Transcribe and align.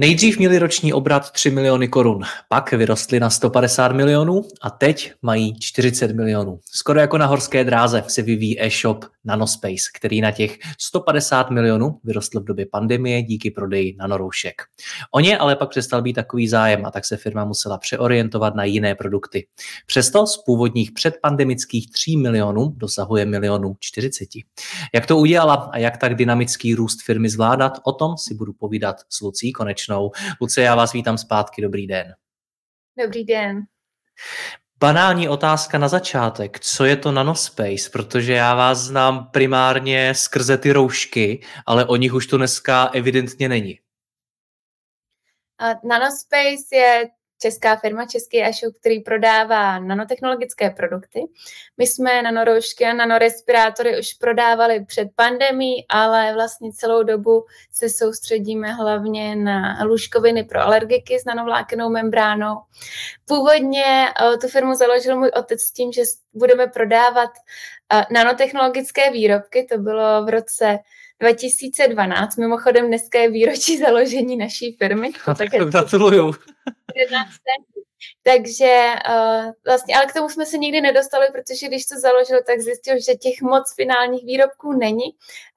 Nejdřív 0.00 0.38
měli 0.38 0.58
roční 0.58 0.92
obrat 0.92 1.30
3 1.30 1.50
miliony 1.50 1.88
korun, 1.88 2.22
pak 2.48 2.72
vyrostli 2.72 3.20
na 3.20 3.30
150 3.30 3.92
milionů 3.92 4.44
a 4.62 4.70
teď 4.70 5.12
mají 5.22 5.60
40 5.60 6.12
milionů. 6.12 6.60
Skoro 6.72 7.00
jako 7.00 7.18
na 7.18 7.26
horské 7.26 7.64
dráze 7.64 8.04
se 8.08 8.22
vyvíjí 8.22 8.62
e-shop 8.62 9.04
Nanospace, 9.24 9.74
který 9.94 10.20
na 10.20 10.30
těch 10.30 10.58
150 10.80 11.50
milionů 11.50 11.98
vyrostl 12.04 12.40
v 12.40 12.44
době 12.44 12.66
pandemie 12.66 13.22
díky 13.22 13.50
prodeji 13.50 13.96
nanoroušek. 13.98 14.54
O 15.10 15.20
ně 15.20 15.38
ale 15.38 15.56
pak 15.56 15.70
přestal 15.70 16.02
být 16.02 16.12
takový 16.12 16.48
zájem 16.48 16.86
a 16.86 16.90
tak 16.90 17.04
se 17.04 17.16
firma 17.16 17.44
musela 17.44 17.78
přeorientovat 17.78 18.54
na 18.54 18.64
jiné 18.64 18.94
produkty. 18.94 19.46
Přesto 19.86 20.26
z 20.26 20.36
původních 20.36 20.92
předpandemických 20.92 21.90
3 21.90 22.16
milionů 22.16 22.74
dosahuje 22.76 23.26
milionů 23.26 23.76
40. 23.80 24.28
Jak 24.94 25.06
to 25.06 25.16
udělala 25.16 25.54
a 25.54 25.78
jak 25.78 25.96
tak 25.96 26.14
dynamický 26.14 26.74
růst 26.74 27.02
firmy 27.02 27.28
zvládat, 27.28 27.72
o 27.84 27.92
tom 27.92 28.16
si 28.18 28.34
budu 28.34 28.52
povídat 28.52 28.96
s 29.08 29.20
Lucí 29.20 29.52
konečnou 29.52 29.87
začnou. 29.88 30.10
Lucie, 30.40 30.64
já 30.64 30.74
vás 30.74 30.92
vítám 30.92 31.18
zpátky, 31.18 31.62
dobrý 31.62 31.86
den. 31.86 32.14
Dobrý 33.04 33.24
den. 33.24 33.62
Banální 34.80 35.28
otázka 35.28 35.78
na 35.78 35.88
začátek. 35.88 36.60
Co 36.60 36.84
je 36.84 36.96
to 36.96 37.12
nanospace? 37.12 37.90
Protože 37.92 38.32
já 38.32 38.54
vás 38.54 38.78
znám 38.78 39.30
primárně 39.30 40.14
skrze 40.14 40.58
ty 40.58 40.72
roušky, 40.72 41.40
ale 41.66 41.84
o 41.84 41.96
nich 41.96 42.14
už 42.14 42.26
to 42.26 42.36
dneska 42.36 42.90
evidentně 42.94 43.48
není. 43.48 43.78
Nanospace 45.84 46.76
je 46.76 47.08
česká 47.38 47.76
firma, 47.76 48.06
český 48.06 48.44
e-shop, 48.44 48.74
který 48.80 49.00
prodává 49.00 49.78
nanotechnologické 49.78 50.70
produkty. 50.70 51.20
My 51.76 51.86
jsme 51.86 52.22
nanoroušky 52.22 52.84
a 52.84 52.92
nanorespirátory 52.92 53.98
už 53.98 54.12
prodávali 54.14 54.84
před 54.84 55.08
pandemí, 55.16 55.86
ale 55.88 56.34
vlastně 56.34 56.72
celou 56.72 57.02
dobu 57.02 57.46
se 57.72 57.88
soustředíme 57.88 58.72
hlavně 58.72 59.36
na 59.36 59.84
lůžkoviny 59.84 60.44
pro 60.44 60.60
alergiky 60.60 61.18
s 61.18 61.24
nanovlákenou 61.24 61.90
membránou. 61.90 62.56
Původně 63.24 63.84
eh, 63.84 64.36
tu 64.36 64.48
firmu 64.48 64.74
založil 64.74 65.18
můj 65.18 65.30
otec 65.36 65.60
s 65.60 65.72
tím, 65.72 65.92
že 65.92 66.02
budeme 66.34 66.66
prodávat 66.66 67.30
eh, 67.92 68.04
nanotechnologické 68.10 69.10
výrobky. 69.10 69.66
To 69.70 69.78
bylo 69.78 70.24
v 70.24 70.28
roce 70.28 70.78
2012. 71.20 72.36
Mimochodem 72.36 72.86
dneska 72.86 73.18
je 73.18 73.30
výročí 73.30 73.78
založení 73.78 74.36
naší 74.36 74.72
firmy. 74.72 75.10
Tak 75.38 75.48
gratuluju. 75.50 76.34
Takže 78.22 78.92
uh, 79.08 79.52
vlastně, 79.66 79.96
ale 79.96 80.06
k 80.06 80.12
tomu 80.12 80.28
jsme 80.28 80.46
se 80.46 80.58
nikdy 80.58 80.80
nedostali, 80.80 81.26
protože 81.32 81.66
když 81.66 81.86
to 81.86 82.00
založil, 82.00 82.38
tak 82.46 82.60
zjistil, 82.60 82.94
že 82.94 83.14
těch 83.14 83.42
moc 83.42 83.74
finálních 83.74 84.24
výrobků 84.24 84.72
není, 84.72 85.04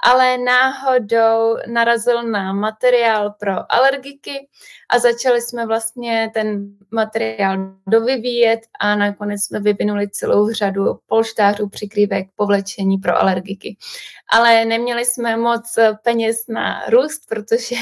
ale 0.03 0.38
náhodou 0.38 1.57
narazil 1.67 2.23
na 2.23 2.53
materiál 2.53 3.33
pro 3.39 3.73
alergiky 3.73 4.47
a 4.89 4.99
začali 4.99 5.41
jsme 5.41 5.66
vlastně 5.66 6.31
ten 6.33 6.75
materiál 6.91 7.57
dovyvíjet 7.88 8.59
a 8.79 8.95
nakonec 8.95 9.43
jsme 9.43 9.59
vyvinuli 9.59 10.09
celou 10.09 10.51
řadu 10.51 10.83
polštářů, 11.07 11.69
přikrývek, 11.69 12.27
povlečení 12.35 12.97
pro 12.97 13.17
alergiky. 13.17 13.77
Ale 14.33 14.66
neměli 14.66 15.05
jsme 15.05 15.37
moc 15.37 15.79
peněz 16.03 16.37
na 16.49 16.85
růst, 16.89 17.21
protože 17.29 17.75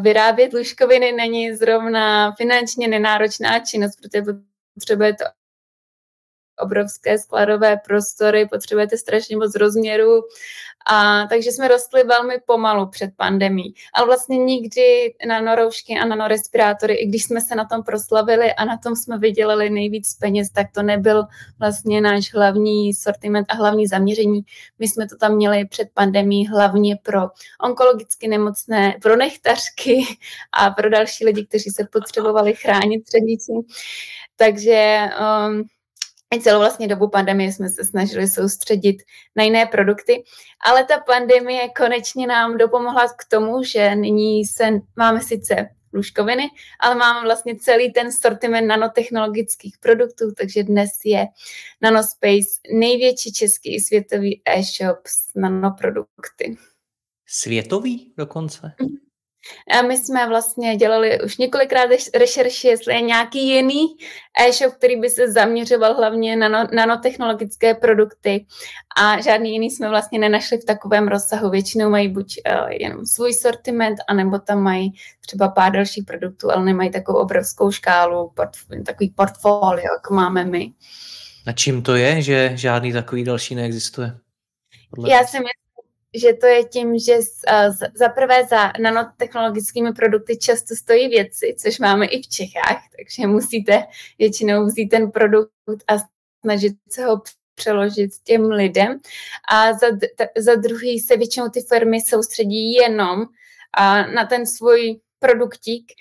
vyrábět 0.00 0.52
lůžkoviny 0.52 1.12
není 1.12 1.54
zrovna 1.54 2.32
finančně 2.32 2.88
nenáročná 2.88 3.57
činnost, 3.60 3.96
protože 3.96 4.22
potřebujete 4.74 5.24
obrovské 6.60 7.18
skladové 7.18 7.76
prostory, 7.86 8.48
potřebujete 8.48 8.96
strašně 8.96 9.36
moc 9.36 9.54
rozměru, 9.54 10.22
a 10.90 11.26
takže 11.26 11.52
jsme 11.52 11.68
rostli 11.68 12.04
velmi 12.04 12.34
pomalu 12.46 12.86
před 12.86 13.10
pandemí. 13.16 13.74
Ale 13.94 14.06
vlastně 14.06 14.38
nikdy 14.38 15.14
na 15.26 15.40
noroušky 15.40 15.98
a 15.98 16.04
nanorespirátory, 16.04 16.94
i 16.94 17.06
když 17.06 17.24
jsme 17.24 17.40
se 17.40 17.54
na 17.54 17.64
tom 17.64 17.82
proslavili 17.82 18.52
a 18.52 18.64
na 18.64 18.76
tom 18.76 18.96
jsme 18.96 19.18
vydělali 19.18 19.70
nejvíc 19.70 20.14
peněz, 20.14 20.50
tak 20.50 20.66
to 20.74 20.82
nebyl 20.82 21.24
vlastně 21.58 22.00
náš 22.00 22.34
hlavní 22.34 22.94
sortiment 22.94 23.46
a 23.50 23.54
hlavní 23.54 23.86
zaměření. 23.86 24.40
My 24.78 24.88
jsme 24.88 25.08
to 25.08 25.16
tam 25.16 25.34
měli 25.34 25.66
před 25.66 25.88
pandemí 25.94 26.48
hlavně 26.48 26.96
pro 27.02 27.20
onkologicky 27.64 28.28
nemocné, 28.28 28.94
pro 29.02 29.16
nechtařky 29.16 30.02
a 30.52 30.70
pro 30.70 30.90
další 30.90 31.24
lidi, 31.24 31.46
kteří 31.46 31.70
se 31.70 31.88
potřebovali 31.92 32.54
chránit 32.54 33.04
před 33.04 33.20
vícím. 33.20 33.62
Takže 34.36 35.08
um, 35.48 35.64
i 36.34 36.40
celou 36.40 36.58
vlastně 36.58 36.88
dobu 36.88 37.08
pandemie 37.08 37.52
jsme 37.52 37.68
se 37.68 37.84
snažili 37.84 38.28
soustředit 38.28 38.96
na 39.36 39.44
jiné 39.44 39.66
produkty, 39.66 40.24
ale 40.64 40.84
ta 40.84 40.98
pandemie 40.98 41.68
konečně 41.68 42.26
nám 42.26 42.58
dopomohla 42.58 43.08
k 43.08 43.24
tomu, 43.30 43.62
že 43.62 43.94
nyní 43.94 44.44
se 44.44 44.70
máme 44.96 45.20
sice 45.20 45.68
lůžkoviny, 45.92 46.48
ale 46.80 46.94
máme 46.94 47.22
vlastně 47.22 47.56
celý 47.56 47.92
ten 47.92 48.12
sortiment 48.12 48.66
nanotechnologických 48.66 49.78
produktů, 49.78 50.32
takže 50.38 50.62
dnes 50.62 50.90
je 51.04 51.26
Nanospace 51.80 52.60
největší 52.72 53.32
český 53.32 53.74
i 53.74 53.80
světový 53.80 54.42
e-shop 54.44 55.06
s 55.06 55.34
nanoprodukty. 55.34 56.56
Světový 57.26 58.12
dokonce? 58.16 58.72
Mm-hmm. 58.80 59.07
A 59.78 59.82
my 59.82 59.98
jsme 59.98 60.28
vlastně 60.28 60.76
dělali 60.76 61.20
už 61.24 61.36
několikrát 61.36 61.90
rešerši, 62.14 62.68
jestli 62.68 62.94
je 62.94 63.00
nějaký 63.00 63.48
jiný 63.48 63.86
e-shop, 64.48 64.74
který 64.74 65.00
by 65.00 65.10
se 65.10 65.32
zaměřoval 65.32 65.94
hlavně 65.94 66.36
na 66.36 66.48
no, 66.48 66.68
nanotechnologické 66.72 67.74
produkty 67.74 68.46
a 68.96 69.20
žádný 69.20 69.52
jiný 69.52 69.70
jsme 69.70 69.88
vlastně 69.88 70.18
nenašli 70.18 70.58
v 70.58 70.64
takovém 70.64 71.08
rozsahu. 71.08 71.50
Většinou 71.50 71.90
mají 71.90 72.08
buď 72.08 72.34
uh, 72.50 72.68
jenom 72.68 73.06
svůj 73.06 73.32
sortiment, 73.32 73.98
anebo 74.08 74.38
tam 74.38 74.62
mají 74.62 74.92
třeba 75.20 75.48
pár 75.48 75.72
dalších 75.72 76.04
produktů, 76.04 76.50
ale 76.50 76.64
nemají 76.64 76.90
takovou 76.90 77.18
obrovskou 77.18 77.70
škálu, 77.70 78.32
takový 78.86 79.10
portfolio, 79.10 79.84
jako 79.94 80.14
máme 80.14 80.44
my. 80.44 80.72
A 81.46 81.52
čím 81.52 81.82
to 81.82 81.94
je, 81.94 82.22
že 82.22 82.52
žádný 82.54 82.92
takový 82.92 83.24
další 83.24 83.54
neexistuje? 83.54 84.18
Já 85.08 85.18
si 85.18 85.36
myslím, 85.36 85.67
že 86.14 86.32
to 86.32 86.46
je 86.46 86.64
tím, 86.64 86.98
že 86.98 87.18
za 87.94 88.08
prvé 88.08 88.46
za 88.50 88.72
nanotechnologickými 88.80 89.92
produkty 89.92 90.36
často 90.36 90.76
stojí 90.76 91.08
věci, 91.08 91.56
což 91.58 91.78
máme 91.78 92.06
i 92.06 92.22
v 92.22 92.28
Čechách, 92.28 92.82
takže 92.96 93.26
musíte 93.26 93.82
většinou 94.18 94.66
vzít 94.66 94.88
ten 94.88 95.10
produkt 95.10 95.52
a 95.88 95.94
snažit 96.40 96.72
se 96.90 97.04
ho 97.04 97.22
přeložit 97.54 98.10
těm 98.24 98.44
lidem. 98.44 98.98
A 99.52 99.72
za, 99.72 99.86
za 100.36 100.54
druhý 100.54 101.00
se 101.00 101.16
většinou 101.16 101.48
ty 101.48 101.60
firmy 101.60 102.00
soustředí 102.00 102.72
jenom 102.72 103.24
na 104.14 104.26
ten 104.28 104.46
svůj 104.46 105.00
produktík 105.18 105.92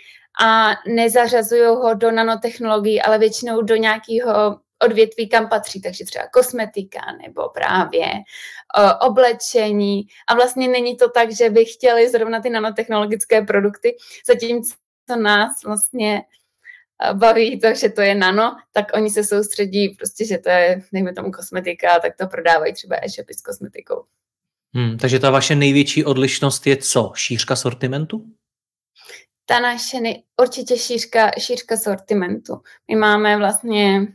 a 0.42 0.71
nezařazují 0.88 1.62
ho 1.62 1.94
do 1.94 2.12
nanotechnologií, 2.12 3.01
ale 3.01 3.18
většinou 3.18 3.62
do 3.62 3.75
nějakého 3.75 4.60
odvětví, 4.83 5.29
kam 5.29 5.50
patří, 5.50 5.81
takže 5.81 6.06
třeba 6.06 6.27
kosmetika 6.33 7.01
nebo 7.21 7.50
právě 7.50 8.06
uh, 8.07 8.91
oblečení. 9.07 10.07
A 10.27 10.35
vlastně 10.35 10.68
není 10.68 10.97
to 10.97 11.09
tak, 11.09 11.31
že 11.31 11.50
by 11.50 11.65
chtěli 11.65 12.09
zrovna 12.09 12.41
ty 12.41 12.50
nanotechnologické 12.50 13.41
produkty, 13.41 13.95
zatímco 14.27 14.75
nás 15.21 15.51
vlastně 15.65 16.21
baví 17.13 17.59
to, 17.59 17.74
že 17.74 17.89
to 17.89 18.01
je 18.01 18.15
nano, 18.15 18.56
tak 18.71 18.85
oni 18.94 19.09
se 19.09 19.24
soustředí 19.24 19.89
prostě, 19.89 20.25
že 20.25 20.38
to 20.38 20.50
je, 20.50 20.81
dejme 20.94 21.13
tomu 21.13 21.31
kosmetika, 21.31 22.00
tak 22.00 22.15
to 22.18 22.27
prodávají 22.27 22.74
třeba 22.74 22.95
e-shopy 22.95 23.33
s 23.33 23.41
kosmetikou. 23.41 24.06
Hmm, 24.75 24.97
takže 24.97 25.19
ta 25.19 25.31
vaše 25.31 25.56
největší 25.56 26.06
odlišnost 26.06 26.68
je 26.68 26.77
co? 26.77 27.12
Šířka 27.15 27.56
sortimentu? 27.56 28.25
Ta 29.45 29.59
naše 29.59 30.00
nej, 30.00 30.24
určitě 30.41 30.77
šířka, 30.77 31.31
šířka 31.39 31.77
sortimentu. 31.77 32.62
My 32.91 32.95
máme 32.95 33.38
vlastně 33.38 34.07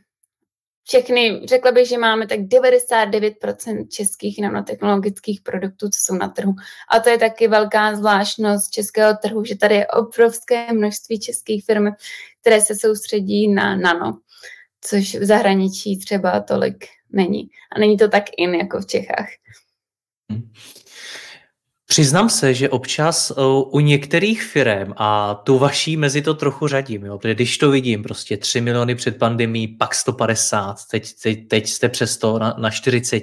všechny, 0.85 1.41
řekla 1.45 1.73
bych, 1.73 1.89
že 1.89 1.99
máme 1.99 2.27
tak 2.27 2.39
99% 2.41 3.89
českých 3.89 4.41
nanotechnologických 4.41 5.41
produktů, 5.41 5.89
co 5.89 5.99
jsou 6.03 6.15
na 6.15 6.29
trhu. 6.29 6.55
A 6.91 7.01
to 7.01 7.09
je 7.09 7.19
taky 7.19 7.49
velká 7.49 7.97
zvláštnost 7.97 8.71
českého 8.71 9.17
trhu, 9.23 9.45
že 9.45 9.57
tady 9.57 9.75
je 9.75 9.87
obrovské 9.87 10.73
množství 10.73 11.21
českých 11.21 11.65
firm, 11.65 11.87
které 12.41 12.61
se 12.61 12.75
soustředí 12.75 13.49
na 13.49 13.77
nano, 13.77 14.19
což 14.81 15.15
v 15.15 15.25
zahraničí 15.25 15.99
třeba 15.99 16.41
tolik 16.41 16.87
není. 17.11 17.51
A 17.77 17.79
není 17.79 17.97
to 17.97 18.09
tak 18.09 18.25
in 18.37 18.55
jako 18.55 18.81
v 18.81 18.87
Čechách. 18.87 19.29
Hmm. 20.31 20.53
Přiznám 21.93 22.31
se, 22.31 22.55
že 22.55 22.69
občas 22.69 23.31
uh, 23.31 23.37
u 23.75 23.81
některých 23.81 24.43
firm 24.43 24.93
a 24.97 25.35
tu 25.35 25.59
vaší 25.59 25.97
mezi 25.97 26.23
to 26.23 26.35
trochu 26.35 26.69
řadím, 26.69 27.05
jo, 27.05 27.19
protože 27.19 27.35
když 27.35 27.59
to 27.59 27.71
vidím, 27.71 28.03
prostě 28.03 28.37
3 28.37 28.61
miliony 28.61 28.95
před 28.95 29.19
pandemí, 29.19 29.69
pak 29.69 29.95
150, 29.95 30.77
teď, 30.91 31.13
teď, 31.23 31.49
teď 31.49 31.69
jste 31.69 31.89
přes 31.89 32.17
to 32.17 32.39
na, 32.39 32.55
na 32.59 32.71
40. 32.71 33.23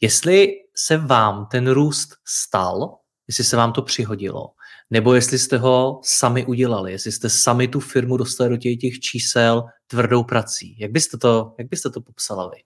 Jestli 0.00 0.48
se 0.76 0.96
vám 0.96 1.46
ten 1.50 1.70
růst 1.70 2.08
stal, 2.24 2.98
jestli 3.28 3.44
se 3.44 3.56
vám 3.56 3.72
to 3.72 3.82
přihodilo, 3.82 4.46
nebo 4.90 5.14
jestli 5.14 5.38
jste 5.38 5.58
ho 5.58 6.00
sami 6.04 6.46
udělali, 6.46 6.92
jestli 6.92 7.12
jste 7.12 7.30
sami 7.30 7.68
tu 7.68 7.80
firmu 7.80 8.16
dostali 8.16 8.50
do 8.50 8.56
těch, 8.56 8.78
těch 8.78 9.00
čísel 9.00 9.64
tvrdou 9.86 10.24
prací. 10.24 10.76
Jak 10.78 10.90
byste 10.90 11.18
to, 11.18 11.54
jak 11.58 11.68
byste 11.68 11.90
to 11.90 12.00
popsala 12.00 12.50
vy? 12.50 12.62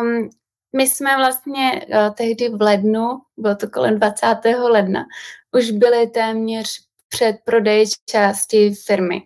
Um, 0.00 0.30
my 0.76 0.88
jsme 0.88 1.16
vlastně 1.16 1.86
uh, 1.88 2.14
tehdy 2.14 2.48
v 2.48 2.62
lednu, 2.62 3.20
bylo 3.36 3.54
to 3.54 3.70
kolem 3.70 3.98
20. 3.98 4.26
ledna, 4.70 5.04
už 5.52 5.70
byli 5.70 6.06
téměř 6.06 6.90
před 7.08 7.36
prodej 7.44 7.86
části 8.06 8.74
firmy 8.74 9.22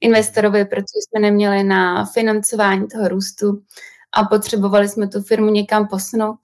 investorovi, 0.00 0.64
protože 0.64 0.98
jsme 1.08 1.20
neměli 1.20 1.64
na 1.64 2.04
financování 2.04 2.88
toho 2.88 3.08
růstu 3.08 3.62
a 4.12 4.24
potřebovali 4.24 4.88
jsme 4.88 5.08
tu 5.08 5.22
firmu 5.22 5.50
někam 5.50 5.88
posunout. 5.88 6.38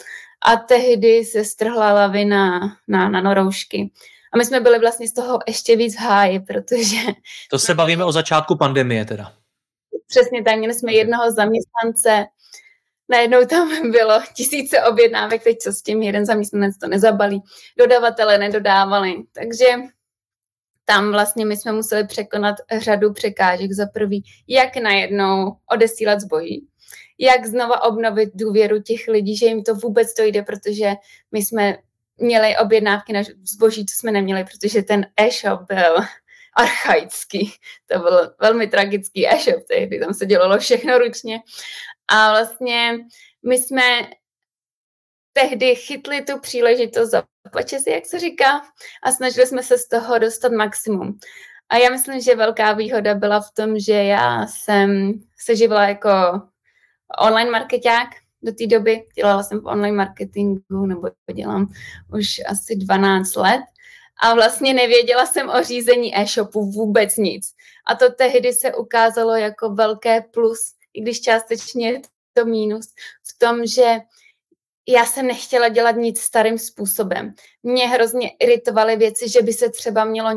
A 0.47 0.57
tehdy 0.57 1.25
se 1.25 1.45
strhla 1.45 1.93
lavina 1.93 2.61
na, 2.89 3.09
na 3.09 3.21
noroušky. 3.21 3.91
A 4.33 4.37
my 4.37 4.45
jsme 4.45 4.61
byli 4.61 4.79
vlastně 4.79 5.09
z 5.09 5.13
toho 5.13 5.39
ještě 5.47 5.77
víc 5.77 5.97
v 5.97 6.01
háji, 6.01 6.41
protože... 6.41 6.97
To 7.51 7.59
se 7.59 7.75
bavíme 7.75 8.05
o 8.05 8.13
začátku 8.13 8.57
pandemie 8.57 9.05
teda. 9.05 9.33
Přesně 10.07 10.43
tak, 10.43 10.59
měli 10.59 10.75
jsme 10.75 10.93
jednoho 10.93 11.33
zaměstnance, 11.33 12.27
najednou 13.09 13.45
tam 13.45 13.91
bylo 13.91 14.21
tisíce 14.35 14.83
objednávek, 14.83 15.45
teď 15.45 15.59
co 15.59 15.73
s 15.73 15.83
tím, 15.83 16.03
jeden 16.03 16.27
zaměstnanec 16.27 16.79
to 16.79 16.89
nezabalí, 16.89 17.43
dodavatele 17.79 18.39
nedodávali, 18.39 19.15
takže 19.33 19.67
tam 20.85 21.13
vlastně 21.13 21.47
my 21.47 21.57
jsme 21.57 21.73
museli 21.73 22.07
překonat 22.07 22.57
řadu 22.79 23.13
překážek. 23.13 23.73
Za 23.73 23.87
prvý, 23.87 24.25
jak 24.49 24.77
najednou 24.77 25.57
odesílat 25.71 26.21
zboží, 26.21 26.67
jak 27.19 27.47
znova 27.47 27.83
obnovit 27.83 28.31
důvěru 28.35 28.83
těch 28.83 29.09
lidí, 29.09 29.37
že 29.37 29.47
jim 29.47 29.63
to 29.63 29.75
vůbec 29.75 30.15
dojde, 30.15 30.43
protože 30.43 30.93
my 31.33 31.43
jsme 31.43 31.79
měli 32.17 32.57
objednávky 32.57 33.13
na 33.13 33.23
zboží, 33.43 33.87
co 33.87 33.97
jsme 33.97 34.13
neměli, 34.13 34.45
protože 34.45 34.83
ten 34.83 35.07
e-shop 35.17 35.61
byl 35.61 35.97
archaický. 36.57 37.53
To 37.87 37.99
byl 37.99 38.35
velmi 38.41 38.67
tragický 38.67 39.29
e-shop 39.29 39.65
tehdy, 39.69 40.01
tam 40.01 40.15
se 40.15 40.27
dělalo 40.27 40.59
všechno 40.59 40.99
ručně 40.99 41.41
a 42.09 42.31
vlastně 42.31 42.99
my 43.47 43.59
jsme 43.59 43.83
tehdy 45.33 45.75
chytli 45.75 46.23
tu 46.23 46.39
příležitost 46.39 47.11
za 47.11 47.23
si, 47.67 47.91
jak 47.91 48.07
se 48.07 48.19
říká, 48.19 48.63
a 49.03 49.13
snažili 49.13 49.47
jsme 49.47 49.63
se 49.63 49.79
z 49.79 49.89
toho 49.89 50.19
dostat 50.19 50.53
maximum. 50.53 51.19
A 51.69 51.77
já 51.77 51.91
myslím, 51.91 52.21
že 52.21 52.37
velká 52.37 52.73
výhoda 52.73 53.15
byla 53.15 53.41
v 53.41 53.51
tom, 53.55 53.79
že 53.79 53.93
já 53.93 54.47
jsem 54.47 55.13
se 55.39 55.57
živila 55.57 55.89
jako 55.89 56.11
online 57.19 57.51
marketák 57.51 58.09
do 58.43 58.53
té 58.53 58.67
doby. 58.67 59.07
Dělala 59.15 59.43
jsem 59.43 59.61
v 59.61 59.67
online 59.67 59.97
marketingu, 59.97 60.87
nebo 60.87 61.09
dělám 61.35 61.73
už 62.13 62.41
asi 62.47 62.77
12 62.77 63.37
let. 63.37 63.61
A 64.23 64.35
vlastně 64.35 64.75
nevěděla 64.75 65.27
jsem 65.27 65.49
o 65.49 65.63
řízení 65.63 66.19
e-shopu 66.19 66.71
vůbec 66.71 67.17
nic. 67.17 67.55
A 67.87 67.95
to 67.95 68.13
tehdy 68.13 68.53
se 68.53 68.75
ukázalo 68.75 69.35
jako 69.35 69.75
velké 69.75 70.21
plus, 70.21 70.75
i 70.95 71.03
když 71.03 71.21
částečně 71.21 71.91
je 71.91 72.01
to 72.33 72.45
mínus, 72.45 72.87
v 73.23 73.39
tom, 73.39 73.67
že 73.67 73.97
já 74.89 75.07
jsem 75.07 75.27
nechtěla 75.27 75.69
dělat 75.69 75.97
nic 75.97 76.21
starým 76.21 76.59
způsobem. 76.59 77.35
Mě 77.63 77.89
hrozně 77.89 78.31
iritovaly 78.31 78.97
věci, 78.97 79.29
že 79.29 79.43
by 79.43 79.53
se 79.53 79.71
třeba 79.71 80.05
mělo 80.05 80.33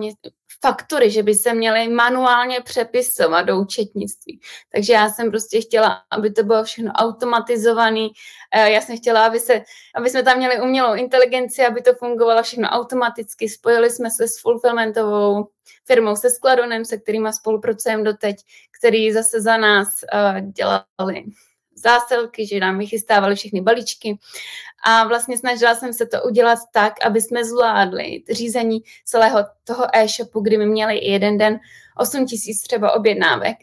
ně, 0.63 0.67
faktury, 0.67 1.11
že 1.11 1.23
by 1.23 1.35
se 1.35 1.53
měly 1.53 1.87
manuálně 1.87 2.61
přepisovat 2.61 3.41
do 3.41 3.59
účetnictví. 3.59 4.39
Takže 4.71 4.93
já 4.93 5.09
jsem 5.09 5.29
prostě 5.29 5.61
chtěla, 5.61 6.01
aby 6.11 6.31
to 6.31 6.43
bylo 6.43 6.63
všechno 6.63 6.91
automatizované. 6.91 8.07
Eh, 8.51 8.71
já 8.71 8.81
jsem 8.81 8.97
chtěla, 8.97 9.25
aby, 9.25 9.39
se, 9.39 9.61
aby 9.95 10.09
jsme 10.09 10.23
tam 10.23 10.37
měli 10.37 10.61
umělou 10.61 10.93
inteligenci, 10.93 11.65
aby 11.65 11.81
to 11.81 11.93
fungovalo 11.93 12.43
všechno 12.43 12.69
automaticky. 12.69 13.49
Spojili 13.49 13.89
jsme 13.89 14.11
se 14.11 14.27
s 14.27 14.41
fulfillmentovou 14.41 15.47
firmou, 15.85 16.15
se 16.15 16.29
Skladonem, 16.29 16.85
se 16.85 16.97
kterými 16.97 17.33
spolupracujeme 17.33 18.03
doteď, 18.03 18.35
který 18.79 19.11
zase 19.11 19.41
za 19.41 19.57
nás 19.57 19.87
uh, 20.13 20.51
dělali 20.51 21.23
zásilky, 21.77 22.47
že 22.47 22.59
nám 22.59 22.77
vychystávali 22.77 23.35
všechny 23.35 23.61
balíčky 23.61 24.17
a 24.85 25.07
vlastně 25.07 25.37
snažila 25.37 25.75
jsem 25.75 25.93
se 25.93 26.05
to 26.05 26.23
udělat 26.23 26.59
tak, 26.71 26.93
aby 27.05 27.21
jsme 27.21 27.45
zvládli 27.45 28.23
řízení 28.29 28.79
celého 29.05 29.39
toho 29.63 29.85
e-shopu, 29.93 30.39
kdy 30.39 30.57
my 30.57 30.65
měli 30.65 31.05
jeden 31.05 31.37
den 31.37 31.59
8 31.97 32.25
tisíc 32.25 32.61
třeba 32.61 32.91
objednávek, 32.91 33.57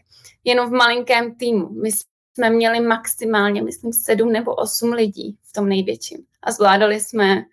jenom 0.45 0.69
v 0.69 0.73
malinkém 0.73 1.35
týmu. 1.35 1.69
My 1.83 1.91
jsme 1.93 2.51
měli 2.51 2.81
maximálně, 2.81 3.63
myslím, 3.63 3.93
7 3.93 4.33
nebo 4.33 4.55
8 4.55 4.93
lidí 4.93 5.37
v 5.43 5.53
tom 5.53 5.69
největším 5.69 6.19
a 6.43 6.53
zvládali 6.53 7.01
jsme 7.01 7.45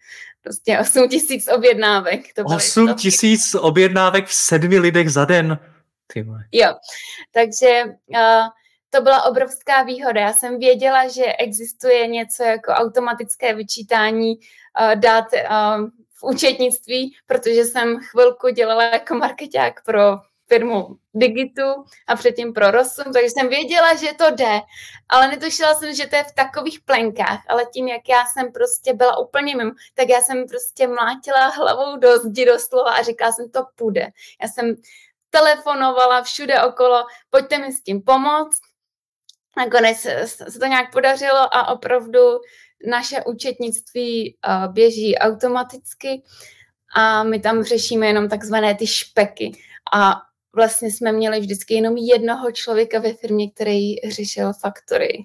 prostě 0.42 0.80
8 0.80 1.10
tisíc 1.10 1.48
objednávek. 1.48 2.34
To 2.34 2.44
8 2.44 2.96
tisíc 2.96 3.56
objednávek 3.56 4.28
v 4.28 4.34
sedmi 4.34 4.80
lidech 4.80 5.10
za 5.10 5.26
den? 5.26 5.60
Ty 6.14 6.28
jo, 6.52 6.74
takže 7.32 7.84
uh, 8.08 8.48
to 8.94 9.02
byla 9.02 9.24
obrovská 9.24 9.84
výhoda. 9.84 10.22
Já 10.22 10.34
jsem 10.34 10.60
věděla, 10.60 11.08
že 11.08 11.24
existuje 11.40 12.08
něco 12.08 12.44
jako 12.44 12.72
automatické 12.72 13.54
vyčítání 13.54 14.36
uh, 14.36 14.96
dát 14.96 15.26
uh, 15.34 15.88
v 16.20 16.24
účetnictví, 16.24 17.16
protože 17.28 17.66
jsem 17.66 18.00
chvilku 18.00 18.50
dělala 18.50 18.84
jako 18.84 19.16
marketák 19.16 19.84
pro 19.86 20.02
firmu 20.48 20.88
Digitu 21.14 21.86
a 22.08 22.16
předtím 22.16 22.54
pro 22.54 22.72
Rosum, 22.72 23.14
takže 23.14 23.30
jsem 23.30 23.50
věděla, 23.50 23.96
že 23.96 24.14
to 24.14 24.32
jde, 24.32 24.60
ale 25.10 25.28
netušila 25.28 25.76
jsem, 25.76 25.94
že 25.94 26.08
to 26.08 26.16
je 26.16 26.24
v 26.24 26.36
takových 26.36 26.80
plenkách, 26.80 27.40
ale 27.50 27.66
tím, 27.74 27.88
jak 27.88 28.10
já 28.10 28.26
jsem 28.26 28.52
prostě 28.52 28.94
byla 28.94 29.18
úplně 29.18 29.56
mimo, 29.56 29.72
tak 29.94 30.10
já 30.10 30.22
jsem 30.22 30.46
prostě 30.48 30.88
mlátila 30.88 31.48
hlavou 31.48 31.98
do 31.98 32.18
zdi 32.18 32.46
doslova 32.46 32.92
a 32.92 33.04
říkala 33.04 33.32
jsem, 33.32 33.50
to 33.52 33.66
půjde. 33.76 34.08
Já 34.42 34.48
jsem 34.48 34.76
telefonovala 35.30 36.22
všude 36.22 36.64
okolo, 36.64 37.06
pojďte 37.30 37.58
mi 37.58 37.72
s 37.72 37.84
tím 37.84 38.02
pomoct, 38.02 38.60
nakonec 39.58 39.98
se 40.26 40.60
to 40.60 40.66
nějak 40.66 40.92
podařilo 40.92 41.56
a 41.56 41.68
opravdu 41.68 42.20
naše 42.90 43.24
účetnictví 43.24 44.36
eh, 44.36 44.68
běží 44.68 45.18
automaticky 45.18 46.22
a 46.96 47.24
my 47.24 47.40
tam 47.40 47.64
řešíme 47.64 48.08
jenom 48.08 48.30
takzvané 48.30 48.76
ty 48.76 48.88
špeky. 48.88 49.52
A 49.94 50.16
vlastně 50.56 50.92
jsme 50.92 51.12
měli 51.12 51.40
vždycky 51.40 51.74
jenom 51.74 51.98
jednoho 51.98 52.52
člověka 52.52 53.00
ve 53.00 53.14
firmě, 53.14 53.52
který 53.52 53.96
řešil 53.96 54.54
faktory. 54.54 55.24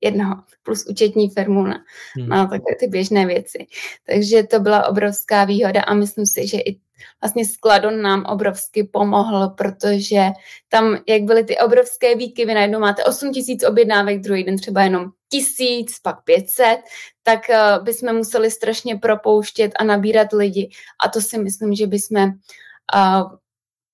Jednoho, 0.00 0.34
plus 0.62 0.86
účetní 0.86 1.30
firmu 1.30 1.62
na, 1.62 1.84
hmm. 2.16 2.28
na 2.28 2.46
takové 2.46 2.76
ty 2.80 2.86
běžné 2.86 3.26
věci. 3.26 3.66
Takže 4.06 4.42
to 4.42 4.60
byla 4.60 4.86
obrovská 4.86 5.44
výhoda 5.44 5.82
a 5.82 5.94
myslím 5.94 6.26
si, 6.26 6.46
že 6.46 6.58
i 6.58 6.80
vlastně 7.22 7.44
Skladon 7.44 8.02
nám 8.02 8.24
obrovsky 8.24 8.84
pomohl, 8.84 9.48
protože 9.48 10.26
tam, 10.68 10.98
jak 11.08 11.22
byly 11.22 11.44
ty 11.44 11.58
obrovské 11.58 12.16
výkyvy, 12.16 12.54
najednou 12.54 12.80
máte 12.80 13.04
8 13.04 13.32
tisíc 13.32 13.64
objednávek, 13.64 14.20
druhý 14.20 14.44
den 14.44 14.56
třeba 14.58 14.82
jenom 14.82 15.10
tisíc, 15.28 15.98
pak 15.98 16.24
500, 16.24 16.78
tak 17.22 17.40
uh, 17.48 17.84
bychom 17.84 18.16
museli 18.16 18.50
strašně 18.50 18.96
propouštět 18.96 19.72
a 19.78 19.84
nabírat 19.84 20.32
lidi 20.32 20.70
a 21.04 21.08
to 21.08 21.20
si 21.20 21.38
myslím, 21.38 21.74
že 21.74 21.86
bychom 21.86 22.24
uh, 22.24 23.32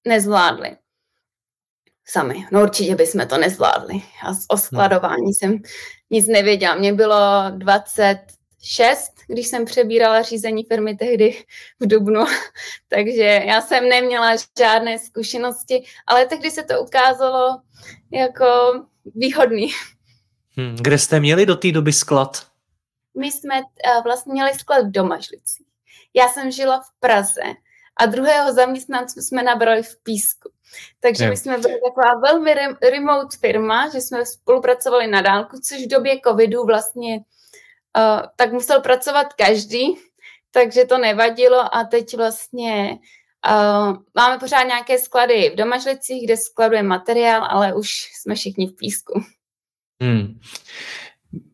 nezvládli 0.06 0.76
sami. 2.06 2.46
No 2.52 2.62
určitě 2.62 2.96
bychom 2.96 3.26
to 3.28 3.38
nezvládli. 3.38 3.94
A 4.26 4.30
o 4.48 4.56
skladování 4.56 5.34
jsem 5.34 5.58
nic 6.10 6.26
nevěděla. 6.26 6.74
Mně 6.74 6.92
bylo 6.92 7.16
20, 7.50 8.18
šest, 8.64 9.12
když 9.26 9.46
jsem 9.46 9.64
přebírala 9.64 10.22
řízení 10.22 10.64
firmy 10.64 10.96
tehdy 10.96 11.44
v 11.80 11.86
Dubnu, 11.86 12.24
takže 12.88 13.42
já 13.46 13.60
jsem 13.60 13.88
neměla 13.88 14.36
žádné 14.58 14.98
zkušenosti, 14.98 15.84
ale 16.06 16.26
tehdy 16.26 16.50
se 16.50 16.62
to 16.62 16.80
ukázalo 16.80 17.60
jako 18.12 18.46
výhodný. 19.14 19.68
Hmm, 20.56 20.76
kde 20.80 20.98
jste 20.98 21.20
měli 21.20 21.46
do 21.46 21.56
té 21.56 21.72
doby 21.72 21.92
sklad? 21.92 22.46
My 23.18 23.32
jsme 23.32 23.60
uh, 23.60 24.02
vlastně 24.04 24.32
měli 24.32 24.54
sklad 24.54 24.86
v 24.86 24.90
Domažlici. 24.90 25.64
Já 26.14 26.28
jsem 26.28 26.50
žila 26.50 26.80
v 26.80 27.00
Praze 27.00 27.42
a 27.96 28.06
druhého 28.06 28.52
zaměstnance 28.52 29.22
jsme 29.22 29.42
nabrali 29.42 29.82
v 29.82 29.96
Písku. 30.02 30.50
Takže 31.00 31.30
my 31.30 31.36
jsme 31.36 31.58
byli 31.58 31.80
taková 31.88 32.20
velmi 32.20 32.54
remote 32.90 33.36
firma, 33.40 33.88
že 33.88 34.00
jsme 34.00 34.26
spolupracovali 34.26 35.06
na 35.06 35.22
dálku, 35.22 35.56
což 35.68 35.84
v 35.84 35.88
době 35.88 36.20
covidu 36.26 36.64
vlastně 36.64 37.20
tak 38.36 38.52
musel 38.52 38.80
pracovat 38.80 39.32
každý, 39.32 39.98
takže 40.50 40.84
to 40.84 40.98
nevadilo 40.98 41.74
a 41.76 41.84
teď 41.84 42.16
vlastně 42.16 42.98
uh, 43.48 43.96
máme 44.14 44.38
pořád 44.38 44.62
nějaké 44.62 44.98
sklady 44.98 45.50
v 45.50 45.56
Domažlicích, 45.56 46.24
kde 46.24 46.36
skladujeme 46.36 46.88
materiál, 46.88 47.44
ale 47.50 47.74
už 47.74 47.88
jsme 48.20 48.34
všichni 48.34 48.66
v 48.66 48.76
písku. 48.76 49.20
Hmm 50.02 50.40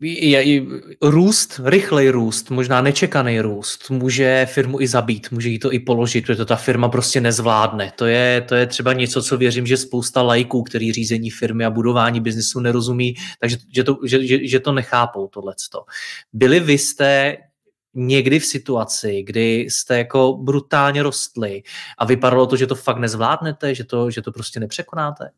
je, 0.01 0.43
je, 0.43 0.63
růst, 1.03 1.61
rychlej 1.65 2.11
růst, 2.11 2.51
možná 2.51 2.83
nečekaný 2.83 3.41
růst, 3.41 3.91
může 3.91 4.47
firmu 4.51 4.81
i 4.81 4.89
zabít, 4.89 5.31
může 5.31 5.49
jí 5.49 5.59
to 5.59 5.73
i 5.73 5.79
položit, 5.79 6.27
protože 6.27 6.37
to 6.37 6.45
ta 6.45 6.57
firma 6.57 6.89
prostě 6.89 7.21
nezvládne. 7.21 7.93
To 7.97 8.07
je, 8.07 8.41
to 8.41 8.55
je 8.55 8.67
třeba 8.67 8.93
něco, 8.93 9.23
co 9.23 9.37
věřím, 9.37 9.67
že 9.67 9.77
spousta 9.77 10.23
lajků, 10.23 10.63
který 10.63 10.93
řízení 10.93 11.31
firmy 11.31 11.65
a 11.65 11.71
budování 11.71 12.21
biznesu 12.21 12.61
nerozumí, 12.61 13.15
takže 13.41 13.57
že 13.75 13.85
to, 13.85 13.99
že, 14.05 14.27
že, 14.27 14.47
že 14.47 14.61
to 14.61 14.73
nechápou 14.73 15.29
tohleto. 15.29 15.85
Byli 16.33 16.61
vy 16.61 16.79
jste 16.79 17.37
někdy 17.95 18.39
v 18.39 18.47
situaci, 18.47 19.23
kdy 19.23 19.61
jste 19.61 19.99
jako 19.99 20.33
brutálně 20.33 21.03
rostli 21.03 21.63
a 21.99 22.05
vypadalo 22.05 22.47
to, 22.47 22.57
že 22.57 22.67
to 22.67 22.75
fakt 22.75 22.99
nezvládnete, 22.99 23.75
že 23.75 23.85
to, 23.85 24.11
že 24.11 24.23
to 24.23 24.33
prostě 24.33 24.61
nepřekonáte? 24.61 25.31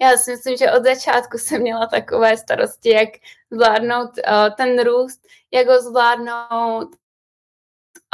Já 0.00 0.16
si 0.16 0.30
myslím, 0.30 0.56
že 0.56 0.72
od 0.72 0.84
začátku 0.84 1.38
jsem 1.38 1.60
měla 1.60 1.86
takové 1.86 2.36
starosti, 2.36 2.90
jak 2.90 3.08
zvládnout 3.50 4.10
uh, 4.10 4.54
ten 4.56 4.84
růst, 4.84 5.20
jak 5.50 5.66
ho 5.66 5.82
zvládnout 5.82 6.88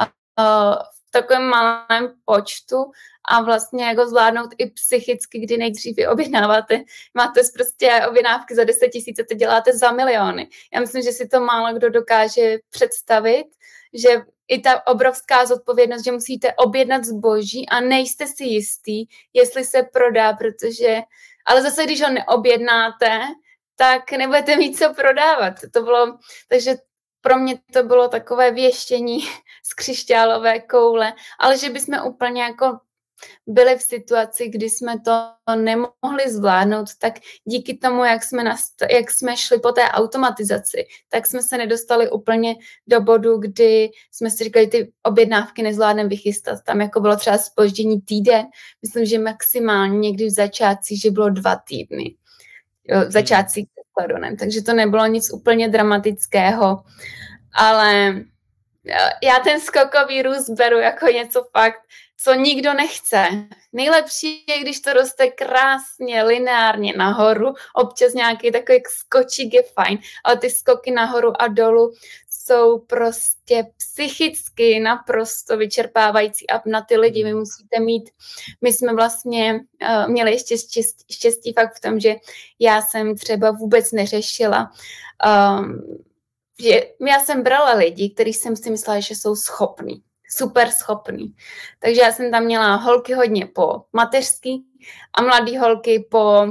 uh, 0.00 0.74
v 0.74 1.10
takovém 1.10 1.42
malém 1.42 2.14
počtu 2.24 2.76
a 3.24 3.42
vlastně 3.42 3.84
jak 3.84 3.98
ho 3.98 4.08
zvládnout 4.08 4.50
i 4.58 4.70
psychicky, 4.70 5.38
kdy 5.38 5.56
nejdřív 5.56 5.96
objednáváte, 6.12 6.82
máte 7.14 7.40
prostě 7.54 8.06
objednávky 8.08 8.54
za 8.54 8.64
10 8.64 8.88
tisíc 8.88 9.18
a 9.18 9.24
to 9.28 9.34
děláte 9.34 9.72
za 9.72 9.92
miliony. 9.92 10.48
Já 10.74 10.80
myslím, 10.80 11.02
že 11.02 11.12
si 11.12 11.28
to 11.28 11.40
málo 11.40 11.74
kdo 11.74 11.90
dokáže 11.90 12.58
představit, 12.70 13.46
že 13.94 14.08
i 14.48 14.60
ta 14.60 14.86
obrovská 14.86 15.46
zodpovědnost, 15.46 16.04
že 16.04 16.12
musíte 16.12 16.54
objednat 16.54 17.04
zboží 17.04 17.68
a 17.68 17.80
nejste 17.80 18.26
si 18.26 18.44
jistý, 18.44 19.06
jestli 19.32 19.64
se 19.64 19.82
prodá, 19.82 20.32
protože 20.32 21.02
ale 21.44 21.62
zase, 21.62 21.84
když 21.84 22.02
ho 22.02 22.10
neobjednáte, 22.10 23.20
tak 23.76 24.12
nebudete 24.12 24.56
mít 24.56 24.78
co 24.78 24.94
prodávat. 24.94 25.54
To 25.72 25.82
bylo, 25.82 26.18
takže 26.48 26.74
pro 27.20 27.38
mě 27.38 27.58
to 27.72 27.82
bylo 27.82 28.08
takové 28.08 28.50
věštění 28.50 29.20
z 29.64 29.74
křišťálové 29.74 30.60
koule, 30.60 31.12
ale 31.38 31.58
že 31.58 31.70
bychom 31.70 32.06
úplně 32.06 32.42
jako 32.42 32.78
byli 33.46 33.78
v 33.78 33.82
situaci, 33.82 34.48
kdy 34.48 34.70
jsme 34.70 35.00
to 35.00 35.30
nemohli 35.56 36.24
zvládnout, 36.26 36.86
tak 36.98 37.14
díky 37.44 37.78
tomu, 37.78 38.04
jak 38.04 38.24
jsme, 38.24 38.42
nast- 38.42 38.86
jak 38.90 39.10
jsme 39.10 39.36
šli 39.36 39.58
po 39.58 39.72
té 39.72 39.82
automatizaci, 39.82 40.84
tak 41.08 41.26
jsme 41.26 41.42
se 41.42 41.58
nedostali 41.58 42.10
úplně 42.10 42.54
do 42.86 43.00
bodu, 43.00 43.38
kdy 43.38 43.90
jsme 44.12 44.30
si 44.30 44.44
říkali, 44.44 44.66
ty 44.66 44.92
objednávky 45.02 45.62
nezvládneme 45.62 46.08
vychystat. 46.08 46.58
Tam 46.66 46.80
jako 46.80 47.00
bylo 47.00 47.16
třeba 47.16 47.38
spoždění 47.38 48.00
týden, 48.00 48.46
myslím, 48.82 49.04
že 49.04 49.18
maximálně 49.18 49.98
někdy 49.98 50.26
v 50.26 50.30
začátcích, 50.30 51.00
že 51.00 51.10
bylo 51.10 51.30
dva 51.30 51.56
týdny. 51.56 52.14
Jo, 52.88 53.00
v 53.06 53.10
začátcích 53.10 53.66
s 53.66 54.38
takže 54.38 54.62
to 54.62 54.72
nebylo 54.72 55.06
nic 55.06 55.32
úplně 55.32 55.68
dramatického, 55.68 56.82
ale 57.54 58.14
já 59.22 59.38
ten 59.44 59.60
skokový 59.60 60.22
růst 60.22 60.50
beru 60.50 60.78
jako 60.78 61.06
něco 61.06 61.44
fakt, 61.52 61.80
co 62.24 62.34
nikdo 62.34 62.74
nechce. 62.74 63.28
Nejlepší 63.72 64.44
je, 64.48 64.58
když 64.58 64.80
to 64.80 64.92
roste 64.92 65.30
krásně, 65.30 66.22
lineárně 66.22 66.92
nahoru, 66.96 67.54
občas 67.74 68.14
nějaký 68.14 68.52
takový 68.52 68.78
skočík 68.88 69.54
je 69.54 69.62
fajn, 69.62 69.98
ale 70.24 70.38
ty 70.38 70.50
skoky 70.50 70.90
nahoru 70.90 71.42
a 71.42 71.48
dolů 71.48 71.92
jsou 72.30 72.78
prostě 72.78 73.66
psychicky 73.76 74.80
naprosto 74.80 75.56
vyčerpávající 75.56 76.50
a 76.50 76.62
na 76.66 76.82
ty 76.82 76.96
lidi 76.96 77.24
vy 77.24 77.34
musíte 77.34 77.80
mít, 77.80 78.10
my 78.60 78.72
jsme 78.72 78.94
vlastně 78.94 79.60
uh, 79.82 80.08
měli 80.08 80.30
ještě 80.30 80.58
štěstí, 80.58 81.04
štěstí 81.10 81.52
fakt 81.52 81.76
v 81.76 81.80
tom, 81.80 82.00
že 82.00 82.14
já 82.58 82.82
jsem 82.82 83.16
třeba 83.16 83.50
vůbec 83.50 83.92
neřešila 83.92 84.70
um, 85.60 85.98
že 86.58 86.82
já 87.08 87.20
jsem 87.20 87.42
brala 87.42 87.74
lidi, 87.74 88.10
kteří 88.10 88.32
jsem 88.32 88.56
si 88.56 88.70
myslela, 88.70 89.00
že 89.00 89.14
jsou 89.14 89.36
schopní, 89.36 90.02
super 90.36 90.70
schopní. 90.70 91.34
Takže 91.78 92.00
já 92.00 92.12
jsem 92.12 92.30
tam 92.30 92.44
měla 92.44 92.74
holky 92.74 93.14
hodně 93.14 93.46
po 93.46 93.82
mateřský 93.92 94.64
a 95.14 95.22
mladý 95.22 95.58
holky 95.58 96.06
po 96.10 96.46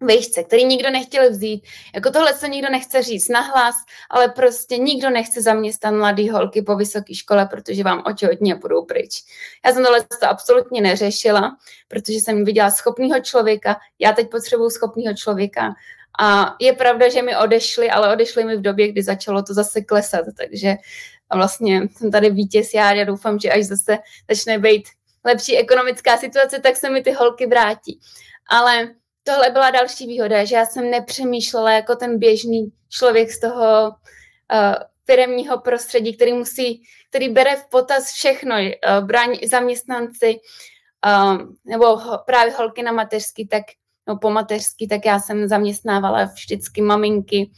vejšce, 0.00 0.42
který 0.42 0.64
nikdo 0.64 0.90
nechtěl 0.90 1.30
vzít. 1.30 1.64
Jako 1.94 2.10
tohle 2.10 2.34
se 2.34 2.48
nikdo 2.48 2.70
nechce 2.70 3.02
říct 3.02 3.28
nahlas, 3.28 3.74
ale 4.10 4.28
prostě 4.28 4.78
nikdo 4.78 5.10
nechce 5.10 5.42
zaměstnat 5.42 5.94
mladý 5.94 6.30
holky 6.30 6.62
po 6.62 6.76
vysoké 6.76 7.14
škole, 7.14 7.46
protože 7.46 7.82
vám 7.82 8.02
oči 8.06 8.26
hodně 8.26 8.54
budou 8.54 8.84
pryč. 8.84 9.24
Já 9.66 9.72
jsem 9.72 9.84
tohle 9.84 10.00
to 10.20 10.28
absolutně 10.28 10.80
neřešila, 10.80 11.56
protože 11.88 12.14
jsem 12.14 12.44
viděla 12.44 12.70
schopného 12.70 13.20
člověka, 13.20 13.76
já 13.98 14.12
teď 14.12 14.30
potřebuju 14.30 14.70
schopného 14.70 15.14
člověka 15.14 15.74
a 16.18 16.56
je 16.60 16.72
pravda, 16.72 17.08
že 17.08 17.22
mi 17.22 17.36
odešli, 17.36 17.90
ale 17.90 18.12
odešli 18.12 18.44
mi 18.44 18.56
v 18.56 18.60
době, 18.60 18.88
kdy 18.88 19.02
začalo 19.02 19.42
to 19.42 19.54
zase 19.54 19.80
klesat, 19.80 20.24
takže 20.36 20.74
a 21.30 21.36
vlastně 21.36 21.82
jsem 21.96 22.10
tady 22.10 22.30
vítěz 22.30 22.74
já, 22.74 22.92
já 22.92 23.04
doufám, 23.04 23.38
že 23.38 23.50
až 23.50 23.64
zase 23.64 23.98
začne 24.30 24.58
být 24.58 24.88
lepší 25.24 25.56
ekonomická 25.56 26.16
situace, 26.16 26.58
tak 26.58 26.76
se 26.76 26.90
mi 26.90 27.02
ty 27.02 27.12
holky 27.12 27.46
vrátí. 27.46 28.00
Ale 28.50 28.94
tohle 29.22 29.50
byla 29.50 29.70
další 29.70 30.06
výhoda, 30.06 30.44
že 30.44 30.56
já 30.56 30.66
jsem 30.66 30.90
nepřemýšlela 30.90 31.70
jako 31.72 31.96
ten 31.96 32.18
běžný 32.18 32.72
člověk 32.88 33.30
z 33.30 33.40
toho 33.40 33.88
uh, 33.88 34.74
firemního 35.04 35.60
prostředí, 35.60 36.16
který 36.16 36.32
musí, 36.32 36.82
který 37.08 37.28
bere 37.28 37.56
v 37.56 37.66
potaz 37.70 38.12
všechno, 38.12 38.56
uh, 38.56 39.06
brání 39.06 39.38
zaměstnanci 39.48 40.40
uh, 41.06 41.38
nebo 41.64 41.96
ho, 41.96 42.18
právě 42.26 42.52
holky 42.52 42.82
na 42.82 42.92
mateřský, 42.92 43.48
tak 43.48 43.62
no, 44.08 44.16
po 44.16 44.30
mateřský, 44.30 44.88
tak 44.88 45.06
já 45.06 45.20
jsem 45.20 45.48
zaměstnávala 45.48 46.24
vždycky 46.24 46.82
maminky, 46.82 47.50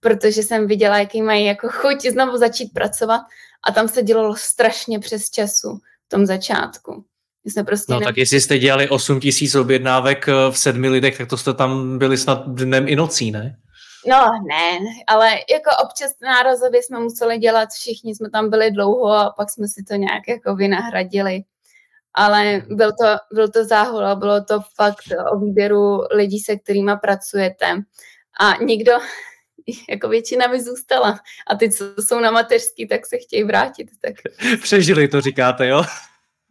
protože 0.00 0.42
jsem 0.42 0.66
viděla, 0.66 0.98
jaký 0.98 1.22
mají 1.22 1.44
jako 1.44 1.68
chuť 1.68 2.06
znovu 2.06 2.36
začít 2.36 2.72
pracovat 2.72 3.20
a 3.68 3.72
tam 3.72 3.88
se 3.88 4.02
dělalo 4.02 4.36
strašně 4.36 4.98
přes 4.98 5.30
času 5.30 5.78
v 6.06 6.08
tom 6.08 6.26
začátku. 6.26 7.04
jsme 7.44 7.64
prostě 7.64 7.92
no 7.92 8.00
ne... 8.00 8.06
tak 8.06 8.16
jestli 8.16 8.40
jste 8.40 8.58
dělali 8.58 8.88
8 8.88 9.20
tisíc 9.20 9.54
objednávek 9.54 10.28
eh, 10.28 10.32
v 10.50 10.58
sedmi 10.58 10.88
lidech, 10.88 11.18
tak 11.18 11.28
to 11.28 11.36
jste 11.36 11.54
tam 11.54 11.98
byli 11.98 12.18
snad 12.18 12.48
dnem 12.48 12.88
i 12.88 12.96
nocí, 12.96 13.30
ne? 13.30 13.56
No 14.06 14.30
ne, 14.48 14.78
ale 15.06 15.30
jako 15.30 15.70
občas 15.84 16.10
nárazově 16.22 16.82
jsme 16.82 17.00
museli 17.00 17.38
dělat, 17.38 17.68
všichni 17.68 18.14
jsme 18.14 18.30
tam 18.30 18.50
byli 18.50 18.70
dlouho 18.70 19.12
a 19.12 19.34
pak 19.36 19.50
jsme 19.50 19.68
si 19.68 19.82
to 19.82 19.94
nějak 19.94 20.28
jako 20.28 20.56
vynahradili 20.56 21.44
ale 22.14 22.62
byl 22.68 22.90
to, 23.02 23.34
byl 23.34 23.48
to 23.48 23.64
záhul 23.64 24.06
a 24.06 24.14
bylo 24.14 24.44
to 24.44 24.60
fakt 24.74 25.04
o 25.32 25.38
výběru 25.38 26.00
lidí, 26.10 26.38
se 26.38 26.56
kterými 26.56 26.92
pracujete. 27.00 27.66
A 28.40 28.64
nikdo, 28.64 28.92
jako 29.88 30.08
většina 30.08 30.46
mi 30.46 30.62
zůstala. 30.62 31.20
A 31.46 31.54
ty, 31.54 31.70
co 31.70 31.84
jsou 32.02 32.20
na 32.20 32.30
mateřský, 32.30 32.88
tak 32.88 33.06
se 33.06 33.16
chtějí 33.18 33.44
vrátit. 33.44 33.88
Tak... 34.00 34.14
Přežili 34.62 35.08
to, 35.08 35.20
říkáte, 35.20 35.66
jo? 35.66 35.82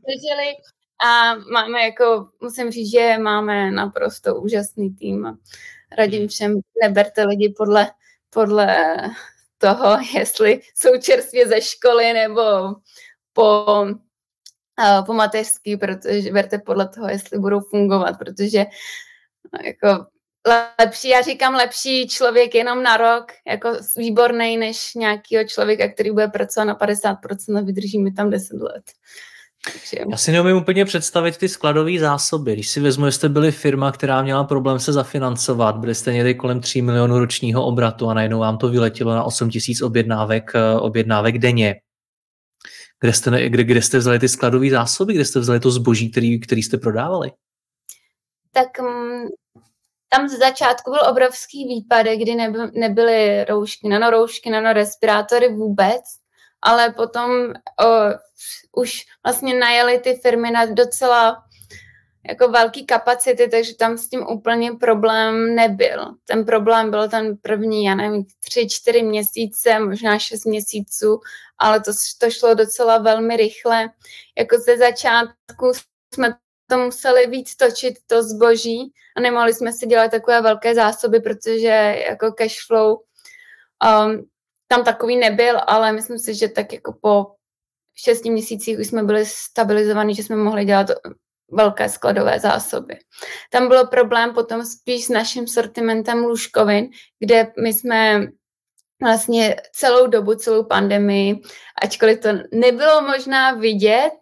Přežili 0.04 0.54
a 1.06 1.36
máme 1.36 1.84
jako, 1.84 2.28
musím 2.42 2.72
říct, 2.72 2.92
že 2.92 3.18
máme 3.18 3.72
naprosto 3.72 4.36
úžasný 4.36 4.96
tým. 4.96 5.38
Radím 5.98 6.28
všem, 6.28 6.60
neberte 6.84 7.26
lidi 7.26 7.54
podle, 7.58 7.92
podle 8.30 8.96
toho, 9.58 9.98
jestli 10.18 10.62
jsou 10.76 10.90
čerstvě 11.02 11.48
ze 11.48 11.62
školy 11.62 12.14
nebo 12.14 12.42
po 13.34 13.66
po 15.06 15.14
mateřský, 15.14 15.78
protože 15.78 16.32
berte 16.32 16.58
podle 16.58 16.88
toho, 16.88 17.10
jestli 17.10 17.40
budou 17.40 17.60
fungovat, 17.60 18.18
protože 18.20 18.66
no, 19.54 19.60
jako 19.66 20.06
lepší, 20.80 21.10
já 21.10 21.22
říkám 21.22 21.56
lepší 21.56 22.08
člověk 22.08 22.56
jenom 22.56 22.84
na 22.84 22.98
rok, 22.98 23.26
jako 23.48 23.70
výborný, 23.98 24.58
než 24.58 24.96
nějakého 24.96 25.44
člověka, 25.48 25.88
který 25.88 26.12
bude 26.12 26.28
pracovat 26.28 26.66
na 26.66 26.76
50% 26.76 27.58
a 27.58 27.62
vydrží 27.62 28.00
mi 28.00 28.12
tam 28.12 28.30
10 28.30 28.62
let. 28.62 28.84
Takže... 29.66 29.98
Já 30.12 30.18
si 30.18 30.32
neumím 30.32 30.58
úplně 30.58 30.86
představit 30.86 31.38
ty 31.38 31.50
skladové 31.50 32.00
zásoby. 32.00 32.54
Když 32.54 32.70
si 32.70 32.80
vezmu, 32.80 33.06
že 33.06 33.12
jste 33.12 33.30
byli 33.30 33.52
firma, 33.52 33.92
která 33.92 34.22
měla 34.22 34.44
problém 34.44 34.80
se 34.80 34.94
zafinancovat, 34.94 35.78
byli 35.78 35.96
jste 35.96 36.14
někdy 36.14 36.36
kolem 36.36 36.62
3 36.62 36.82
milionů 36.82 37.20
ročního 37.20 37.66
obratu 37.66 38.10
a 38.10 38.14
najednou 38.14 38.40
vám 38.40 38.58
to 38.58 38.70
vyletělo 38.70 39.16
na 39.16 39.24
8 39.24 39.50
tisíc 39.50 39.82
objednávek, 39.82 40.52
eh, 40.56 40.80
objednávek 40.80 41.38
denně 41.38 41.76
kde 43.04 43.14
jste, 43.14 43.50
kde, 43.50 43.64
kde 43.64 43.82
jste 43.82 43.98
vzali 43.98 44.20
ty 44.20 44.30
skladové 44.30 44.70
zásoby, 44.70 45.14
kde 45.14 45.26
jste 45.26 45.40
vzali 45.40 45.60
to 45.60 45.72
zboží, 45.72 46.12
který, 46.12 46.40
který 46.40 46.64
jste 46.64 46.78
prodávali? 46.78 47.32
Tak 48.52 48.68
um, 48.80 49.28
tam 50.10 50.30
z 50.30 50.40
začátku 50.40 50.92
byl 50.92 51.00
obrovský 51.10 51.68
výpadek, 51.68 52.20
kdy 52.20 52.36
neby, 52.36 52.60
nebyly 52.74 53.46
roušky, 53.46 53.88
nanoroušky, 53.88 54.50
nanorespirátory 54.50 55.48
vůbec, 55.54 56.02
ale 56.62 56.94
potom 56.94 57.32
o, 57.86 57.88
už 58.76 59.06
vlastně 59.26 59.54
najeli 59.60 60.00
ty 60.00 60.14
firmy 60.14 60.52
na 60.52 60.66
docela 60.66 61.44
jako 62.30 62.48
velký 62.48 62.86
kapacity, 62.86 63.48
takže 63.48 63.76
tam 63.76 63.98
s 63.98 64.10
tím 64.10 64.28
úplně 64.28 64.72
problém 64.72 65.56
nebyl. 65.56 66.06
Ten 66.26 66.46
problém 66.46 66.92
byl 66.92 67.10
ten 67.10 67.38
první, 67.38 67.84
já 67.84 67.96
nevím, 67.96 68.26
tři, 68.46 68.68
čtyři 68.70 69.04
měsíce, 69.04 69.80
možná 69.80 70.20
šest 70.20 70.46
měsíců, 70.46 71.20
ale 71.64 71.80
to, 71.82 71.92
to 72.18 72.30
šlo 72.30 72.54
docela 72.54 72.98
velmi 72.98 73.38
rychle. 73.38 73.90
Jako 74.38 74.58
ze 74.58 74.78
začátku 74.78 75.72
jsme 76.14 76.36
to 76.70 76.78
museli 76.78 77.28
víc 77.28 77.56
točit, 77.56 77.94
to 78.08 78.24
zboží 78.24 78.94
a 79.18 79.22
nemohli 79.22 79.54
jsme 79.54 79.74
si 79.74 79.88
dělat 79.88 80.12
takové 80.12 80.42
velké 80.42 80.76
zásoby, 80.76 81.20
protože 81.20 82.04
jako 82.10 82.32
cash 82.32 82.68
flow 82.68 82.92
um, 82.92 84.30
tam 84.68 84.84
takový 84.84 85.18
nebyl, 85.18 85.60
ale 85.68 85.92
myslím 85.92 86.20
si, 86.20 86.36
že 86.36 86.48
tak 86.48 86.74
jako 86.74 86.94
po 87.02 87.26
šesti 87.96 88.30
měsících 88.30 88.80
už 88.80 88.88
jsme 88.88 89.04
byli 89.04 89.26
stabilizovaní, 89.26 90.16
že 90.16 90.24
jsme 90.24 90.36
mohli 90.36 90.66
dělat 90.66 90.88
velké 91.52 91.90
skladové 91.90 92.40
zásoby. 92.40 93.00
Tam 93.52 93.68
bylo 93.68 93.88
problém 93.88 94.34
potom 94.34 94.66
spíš 94.66 95.06
s 95.06 95.10
naším 95.10 95.48
sortimentem 95.48 96.18
lůžkovin, 96.18 96.90
kde 97.20 97.52
my 97.64 97.74
jsme 97.74 98.28
vlastně 99.04 99.56
celou 99.72 100.08
dobu, 100.08 100.36
celou 100.36 100.64
pandemii, 100.64 101.42
ačkoliv 101.82 102.20
to 102.20 102.30
nebylo 102.52 103.02
možná 103.02 103.52
vidět 103.52 104.14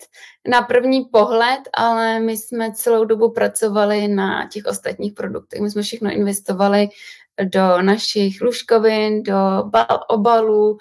na 0.47 0.61
první 0.61 1.05
pohled, 1.05 1.59
ale 1.73 2.19
my 2.19 2.37
jsme 2.37 2.73
celou 2.73 3.05
dobu 3.05 3.31
pracovali 3.31 4.07
na 4.07 4.47
těch 4.47 4.65
ostatních 4.65 5.13
produktech. 5.13 5.61
My 5.61 5.71
jsme 5.71 5.81
všechno 5.81 6.11
investovali 6.11 6.89
do 7.43 7.81
našich 7.81 8.41
lůžkovin, 8.41 9.23
do 9.23 9.35
obalů, 10.09 10.77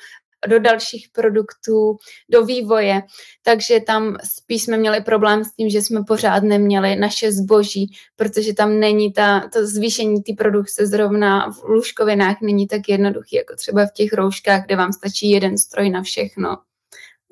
do 0.47 0.59
dalších 0.59 1.09
produktů, 1.13 1.97
do 2.31 2.45
vývoje. 2.45 3.03
Takže 3.43 3.81
tam 3.81 4.17
spíš 4.25 4.63
jsme 4.63 4.77
měli 4.77 5.01
problém 5.01 5.45
s 5.45 5.53
tím, 5.53 5.71
že 5.71 5.83
jsme 5.83 6.01
pořád 6.07 6.43
neměli 6.43 6.97
naše 6.97 7.33
zboží, 7.33 7.93
protože 8.17 8.55
tam 8.55 8.81
není 8.81 9.13
ta, 9.13 9.49
to 9.53 9.67
zvýšení 9.67 10.23
té 10.23 10.33
produkce 10.39 10.87
zrovna 10.87 11.53
v 11.53 11.65
lůžkovinách 11.65 12.37
není 12.43 12.67
tak 12.67 12.89
jednoduchý, 12.89 13.37
jako 13.37 13.57
třeba 13.57 13.87
v 13.87 13.93
těch 13.93 14.13
rouškách, 14.13 14.67
kde 14.67 14.77
vám 14.77 14.93
stačí 14.93 15.31
jeden 15.31 15.59
stroj 15.59 15.91
na 15.91 16.03
všechno. 16.03 16.59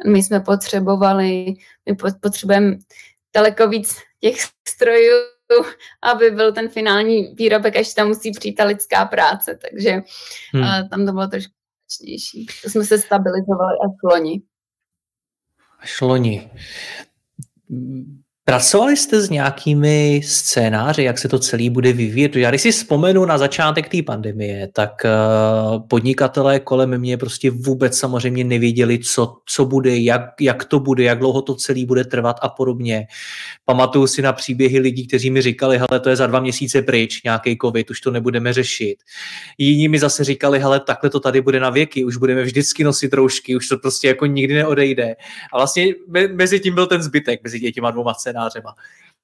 My 0.07 0.23
jsme 0.23 0.41
potřebovali, 0.41 1.55
my 1.87 1.97
potřebujeme 2.21 2.77
daleko 3.35 3.69
víc 3.69 3.97
těch 4.21 4.37
strojů, 4.69 5.15
aby 6.03 6.31
byl 6.31 6.53
ten 6.53 6.69
finální 6.69 7.35
výrobek, 7.35 7.77
až 7.77 7.95
tam 7.95 8.09
musí 8.09 8.33
přijít 8.33 8.55
ta 8.55 8.65
lidská 8.65 9.05
práce, 9.05 9.59
takže 9.71 10.03
hmm. 10.55 10.89
tam 10.91 11.07
to 11.07 11.13
bylo 11.13 11.29
trošku 11.29 11.58
náročnější. 11.89 12.47
To 12.63 12.71
jsme 12.71 12.85
se 12.85 12.99
stabilizovali 12.99 13.77
až 13.85 13.97
loni. 14.05 14.43
Až 15.79 16.01
loni. 16.01 16.51
Pracovali 18.49 18.97
jste 18.97 19.21
s 19.21 19.31
nějakými 19.31 20.21
scénáři, 20.25 21.03
jak 21.03 21.19
se 21.19 21.29
to 21.29 21.39
celý 21.39 21.71
bude 21.71 21.93
vyvíjet? 21.93 22.37
Já 22.37 22.51
když 22.51 22.63
si 22.63 22.73
vzpomenu 22.73 23.25
na 23.25 23.39
začátek 23.39 23.89
té 23.89 24.03
pandemie, 24.03 24.69
tak 24.73 25.05
eh, 25.05 25.11
podnikatelé 25.89 26.61
kolem 26.61 26.99
mě 26.99 27.17
prostě 27.17 27.51
vůbec 27.51 27.99
samozřejmě 27.99 28.45
nevěděli, 28.45 28.99
co, 28.99 29.37
co 29.47 29.65
bude, 29.65 29.99
jak, 29.99 30.23
jak 30.41 30.65
to 30.65 30.81
bude, 30.81 31.05
jak 31.05 31.19
dlouho 31.19 31.43
to 31.43 31.55
celý 31.55 31.87
bude 31.87 32.05
trvat 32.05 32.37
a 32.43 32.49
podobně. 32.49 33.07
Pamatuju 33.65 34.07
si 34.07 34.23
na 34.23 34.33
příběhy 34.33 34.79
lidí, 34.79 35.07
kteří 35.07 35.31
mi 35.31 35.43
říkali, 35.43 35.79
hele, 35.79 36.01
to 36.01 36.11
je 36.11 36.17
za 36.17 36.27
dva 36.27 36.41
měsíce 36.41 36.83
pryč, 36.83 37.23
nějaký 37.23 37.59
covid, 37.63 37.91
už 37.91 38.01
to 38.01 38.11
nebudeme 38.11 38.53
řešit. 38.53 38.97
Jiní 39.59 39.89
mi 39.89 39.99
zase 39.99 40.25
říkali, 40.25 40.59
hele, 40.59 40.81
takhle 40.81 41.11
to 41.11 41.21
tady 41.21 41.41
bude 41.41 41.61
na 41.61 41.71
věky, 41.71 42.05
už 42.05 42.17
budeme 42.17 42.43
vždycky 42.43 42.85
nosit 42.85 43.13
roušky, 43.13 43.57
už 43.57 43.69
to 43.69 43.79
prostě 43.79 44.09
jako 44.09 44.27
nikdy 44.27 44.55
neodejde. 44.55 45.17
A 45.53 45.57
vlastně 45.57 45.87
mezi 46.33 46.61
tím 46.61 46.75
byl 46.75 46.87
ten 46.87 47.03
zbytek, 47.03 47.41
mezi 47.45 47.73
těma 47.73 47.91
dvoma 47.91 48.15
scénáři 48.15 48.38
scénářema. 48.39 48.75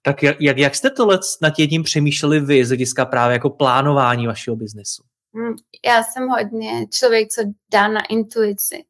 Tak 0.03 0.23
jak, 0.23 0.37
jak, 0.41 0.59
jak 0.59 0.75
jste 0.75 0.91
tohle 0.91 1.19
nad 1.43 1.51
tím 1.51 1.83
přemýšleli 1.83 2.41
vy 2.41 2.65
z 2.65 2.69
hlediska 2.69 3.05
právě 3.05 3.33
jako 3.33 3.51
plánování 3.51 4.27
vašeho 4.27 4.57
biznesu? 4.57 5.03
Hmm, 5.35 5.55
já 5.87 6.03
jsem 6.03 6.29
hodně 6.29 6.87
člověk, 6.93 7.29
co 7.29 7.43
dá 7.73 7.89
na 7.89 8.07
intuici. 8.07 8.85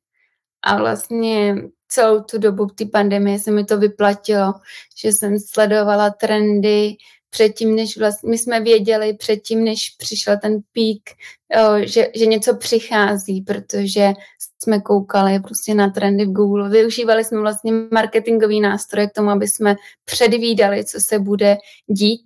A 0.63 0.77
vlastně 0.79 1.57
celou 1.89 2.21
tu 2.21 2.39
dobu 2.39 2.67
té 2.67 2.85
pandemie 2.85 3.39
se 3.39 3.51
mi 3.51 3.65
to 3.65 3.79
vyplatilo, 3.79 4.53
že 4.97 5.13
jsem 5.13 5.39
sledovala 5.39 6.11
trendy, 6.11 6.97
předtím, 7.35 7.77
než 7.77 7.97
vlastně, 7.97 8.31
my 8.31 8.39
jsme 8.39 8.61
věděli 8.61 9.15
předtím, 9.15 9.65
než 9.65 9.91
přišel 9.99 10.37
ten 10.43 10.59
pík, 10.73 11.11
že, 11.85 12.09
že 12.15 12.27
něco 12.27 12.57
přichází, 12.57 13.43
protože 13.43 14.13
jsme 14.63 14.81
koukali 14.81 15.41
prostě 15.41 15.75
na 15.75 15.91
trendy 15.91 16.25
v 16.25 16.33
Google. 16.33 16.71
Využívali 16.71 17.25
jsme 17.25 17.41
vlastně 17.41 17.73
marketingový 17.93 18.61
nástroje 18.61 19.07
k 19.07 19.13
tomu, 19.13 19.31
aby 19.31 19.49
jsme 19.49 19.77
předvídali, 20.05 20.85
co 20.85 21.01
se 21.01 21.19
bude 21.19 21.57
dít. 21.87 22.23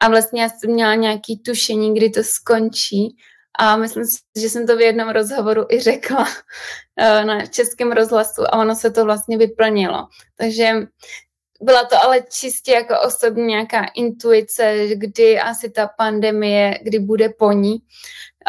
A 0.00 0.08
vlastně 0.08 0.42
já 0.42 0.48
jsem 0.48 0.70
měla 0.70 0.94
nějaký 0.94 1.38
tušení, 1.38 1.94
kdy 1.94 2.10
to 2.10 2.22
skončí. 2.22 3.16
A 3.58 3.76
myslím 3.76 4.04
si, 4.04 4.18
že 4.36 4.50
jsem 4.50 4.66
to 4.66 4.76
v 4.76 4.80
jednom 4.80 5.08
rozhovoru 5.08 5.64
i 5.70 5.80
řekla 5.80 6.26
na 7.24 7.46
českém 7.46 7.92
rozhlasu 7.92 8.42
a 8.42 8.52
ono 8.52 8.74
se 8.74 8.90
to 8.90 9.04
vlastně 9.04 9.38
vyplnilo. 9.38 10.06
Takže 10.36 10.72
byla 11.60 11.84
to 11.84 12.04
ale 12.04 12.22
čistě 12.30 12.72
jako 12.72 12.94
osobní 13.00 13.44
nějaká 13.44 13.84
intuice, 13.94 14.88
kdy 14.94 15.40
asi 15.40 15.70
ta 15.70 15.86
pandemie, 15.86 16.78
kdy 16.82 16.98
bude 16.98 17.28
po 17.28 17.52
ní, 17.52 17.76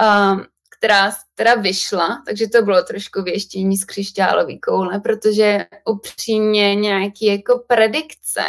um, 0.01 0.45
která 0.77 1.55
vyšla, 1.55 2.23
takže 2.25 2.47
to 2.47 2.61
bylo 2.61 2.83
trošku 2.83 3.21
věštění 3.21 3.77
z 3.77 3.85
křišťálový 3.85 4.59
koule, 4.59 4.99
protože 4.99 5.65
upřímně 5.85 6.75
nějaký 6.75 7.25
jako 7.25 7.63
predikce 7.67 8.41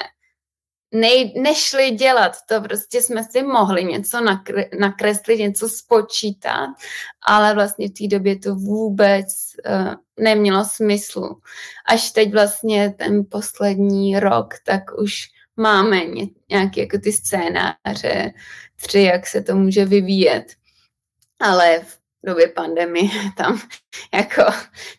nej, 1.01 1.33
nešli 1.41 1.91
dělat. 1.91 2.37
To 2.49 2.61
prostě 2.61 3.03
jsme 3.03 3.25
si 3.25 3.43
mohli 3.43 3.85
něco 3.85 4.21
nakre, 4.21 4.65
nakreslit, 4.81 5.39
něco 5.39 5.69
spočítat, 5.69 6.69
ale 7.27 7.55
vlastně 7.55 7.89
v 7.89 7.93
té 7.93 8.17
době 8.17 8.39
to 8.39 8.55
vůbec 8.55 9.27
uh, 9.69 9.95
nemělo 10.25 10.65
smyslu. 10.65 11.41
Až 11.89 12.11
teď 12.11 12.33
vlastně 12.33 12.95
ten 12.99 13.25
poslední 13.31 14.21
rok, 14.21 14.55
tak 14.65 14.83
už 14.99 15.15
máme 15.57 16.05
ně, 16.05 16.27
nějaké 16.51 16.81
jako 16.81 16.99
ty 16.99 17.13
scénáře, 17.13 18.33
tři, 18.77 19.03
jak 19.03 19.27
se 19.27 19.43
to 19.43 19.57
může 19.57 19.85
vyvíjet. 19.85 20.45
Ale 21.41 21.81
v 21.81 22.06
době 22.27 22.49
pandemie, 22.49 23.11
tam 23.37 23.61
jako, 24.15 24.43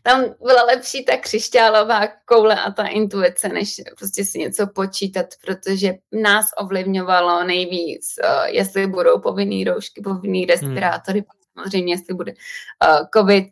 tam 0.03 0.23
byla 0.45 0.63
lepší 0.63 1.05
ta 1.05 1.17
křišťálová 1.17 2.07
koule 2.25 2.61
a 2.61 2.71
ta 2.71 2.87
intuice, 2.87 3.49
než 3.49 3.81
prostě 3.97 4.25
si 4.25 4.39
něco 4.39 4.67
počítat, 4.67 5.25
protože 5.45 5.93
nás 6.11 6.45
ovlivňovalo 6.57 7.43
nejvíc, 7.43 8.13
uh, 8.23 8.45
jestli 8.45 8.87
budou 8.87 9.19
povinný 9.19 9.63
roušky, 9.63 10.01
povinný 10.01 10.45
respirátory, 10.45 11.19
hmm. 11.19 11.27
samozřejmě, 11.53 11.93
jestli 11.93 12.13
bude 12.13 12.31
uh, 12.31 13.05
covid, 13.15 13.45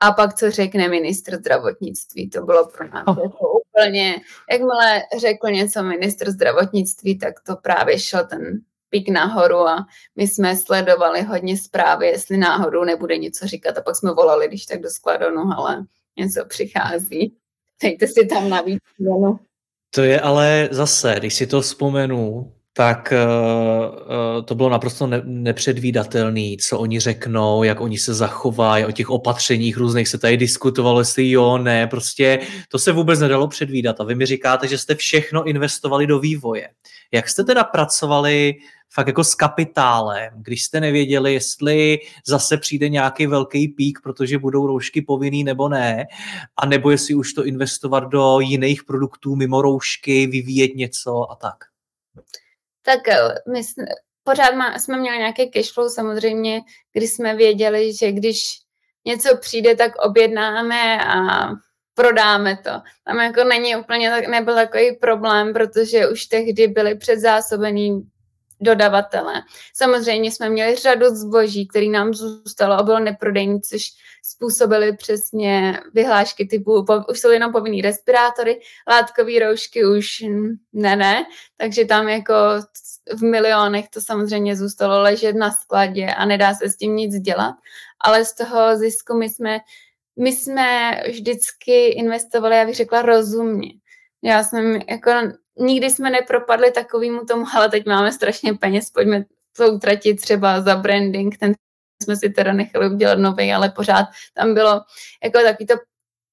a 0.00 0.12
pak 0.12 0.34
co 0.34 0.50
řekne 0.50 0.88
ministr 0.88 1.36
zdravotnictví, 1.36 2.30
to 2.30 2.42
bylo 2.42 2.68
pro 2.68 2.88
nás 2.88 3.04
oh. 3.06 3.18
jako 3.22 3.60
úplně, 3.60 4.16
jakmile 4.50 5.02
řekl 5.18 5.50
něco 5.50 5.82
ministr 5.82 6.30
zdravotnictví, 6.30 7.18
tak 7.18 7.34
to 7.40 7.56
právě 7.56 7.98
šel 7.98 8.26
ten 8.26 8.60
pík 8.90 9.08
nahoru 9.08 9.56
a 9.56 9.86
my 10.16 10.28
jsme 10.28 10.56
sledovali 10.56 11.22
hodně 11.22 11.56
zprávy, 11.56 12.06
jestli 12.06 12.36
náhodou 12.36 12.84
nebude 12.84 13.18
něco 13.18 13.46
říkat 13.46 13.78
a 13.78 13.82
pak 13.82 13.96
jsme 13.96 14.14
volali, 14.14 14.48
když 14.48 14.66
tak 14.66 14.80
do 14.80 14.90
skladonu, 14.90 15.42
ale 15.56 15.84
něco 16.18 16.44
přichází. 16.44 17.36
Dejte 17.82 18.06
si 18.06 18.26
tam 18.26 18.48
navíc. 18.48 18.78
No. 18.98 19.38
To 19.90 20.02
je 20.02 20.20
ale 20.20 20.68
zase, 20.72 21.14
když 21.18 21.34
si 21.34 21.46
to 21.46 21.60
vzpomenu, 21.60 22.52
tak 22.76 23.12
uh, 23.12 23.94
uh, 23.94 24.44
to 24.44 24.54
bylo 24.54 24.68
naprosto 24.68 25.06
ne- 25.06 25.22
nepředvídatelné, 25.24 26.56
co 26.60 26.78
oni 26.78 27.00
řeknou, 27.00 27.62
jak 27.62 27.80
oni 27.80 27.98
se 27.98 28.14
zachovají, 28.14 28.84
o 28.84 28.92
těch 28.92 29.10
opatřeních 29.10 29.76
různých 29.76 30.08
se 30.08 30.18
tady 30.18 30.36
diskutovalo, 30.36 31.00
jestli 31.00 31.30
jo, 31.30 31.58
ne, 31.58 31.86
prostě 31.86 32.38
to 32.68 32.78
se 32.78 32.92
vůbec 32.92 33.20
nedalo 33.20 33.48
předvídat. 33.48 34.00
A 34.00 34.04
vy 34.04 34.14
mi 34.14 34.26
říkáte, 34.26 34.68
že 34.68 34.78
jste 34.78 34.94
všechno 34.94 35.44
investovali 35.44 36.06
do 36.06 36.18
vývoje. 36.18 36.68
Jak 37.12 37.28
jste 37.28 37.44
teda 37.44 37.64
pracovali 37.64 38.54
fakt 38.92 39.06
jako 39.06 39.24
s 39.24 39.34
kapitálem, 39.34 40.32
když 40.36 40.62
jste 40.62 40.80
nevěděli, 40.80 41.32
jestli 41.32 41.98
zase 42.26 42.56
přijde 42.56 42.88
nějaký 42.88 43.26
velký 43.26 43.68
pík, 43.68 43.98
protože 44.02 44.38
budou 44.38 44.66
roušky 44.66 45.02
povinný 45.02 45.44
nebo 45.44 45.68
ne, 45.68 46.04
a 46.56 46.66
nebo 46.66 46.90
jestli 46.90 47.14
už 47.14 47.32
to 47.32 47.44
investovat 47.44 48.00
do 48.00 48.40
jiných 48.40 48.84
produktů 48.84 49.36
mimo 49.36 49.62
roušky, 49.62 50.26
vyvíjet 50.26 50.74
něco 50.74 51.30
a 51.30 51.34
tak? 51.34 51.56
Tak 52.86 53.08
eh, 53.08 53.34
my 53.52 53.64
jsme, 53.64 53.84
pořád 54.22 54.54
má, 54.54 54.78
jsme 54.78 54.98
měli 54.98 55.18
nějaké 55.18 55.46
cashflow 55.46 55.88
samozřejmě, 55.88 56.60
kdy 56.92 57.08
jsme 57.08 57.36
věděli, 57.36 57.94
že 57.94 58.12
když 58.12 58.42
něco 59.06 59.36
přijde, 59.36 59.76
tak 59.76 59.96
objednáme 59.96 61.04
a 61.04 61.48
prodáme 61.94 62.56
to. 62.56 62.70
Tam 63.04 63.18
jako 63.18 63.44
není 63.44 63.76
úplně, 63.76 64.10
nebyl 64.10 64.54
takový 64.54 64.96
problém, 64.96 65.52
protože 65.52 66.08
už 66.08 66.26
tehdy 66.26 66.68
byly 66.68 66.94
předzásobený 66.94 68.02
dodavatele. 68.60 69.42
Samozřejmě 69.74 70.32
jsme 70.32 70.48
měli 70.48 70.76
řadu 70.76 71.06
zboží, 71.06 71.66
který 71.66 71.90
nám 71.90 72.14
zůstalo 72.14 72.74
a 72.74 72.82
bylo 72.82 72.98
neprodejný, 72.98 73.60
což 73.60 73.82
způsobily 74.22 74.96
přesně 74.96 75.80
vyhlášky 75.94 76.46
typu, 76.46 76.86
už 77.08 77.20
jsou 77.20 77.30
jenom 77.30 77.52
povinný 77.52 77.82
respirátory, 77.82 78.60
látkové 78.88 79.38
roušky 79.38 79.86
už 79.86 80.24
ne, 80.72 80.96
ne, 80.96 81.24
takže 81.56 81.84
tam 81.84 82.08
jako 82.08 82.34
v 83.14 83.22
milionech 83.22 83.88
to 83.88 84.00
samozřejmě 84.00 84.56
zůstalo 84.56 85.02
ležet 85.02 85.36
na 85.36 85.50
skladě 85.50 86.06
a 86.06 86.24
nedá 86.24 86.54
se 86.54 86.70
s 86.70 86.76
tím 86.76 86.96
nic 86.96 87.14
dělat, 87.14 87.54
ale 88.00 88.24
z 88.24 88.34
toho 88.34 88.76
zisku 88.76 89.14
my 89.14 89.30
jsme, 89.30 89.58
my 90.18 90.32
jsme 90.32 90.90
vždycky 91.08 91.86
investovali, 91.86 92.56
já 92.56 92.64
bych 92.66 92.74
řekla, 92.74 93.02
rozumně. 93.02 93.70
Já 94.22 94.44
jsem 94.44 94.80
jako 94.88 95.10
nikdy 95.58 95.90
jsme 95.90 96.10
nepropadli 96.10 96.70
takovýmu 96.70 97.24
tomu, 97.24 97.46
ale 97.54 97.68
teď 97.68 97.86
máme 97.86 98.12
strašně 98.12 98.54
peněz, 98.54 98.90
pojďme 98.90 99.24
to 99.56 99.72
utratit 99.72 100.20
třeba 100.20 100.60
za 100.60 100.76
branding, 100.76 101.38
ten 101.38 101.52
jsme 102.02 102.16
si 102.16 102.30
teda 102.30 102.52
nechali 102.52 102.90
udělat 102.90 103.18
nový, 103.18 103.52
ale 103.52 103.70
pořád 103.70 104.06
tam 104.34 104.54
bylo 104.54 104.80
jako 105.24 105.38
takový 105.38 105.66
to 105.66 105.74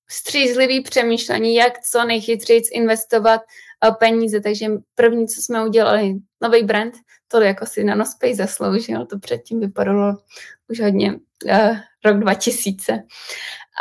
střízlivý 0.09 0.81
přemýšlení, 0.81 1.55
jak 1.55 1.79
co 1.79 2.03
nejchytřeji 2.03 2.61
investovat 2.71 3.41
eh, 3.85 3.91
peníze. 3.91 4.41
Takže 4.41 4.67
první, 4.95 5.27
co 5.27 5.41
jsme 5.41 5.65
udělali, 5.65 6.13
nový 6.41 6.63
brand, 6.63 6.93
to 7.27 7.41
jako 7.41 7.65
si 7.65 7.83
Nanospace 7.83 8.35
zasloužil, 8.35 9.05
to 9.05 9.19
předtím 9.19 9.59
vypadalo 9.59 10.17
už 10.67 10.79
hodně 10.79 11.13
uh, 11.13 11.77
rok 12.05 12.19
2000. 12.19 13.03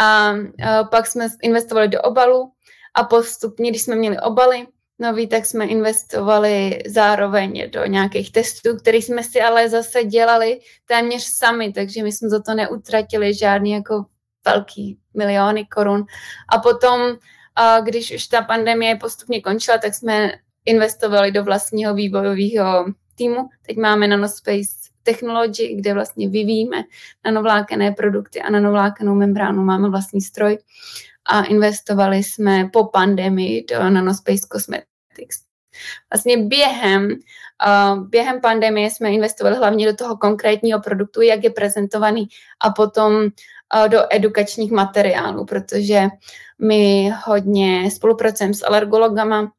A 0.00 0.33
uh, 0.33 0.88
pak 0.90 1.07
jsme 1.07 1.28
investovali 1.42 1.88
do 1.88 2.02
obalu 2.02 2.52
a 2.94 3.05
postupně, 3.05 3.70
když 3.70 3.83
jsme 3.83 3.96
měli 3.96 4.18
obaly, 4.20 4.66
nový, 5.03 5.27
tak 5.27 5.47
jsme 5.47 5.65
investovali 5.65 6.79
zároveň 6.87 7.71
do 7.71 7.87
nějakých 7.87 8.33
testů, 8.33 8.77
které 8.77 8.99
jsme 8.99 9.23
si 9.23 9.41
ale 9.41 9.69
zase 9.69 10.05
dělali 10.05 10.61
téměř 10.87 11.23
sami, 11.23 11.73
takže 11.73 12.03
my 12.03 12.12
jsme 12.12 12.29
za 12.29 12.43
to 12.43 12.55
neutratili 12.55 13.35
žádný 13.35 13.71
jako 13.71 14.05
velký 14.45 14.99
miliony 15.17 15.67
korun. 15.67 16.05
A 16.49 16.59
potom, 16.59 17.01
když 17.85 18.15
už 18.15 18.27
ta 18.27 18.43
pandemie 18.43 18.97
postupně 18.97 19.41
končila, 19.41 19.79
tak 19.79 19.95
jsme 19.95 20.33
investovali 20.65 21.33
do 21.33 21.45
vlastního 21.45 21.95
vývojového 21.95 22.85
týmu. 23.15 23.49
Teď 23.67 23.77
máme 23.77 24.09
Nanospace 24.09 24.83
Technology, 25.03 25.75
kde 25.75 25.95
vlastně 25.95 26.29
vyvíjíme 26.29 26.85
nanovlákené 27.25 27.93
produkty 27.93 28.43
a 28.43 28.51
nanovlákenou 28.51 29.15
membránu. 29.15 29.62
Máme 29.62 29.91
vlastní 29.91 30.21
stroj 30.21 30.59
a 31.27 31.43
investovali 31.43 32.23
jsme 32.23 32.69
po 32.73 32.85
pandemii 32.85 33.65
do 33.65 33.91
Nanospace 33.91 34.47
Cosmetics. 34.53 34.91
Vlastně 36.12 36.37
během, 36.37 37.09
uh, 37.66 38.09
během 38.09 38.40
pandemie 38.40 38.90
jsme 38.90 39.12
investovali 39.12 39.57
hlavně 39.57 39.87
do 39.87 39.96
toho 39.96 40.16
konkrétního 40.16 40.81
produktu, 40.81 41.20
jak 41.20 41.44
je 41.44 41.51
prezentovaný 41.51 42.29
a 42.61 42.70
potom 42.70 43.14
uh, 43.14 43.88
do 43.88 43.98
edukačních 44.11 44.72
materiálů, 44.72 45.44
protože 45.44 46.03
my 46.59 47.12
hodně 47.25 47.90
spolupracujeme 47.90 48.55
s 48.55 48.66
alergologama, 48.66 49.53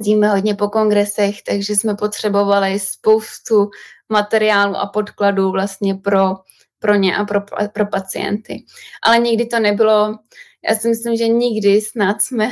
jezdíme 0.00 0.28
hodně 0.28 0.54
po 0.54 0.68
kongresech, 0.68 1.42
takže 1.42 1.76
jsme 1.76 1.94
potřebovali 1.94 2.78
spoustu 2.78 3.70
materiálu 4.08 4.76
a 4.76 4.86
podkladů 4.86 5.50
vlastně 5.50 5.94
pro 5.94 6.34
pro 6.78 6.94
ně 6.94 7.16
a 7.16 7.24
pro, 7.24 7.40
pro 7.72 7.86
pacienty. 7.86 8.64
Ale 9.02 9.18
nikdy 9.18 9.46
to 9.46 9.58
nebylo, 9.58 10.18
já 10.68 10.74
si 10.74 10.88
myslím, 10.88 11.16
že 11.16 11.28
nikdy 11.28 11.80
snad 11.80 12.22
jsme 12.22 12.50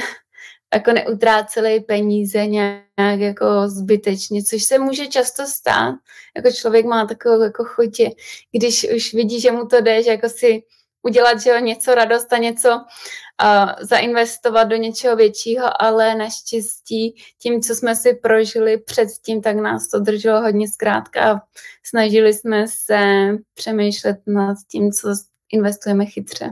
jako 0.75 0.93
neutráceli 0.93 1.81
peníze 1.81 2.47
nějak 2.47 3.21
jako 3.21 3.69
zbytečně, 3.69 4.43
což 4.43 4.63
se 4.63 4.79
může 4.79 5.07
často 5.07 5.47
stát. 5.47 5.95
Jako 6.37 6.51
člověk 6.51 6.87
má 6.87 7.07
takovou 7.07 7.43
jako 7.43 7.65
chutě, 7.65 8.11
když 8.53 8.87
už 8.97 9.15
vidí, 9.15 9.41
že 9.41 9.53
mu 9.53 9.67
to 9.67 9.81
jde, 9.81 10.03
že 10.03 10.11
jako 10.11 10.29
si 10.29 10.63
udělat 11.03 11.41
že 11.41 11.51
jo, 11.51 11.59
něco 11.59 11.95
radost 11.95 12.33
a 12.33 12.37
něco 12.37 12.69
uh, 12.71 13.71
zainvestovat 13.81 14.69
do 14.69 14.77
něčeho 14.77 15.17
většího, 15.17 15.83
ale 15.83 16.15
naštěstí 16.15 17.15
tím, 17.43 17.63
co 17.63 17.75
jsme 17.75 17.97
si 17.97 18.15
prožili 18.15 18.79
předtím, 18.79 19.43
tak 19.43 19.57
nás 19.57 19.89
to 19.89 20.01
drželo 20.01 20.41
hodně 20.43 20.69
zkrátka 20.69 21.33
a 21.33 21.41
snažili 21.83 22.35
jsme 22.35 22.65
se 22.69 23.29
přemýšlet 23.55 24.17
nad 24.27 24.57
tím, 24.71 24.93
co 24.93 25.09
investujeme 25.53 26.07
chytře. 26.07 26.51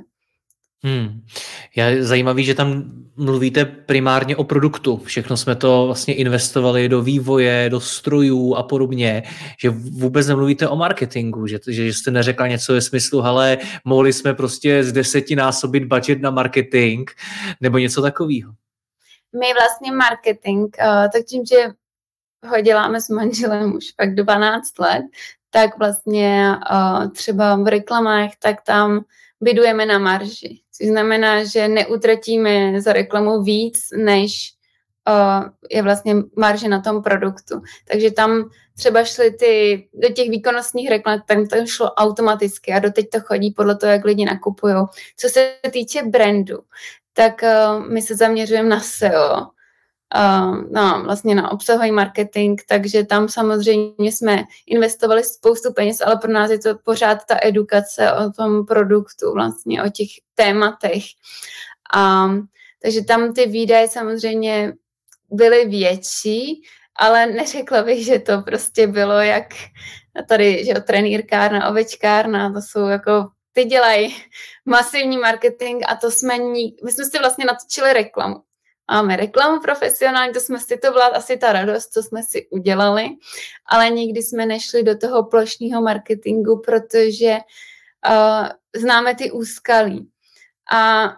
Hmm. 0.85 1.21
Je 1.77 2.05
zajímavý, 2.05 2.45
že 2.45 2.55
tam 2.55 2.85
mluvíte 3.17 3.65
primárně 3.65 4.37
o 4.37 4.45
produktu. 4.45 5.01
Všechno 5.05 5.37
jsme 5.37 5.55
to 5.55 5.87
vlastně 5.87 6.15
investovali 6.15 6.89
do 6.89 7.03
vývoje, 7.03 7.71
do 7.71 7.81
strojů 7.81 8.55
a 8.55 8.63
podobně, 8.63 9.23
že 9.61 9.71
vůbec 9.71 10.27
nemluvíte 10.27 10.69
o 10.69 10.77
marketingu, 10.77 11.47
že, 11.47 11.59
že 11.69 11.93
jste 11.93 12.11
neřekla 12.11 12.47
něco 12.47 12.73
ve 12.73 12.81
smyslu, 12.81 13.25
ale 13.25 13.59
mohli 13.85 14.13
jsme 14.13 14.35
prostě 14.35 14.85
z 14.85 14.93
deseti 14.93 15.37
násobit 15.37 15.85
budget 15.85 16.21
na 16.21 16.31
marketing 16.31 17.11
nebo 17.61 17.79
něco 17.79 18.03
takového. 18.03 18.53
My 19.41 19.47
vlastně 19.53 19.93
marketing, 19.93 20.77
uh, 20.81 21.09
tak 21.13 21.25
tím, 21.25 21.43
že 21.47 21.57
ho 22.49 22.61
děláme 22.61 23.01
s 23.01 23.09
manželem 23.09 23.75
už 23.75 23.93
pak 23.97 24.15
12 24.15 24.79
let, 24.79 25.03
tak 25.51 25.79
vlastně 25.79 26.55
uh, 26.71 27.11
třeba 27.11 27.57
v 27.57 27.67
reklamách, 27.67 28.31
tak 28.43 28.57
tam 28.63 29.05
bydujeme 29.45 29.87
na 29.87 29.99
marži. 29.99 30.61
Což 30.73 30.87
znamená, 30.89 31.45
že 31.45 31.69
neutratíme 31.69 32.81
za 32.81 32.93
reklamu 32.93 33.43
víc, 33.43 33.79
než 33.97 34.53
uh, 35.09 35.49
je 35.71 35.83
vlastně 35.83 36.15
marže 36.37 36.69
na 36.69 36.81
tom 36.81 37.03
produktu. 37.03 37.61
Takže 37.89 38.11
tam 38.11 38.51
třeba 38.77 39.05
šly 39.05 39.31
ty, 39.31 39.89
do 39.95 40.09
těch 40.09 40.31
výkonnostních 40.31 40.91
reklam, 40.91 41.23
tam 41.27 41.47
to 41.47 41.67
šlo 41.67 41.95
automaticky 41.95 42.73
a 42.73 42.79
doteď 42.79 43.11
to 43.11 43.21
chodí 43.21 43.51
podle 43.51 43.77
toho, 43.77 43.93
jak 43.93 44.05
lidi 44.05 44.25
nakupují. 44.25 44.75
Co 45.17 45.29
se 45.29 45.55
týče 45.71 46.03
brandu, 46.03 46.59
tak 47.13 47.43
uh, 47.43 47.87
my 47.87 48.03
se 48.03 48.17
zaměřujeme 48.17 48.69
na 48.69 48.81
SEO, 48.81 49.47
no, 50.71 51.03
vlastně 51.05 51.35
na 51.35 51.53
obsahový 51.53 51.93
marketing, 51.93 52.61
takže 52.69 53.05
tam 53.05 53.29
samozřejmě 53.29 54.13
jsme 54.13 54.45
investovali 54.67 55.25
spoustu 55.25 55.73
peněz, 55.73 56.01
ale 56.01 56.17
pro 56.17 56.33
nás 56.33 56.51
je 56.51 56.59
to 56.59 56.79
pořád 56.85 57.25
ta 57.25 57.39
edukace 57.43 58.13
o 58.13 58.31
tom 58.31 58.67
produktu, 58.67 59.33
vlastně 59.33 59.83
o 59.83 59.91
těch 59.91 60.09
tématech. 60.35 61.03
A, 61.95 62.29
takže 62.83 63.05
tam 63.05 63.35
ty 63.35 63.47
výdaje 63.47 63.89
samozřejmě 63.89 64.73
byly 65.31 65.65
větší, 65.65 66.63
ale 66.97 67.27
neřekla 67.27 67.83
bych, 67.83 68.05
že 68.05 68.19
to 68.19 68.43
prostě 68.43 68.87
bylo 68.87 69.21
jak 69.21 69.47
tady, 70.29 70.65
že 70.65 70.71
jo, 70.71 70.81
trenýrkárna, 70.87 71.69
ovečkárna, 71.69 72.53
to 72.53 72.61
jsou 72.63 72.87
jako 72.87 73.29
ty 73.53 73.65
dělají 73.65 74.17
masivní 74.65 75.19
marketing 75.19 75.83
a 75.89 75.97
to 75.97 76.11
jsme, 76.11 76.39
ní, 76.39 76.77
my 76.85 76.93
jsme 76.93 77.05
si 77.05 77.19
vlastně 77.19 77.45
natočili 77.45 77.93
reklamu 77.93 78.37
máme 78.91 79.17
reklamu 79.17 79.61
profesionální, 79.61 80.33
to 80.33 80.41
jsme 80.41 80.61
si, 80.61 80.77
to 80.77 80.93
byla 80.93 81.07
asi 81.07 81.37
ta 81.37 81.53
radost, 81.53 81.93
co 81.93 82.03
jsme 82.03 82.23
si 82.23 82.49
udělali, 82.51 83.09
ale 83.67 83.91
nikdy 83.91 84.23
jsme 84.23 84.47
nešli 84.47 84.83
do 84.83 84.99
toho 84.99 85.25
plošního 85.25 85.83
marketingu, 85.83 86.63
protože 86.67 87.39
uh, 88.09 88.49
známe 88.77 89.15
ty 89.15 89.31
úskalí. 89.31 90.11
A 90.73 91.13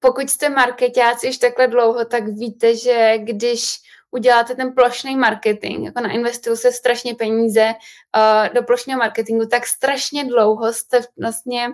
pokud 0.00 0.30
jste 0.30 0.48
marketáci 0.48 1.28
už 1.28 1.38
takhle 1.38 1.66
dlouho, 1.66 2.04
tak 2.04 2.28
víte, 2.28 2.76
že 2.76 3.18
když 3.18 3.76
uděláte 4.10 4.54
ten 4.54 4.74
plošný 4.74 5.16
marketing, 5.16 5.84
jako 5.84 6.00
nainvestují 6.00 6.56
se 6.56 6.72
strašně 6.72 7.14
peníze 7.14 7.74
uh, 8.16 8.54
do 8.54 8.62
plošného 8.62 8.98
marketingu, 8.98 9.46
tak 9.46 9.66
strašně 9.66 10.24
dlouho 10.24 10.72
jste 10.72 11.00
vlastně 11.20 11.72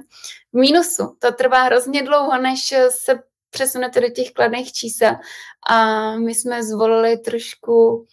v 0.52 0.58
mínusu. 0.58 1.16
To 1.18 1.32
trvá 1.32 1.62
hrozně 1.62 2.02
dlouho, 2.02 2.38
než 2.42 2.74
se 2.88 3.22
přesunete 3.50 4.00
do 4.00 4.08
těch 4.08 4.30
kladných 4.30 4.72
čísel. 4.72 5.14
A 5.70 6.16
my 6.16 6.34
jsme 6.34 6.62
zvolili 6.62 7.18
trošku 7.18 8.06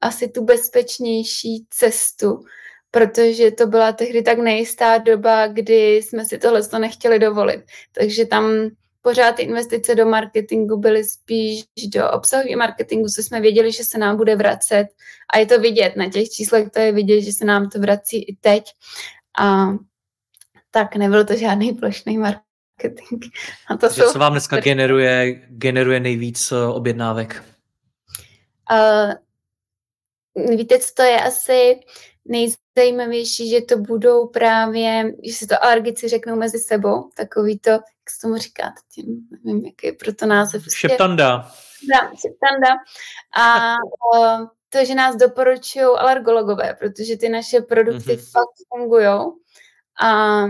asi 0.00 0.28
tu 0.28 0.44
bezpečnější 0.44 1.66
cestu, 1.70 2.44
protože 2.90 3.50
to 3.50 3.66
byla 3.66 3.92
tehdy 3.92 4.22
tak 4.22 4.38
nejistá 4.38 4.98
doba, 4.98 5.46
kdy 5.46 5.96
jsme 5.96 6.24
si 6.24 6.38
tohle 6.38 6.68
to 6.68 6.78
nechtěli 6.78 7.18
dovolit. 7.18 7.64
Takže 7.92 8.26
tam 8.26 8.70
pořád 9.02 9.36
ty 9.36 9.42
investice 9.42 9.94
do 9.94 10.06
marketingu 10.06 10.76
byly 10.76 11.04
spíš 11.04 11.64
do 11.88 12.10
obsahového 12.10 12.58
marketingu, 12.58 13.08
co 13.08 13.22
jsme 13.22 13.40
věděli, 13.40 13.72
že 13.72 13.84
se 13.84 13.98
nám 13.98 14.16
bude 14.16 14.36
vracet. 14.36 14.86
A 15.32 15.38
je 15.38 15.46
to 15.46 15.60
vidět 15.60 15.96
na 15.96 16.10
těch 16.10 16.28
číslech, 16.28 16.70
to 16.70 16.78
je 16.78 16.92
vidět, 16.92 17.20
že 17.20 17.32
se 17.32 17.44
nám 17.44 17.68
to 17.68 17.78
vrací 17.78 18.22
i 18.22 18.36
teď. 18.40 18.64
A 19.38 19.66
tak 20.70 20.96
nebyl 20.96 21.24
to 21.24 21.36
žádný 21.36 21.72
plošný 21.72 22.18
marketing 22.18 22.43
marketing. 22.82 23.24
A 23.68 23.76
to 23.76 23.90
jsou... 23.90 24.12
Co 24.12 24.18
vám 24.18 24.32
dneska 24.32 24.60
generuje, 24.60 25.34
generuje 25.48 26.00
nejvíc 26.00 26.52
eh, 26.52 26.66
objednávek? 26.66 27.44
Uh, 28.72 29.12
víte, 30.56 30.78
co 30.78 30.94
to 30.94 31.02
je 31.02 31.20
asi 31.20 31.80
nejzajímavější, 32.24 33.50
že 33.50 33.60
to 33.60 33.78
budou 33.78 34.26
právě, 34.26 35.12
že 35.24 35.32
si 35.32 35.46
to 35.46 35.64
alergici 35.64 36.08
řeknou 36.08 36.36
mezi 36.36 36.58
sebou, 36.58 37.10
takový 37.16 37.58
to, 37.58 37.70
jak 37.70 38.10
se 38.10 38.20
tomu 38.22 38.36
říkáte, 38.36 38.80
tím, 38.94 39.28
nevím, 39.30 39.66
jaký 39.66 39.86
je 39.86 39.92
pro 39.92 40.14
to 40.14 40.26
název. 40.26 40.62
Prostě, 40.62 40.88
šeptanda. 40.88 41.52
Da, 41.92 42.00
šeptanda. 42.00 42.68
A 43.36 43.74
uh, 44.14 44.46
to, 44.68 44.84
že 44.84 44.94
nás 44.94 45.16
doporučují 45.16 45.84
alergologové, 45.84 46.76
protože 46.78 47.16
ty 47.16 47.28
naše 47.28 47.60
produkty 47.60 48.12
mm-hmm. 48.12 48.30
fakt 48.30 48.54
fungují. 48.68 49.32
A 50.02 50.44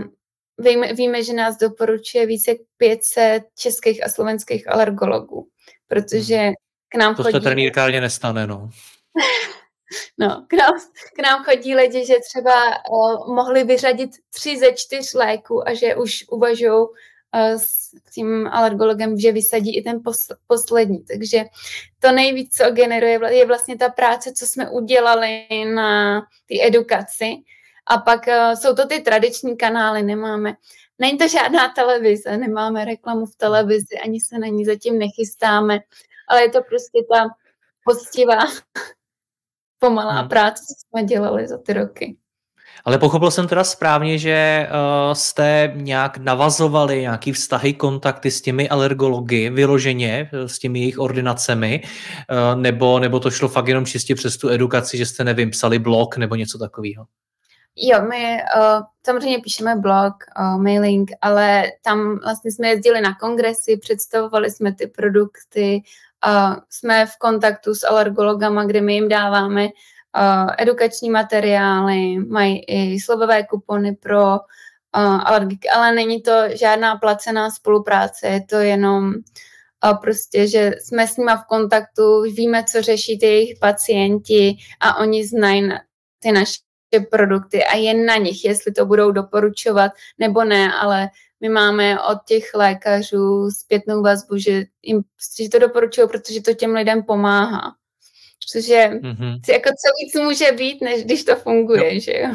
víme, 0.59 0.93
víme, 0.93 1.23
že 1.23 1.33
nás 1.33 1.57
doporučuje 1.57 2.27
více 2.27 2.51
jak 2.51 2.59
500 2.77 3.43
českých 3.59 4.05
a 4.05 4.09
slovenských 4.09 4.71
alergologů, 4.71 5.49
protože 5.87 6.37
hmm. 6.37 6.55
k 6.89 6.95
nám 6.99 7.15
to 7.15 7.23
chodí... 7.23 7.33
To 7.33 7.39
se 7.39 7.45
trenýrkárně 7.45 8.01
nestane, 8.01 8.47
no. 8.47 8.71
no, 10.19 10.47
k 10.49 10.53
nám, 10.53 10.75
k 11.17 11.23
nám 11.23 11.45
chodí 11.45 11.75
lidi, 11.75 12.07
že 12.07 12.15
třeba 12.29 12.55
uh, 12.91 13.35
mohli 13.35 13.65
vyřadit 13.65 14.11
tři 14.31 14.59
ze 14.59 14.73
čtyř 14.73 15.15
léků 15.15 15.69
a 15.69 15.75
že 15.75 15.95
už 15.95 16.25
uvažují 16.31 16.73
uh, 16.73 16.89
s 17.57 17.91
tím 18.15 18.47
alergologem, 18.47 19.19
že 19.19 19.33
vysadí 19.33 19.77
i 19.77 19.83
ten 19.83 19.99
posl- 19.99 20.37
poslední. 20.47 21.05
Takže 21.05 21.45
to 21.99 22.13
nejvíc, 22.13 22.57
co 22.57 22.71
generuje, 22.71 23.21
je 23.31 23.47
vlastně 23.47 23.77
ta 23.77 23.89
práce, 23.89 24.33
co 24.33 24.47
jsme 24.47 24.71
udělali 24.71 25.47
na 25.75 26.21
ty 26.47 26.67
edukaci, 26.67 27.35
a 27.87 27.99
pak 27.99 28.27
uh, 28.27 28.55
jsou 28.55 28.75
to 28.75 28.87
ty 28.87 29.01
tradiční 29.01 29.57
kanály, 29.57 30.03
nemáme. 30.03 30.55
Není 30.99 31.19
to 31.19 31.29
žádná 31.29 31.69
televize, 31.69 32.37
nemáme 32.37 32.85
reklamu 32.85 33.27
v 33.27 33.37
televizi, 33.37 33.99
ani 34.05 34.21
se 34.21 34.39
na 34.39 34.47
ní 34.47 34.65
zatím 34.65 34.99
nechystáme, 34.99 35.79
ale 36.29 36.43
je 36.43 36.51
to 36.51 36.63
prostě 36.63 36.99
ta 37.13 37.29
poctivá, 37.85 38.39
pomalá 39.79 40.21
hmm. 40.21 40.29
práce, 40.29 40.65
co 40.69 40.75
jsme 40.89 41.05
dělali 41.05 41.49
za 41.49 41.59
ty 41.59 41.73
roky. 41.73 42.17
Ale 42.85 42.99
pochopil 42.99 43.31
jsem 43.31 43.49
teda 43.49 43.65
správně, 43.65 44.19
že 44.19 44.69
uh, 44.69 45.13
jste 45.13 45.73
nějak 45.77 46.19
navazovali 46.19 47.01
nějaký 47.01 47.33
vztahy, 47.33 47.75
kontakty 47.75 48.31
s 48.31 48.41
těmi 48.41 48.69
alergology 48.69 49.51
vyloženě, 49.51 50.31
eh, 50.33 50.49
s 50.49 50.59
těmi 50.59 50.79
jejich 50.79 50.99
ordinacemi, 50.99 51.83
uh, 51.83 52.61
nebo, 52.61 52.99
nebo 52.99 53.21
to 53.21 53.31
šlo 53.31 53.49
fakt 53.49 53.69
jenom 53.69 53.87
čistě 53.87 54.15
přes 54.15 54.37
tu 54.37 54.49
edukaci, 54.49 54.97
že 54.97 55.07
jste, 55.07 55.25
nevím, 55.25 55.51
psali 55.51 55.79
blog 55.79 56.17
nebo 56.17 56.35
něco 56.35 56.59
takového? 56.59 57.05
Jo, 57.77 58.03
my 58.09 58.39
uh, 58.57 58.83
samozřejmě 59.07 59.39
píšeme 59.39 59.77
blog, 59.77 60.15
uh, 60.39 60.63
mailing, 60.63 61.11
ale 61.21 61.73
tam 61.83 62.19
vlastně 62.19 62.53
jsme 62.53 62.69
jezdili 62.69 63.01
na 63.01 63.15
kongresy, 63.15 63.77
představovali 63.77 64.51
jsme 64.51 64.75
ty 64.75 64.87
produkty, 64.87 65.83
uh, 66.27 66.57
jsme 66.71 67.07
v 67.07 67.19
kontaktu 67.19 67.75
s 67.75 67.87
alergologama, 67.87 68.65
kde 68.65 68.81
my 68.81 68.95
jim 68.95 69.09
dáváme 69.09 69.65
uh, 69.65 70.51
edukační 70.59 71.11
materiály, 71.11 72.19
mají 72.19 72.65
i 72.65 73.01
slovové 73.01 73.45
kupony 73.45 73.93
pro 73.93 74.31
uh, 74.31 74.39
alergiky, 75.29 75.69
ale 75.69 75.95
není 75.95 76.23
to 76.23 76.33
žádná 76.55 76.97
placená 76.97 77.51
spolupráce, 77.51 78.27
je 78.27 78.45
to 78.45 78.57
jenom 78.57 79.15
uh, 79.85 79.99
prostě, 80.01 80.49
že 80.49 80.73
jsme 80.81 81.07
s 81.07 81.17
nima 81.17 81.37
v 81.37 81.47
kontaktu, 81.47 82.23
víme, 82.23 82.65
co 82.65 82.83
řeší 82.83 83.19
ty 83.19 83.27
jejich 83.27 83.59
pacienti 83.59 84.57
a 84.81 84.97
oni 84.97 85.27
znají 85.27 85.69
ty 86.19 86.33
naše 86.33 86.65
produkty 87.01 87.65
a 87.65 87.77
je 87.77 87.95
na 87.95 88.17
nich, 88.17 88.45
jestli 88.45 88.73
to 88.73 88.87
budou 88.87 89.13
doporučovat 89.13 89.93
nebo 90.19 90.45
ne, 90.45 90.73
ale 90.73 91.09
my 91.41 91.49
máme 91.49 92.01
od 92.01 92.19
těch 92.27 92.45
lékařů 92.55 93.51
zpětnou 93.51 94.03
vazbu, 94.03 94.37
že 94.37 94.65
jim 94.83 95.03
že 95.43 95.49
to 95.49 95.59
doporučují, 95.59 96.09
protože 96.09 96.43
to 96.43 96.55
těm 96.55 96.75
lidem 96.75 97.03
pomáhá. 97.03 97.73
Cože 98.53 98.91
mm-hmm. 98.93 99.41
jako 99.53 99.69
co 99.69 99.89
víc 100.01 100.25
může 100.25 100.53
být, 100.53 100.81
než 100.83 101.05
když 101.05 101.25
to 101.25 101.37
funguje, 101.37 101.95
jo. 101.95 102.01
že 102.01 102.13
jo. 102.13 102.35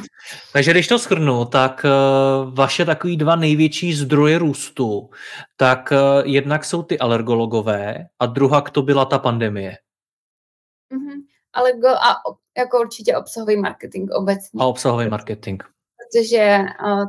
Takže 0.53 0.71
když 0.71 0.87
to 0.87 0.99
schrnu, 0.99 1.45
tak 1.45 1.85
uh, 1.85 2.53
vaše 2.53 2.85
takový 2.85 3.17
dva 3.17 3.35
největší 3.35 3.93
zdroje 3.93 4.37
růstu, 4.37 5.09
tak 5.57 5.91
uh, 5.91 5.97
jednak 6.25 6.65
jsou 6.65 6.83
ty 6.83 6.99
alergologové 6.99 8.05
a 8.19 8.25
druhá 8.25 8.61
to 8.61 8.81
byla 8.81 9.05
ta 9.05 9.19
pandemie. 9.19 9.77
Mm-hmm. 11.55 11.61
Alergo 11.61 11.87
a 11.87 12.15
jako 12.57 12.79
určitě 12.79 13.17
obsahový 13.17 13.57
marketing 13.57 14.11
obecně. 14.11 14.59
A 14.59 14.65
obsahový 14.65 15.09
marketing. 15.09 15.63
Protože 15.97 16.57
uh, 16.83 17.05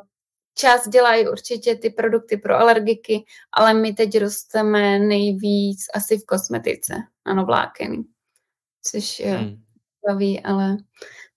čas 0.55 0.88
dělají 0.88 1.29
určitě 1.29 1.76
ty 1.76 1.90
produkty 1.90 2.37
pro 2.37 2.55
alergiky, 2.55 3.24
ale 3.53 3.74
my 3.74 3.92
teď 3.92 4.18
rosteme 4.18 4.98
nejvíc 4.98 5.79
asi 5.94 6.18
v 6.18 6.26
kosmetice 6.26 6.94
nanovlákený, 7.26 8.05
což 8.83 9.20
je 9.20 9.35
hmm. 9.37 9.62
baví, 10.09 10.40
ale 10.40 10.76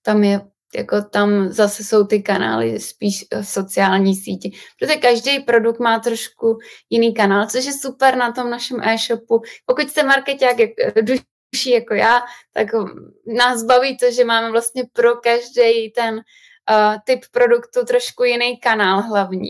tam 0.01 0.23
je 0.23 0.41
jako 0.75 1.01
tam 1.01 1.49
zase 1.49 1.83
jsou 1.83 2.03
ty 2.03 2.21
kanály 2.21 2.79
spíš 2.79 3.25
v 3.41 3.47
sociální 3.47 4.15
síti. 4.15 4.51
Protože 4.79 4.95
každý 4.95 5.39
produkt 5.39 5.79
má 5.79 5.99
trošku 5.99 6.57
jiný 6.89 7.13
kanál, 7.13 7.47
což 7.47 7.65
je 7.65 7.73
super 7.73 8.15
na 8.15 8.31
tom 8.31 8.49
našem 8.49 8.81
e-shopu. 8.81 9.41
Pokud 9.65 9.89
jste 9.89 10.03
marketák, 10.03 10.59
jak 10.59 10.69
duší 11.53 11.71
jako 11.71 11.93
já, 11.93 12.21
tak 12.53 12.67
nás 13.27 13.63
baví 13.63 13.97
to, 13.97 14.11
že 14.11 14.25
máme 14.25 14.51
vlastně 14.51 14.83
pro 14.93 15.15
každý 15.15 15.91
ten 15.95 16.15
uh, 16.15 16.95
typ 17.05 17.19
produktu 17.31 17.85
trošku 17.85 18.23
jiný 18.23 18.57
kanál 18.57 19.01
hlavní. 19.01 19.49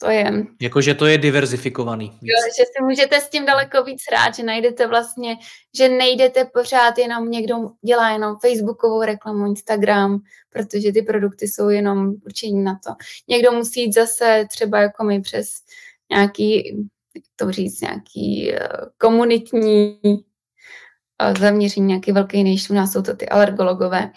To 0.00 0.10
je... 0.10 0.32
Jakože 0.60 0.94
to 0.94 1.06
je 1.06 1.18
diverzifikovaný. 1.18 2.18
Jo, 2.22 2.36
že 2.58 2.64
si 2.64 2.84
můžete 2.84 3.20
s 3.20 3.28
tím 3.28 3.46
daleko 3.46 3.84
víc 3.84 4.02
rád, 4.12 4.34
že 4.34 4.42
najdete 4.42 4.86
vlastně, 4.86 5.36
že 5.78 5.88
nejdete 5.88 6.44
pořád 6.44 6.98
jenom 6.98 7.30
někdo 7.30 7.56
dělá 7.86 8.10
jenom 8.10 8.36
Facebookovou 8.38 9.02
reklamu, 9.02 9.46
Instagram, 9.46 10.18
protože 10.50 10.92
ty 10.92 11.02
produkty 11.02 11.48
jsou 11.48 11.68
jenom 11.68 12.14
určení 12.26 12.64
na 12.64 12.78
to. 12.86 12.94
Někdo 13.28 13.52
musí 13.52 13.82
jít 13.82 13.94
zase 13.94 14.46
třeba 14.50 14.80
jako 14.80 15.04
my 15.04 15.20
přes 15.20 15.48
nějaký, 16.10 16.68
jak 17.14 17.24
to 17.36 17.50
říct, 17.50 17.80
nějaký 17.80 18.52
uh, 18.52 18.58
komunitní 18.98 20.00
zaměření 21.38 21.86
nějaký 21.86 22.12
velký 22.12 22.44
než 22.44 22.70
u 22.70 22.74
nás 22.74 22.92
jsou 22.92 23.02
to 23.02 23.16
ty 23.16 23.28
alergologové. 23.28 24.10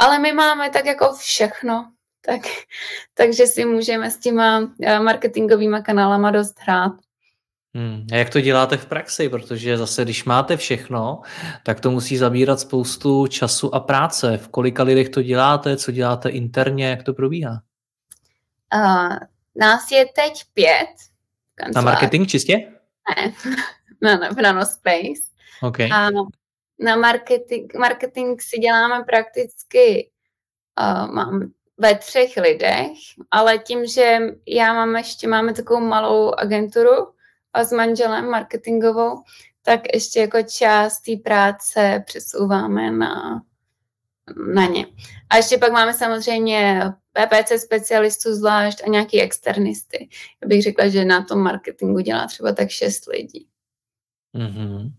Ale 0.00 0.18
my 0.18 0.32
máme 0.32 0.70
tak 0.70 0.86
jako 0.86 1.14
všechno, 1.14 1.92
tak, 2.26 2.40
takže 3.14 3.46
si 3.46 3.64
můžeme 3.64 4.10
s 4.10 4.18
těma 4.18 4.72
eh, 4.82 5.00
marketingovými 5.00 5.82
kanálama 5.82 6.30
dost 6.30 6.60
hrát. 6.60 6.92
Hmm. 7.74 8.06
A 8.12 8.16
jak 8.16 8.30
to 8.30 8.40
děláte 8.40 8.76
v 8.76 8.86
praxi? 8.86 9.28
Protože 9.28 9.76
zase, 9.76 10.04
když 10.04 10.24
máte 10.24 10.56
všechno, 10.56 11.20
tak 11.64 11.80
to 11.80 11.90
musí 11.90 12.16
zabírat 12.16 12.60
spoustu 12.60 13.26
času 13.26 13.74
a 13.74 13.80
práce. 13.80 14.38
V 14.38 14.48
kolika 14.48 14.82
lidech 14.82 15.08
to 15.08 15.22
děláte? 15.22 15.76
Co 15.76 15.92
děláte 15.92 16.28
interně? 16.28 16.86
Jak 16.86 17.02
to 17.02 17.14
probíhá? 17.14 17.60
Uh, 18.74 19.16
nás 19.56 19.90
je 19.90 20.06
teď 20.06 20.44
pět. 20.54 20.88
Na 21.74 21.80
marketing 21.80 22.28
čistě? 22.28 22.72
Ne, 23.16 23.32
na, 24.02 24.16
na, 24.16 24.28
v 24.28 24.36
Nanospace. 24.36 25.22
Okay. 25.62 25.88
A 25.92 26.10
na 26.80 26.96
marketing, 26.96 27.74
marketing 27.78 28.40
si 28.42 28.58
děláme 28.58 29.04
prakticky, 29.04 30.10
uh, 30.80 31.14
mám 31.14 31.52
ve 31.78 31.94
třech 31.94 32.36
lidech, 32.36 32.90
ale 33.30 33.58
tím, 33.58 33.86
že 33.86 34.18
já 34.46 34.74
mám 34.74 34.96
ještě, 34.96 35.28
máme 35.28 35.54
takovou 35.54 35.80
malou 35.80 36.34
agenturu 36.34 37.08
a 37.52 37.64
s 37.64 37.72
manželem 37.72 38.30
marketingovou, 38.30 39.22
tak 39.62 39.80
ještě 39.94 40.20
jako 40.20 40.42
část 40.42 41.00
té 41.00 41.16
práce 41.24 42.04
přesouváme 42.06 42.90
na, 42.90 43.42
na 44.54 44.66
ně. 44.66 44.86
A 45.30 45.36
ještě 45.36 45.58
pak 45.58 45.72
máme 45.72 45.94
samozřejmě 45.94 46.82
PPC 47.12 47.62
specialistů 47.62 48.34
zvlášť 48.34 48.82
a 48.86 48.88
nějaký 48.88 49.20
externisty. 49.20 50.08
Já 50.42 50.48
bych 50.48 50.62
řekla, 50.62 50.88
že 50.88 51.04
na 51.04 51.24
tom 51.24 51.38
marketingu 51.38 52.00
dělá 52.00 52.26
třeba 52.26 52.52
tak 52.52 52.68
šest 52.70 53.06
lidí. 53.06 53.46
Mm-hmm. 54.34 54.92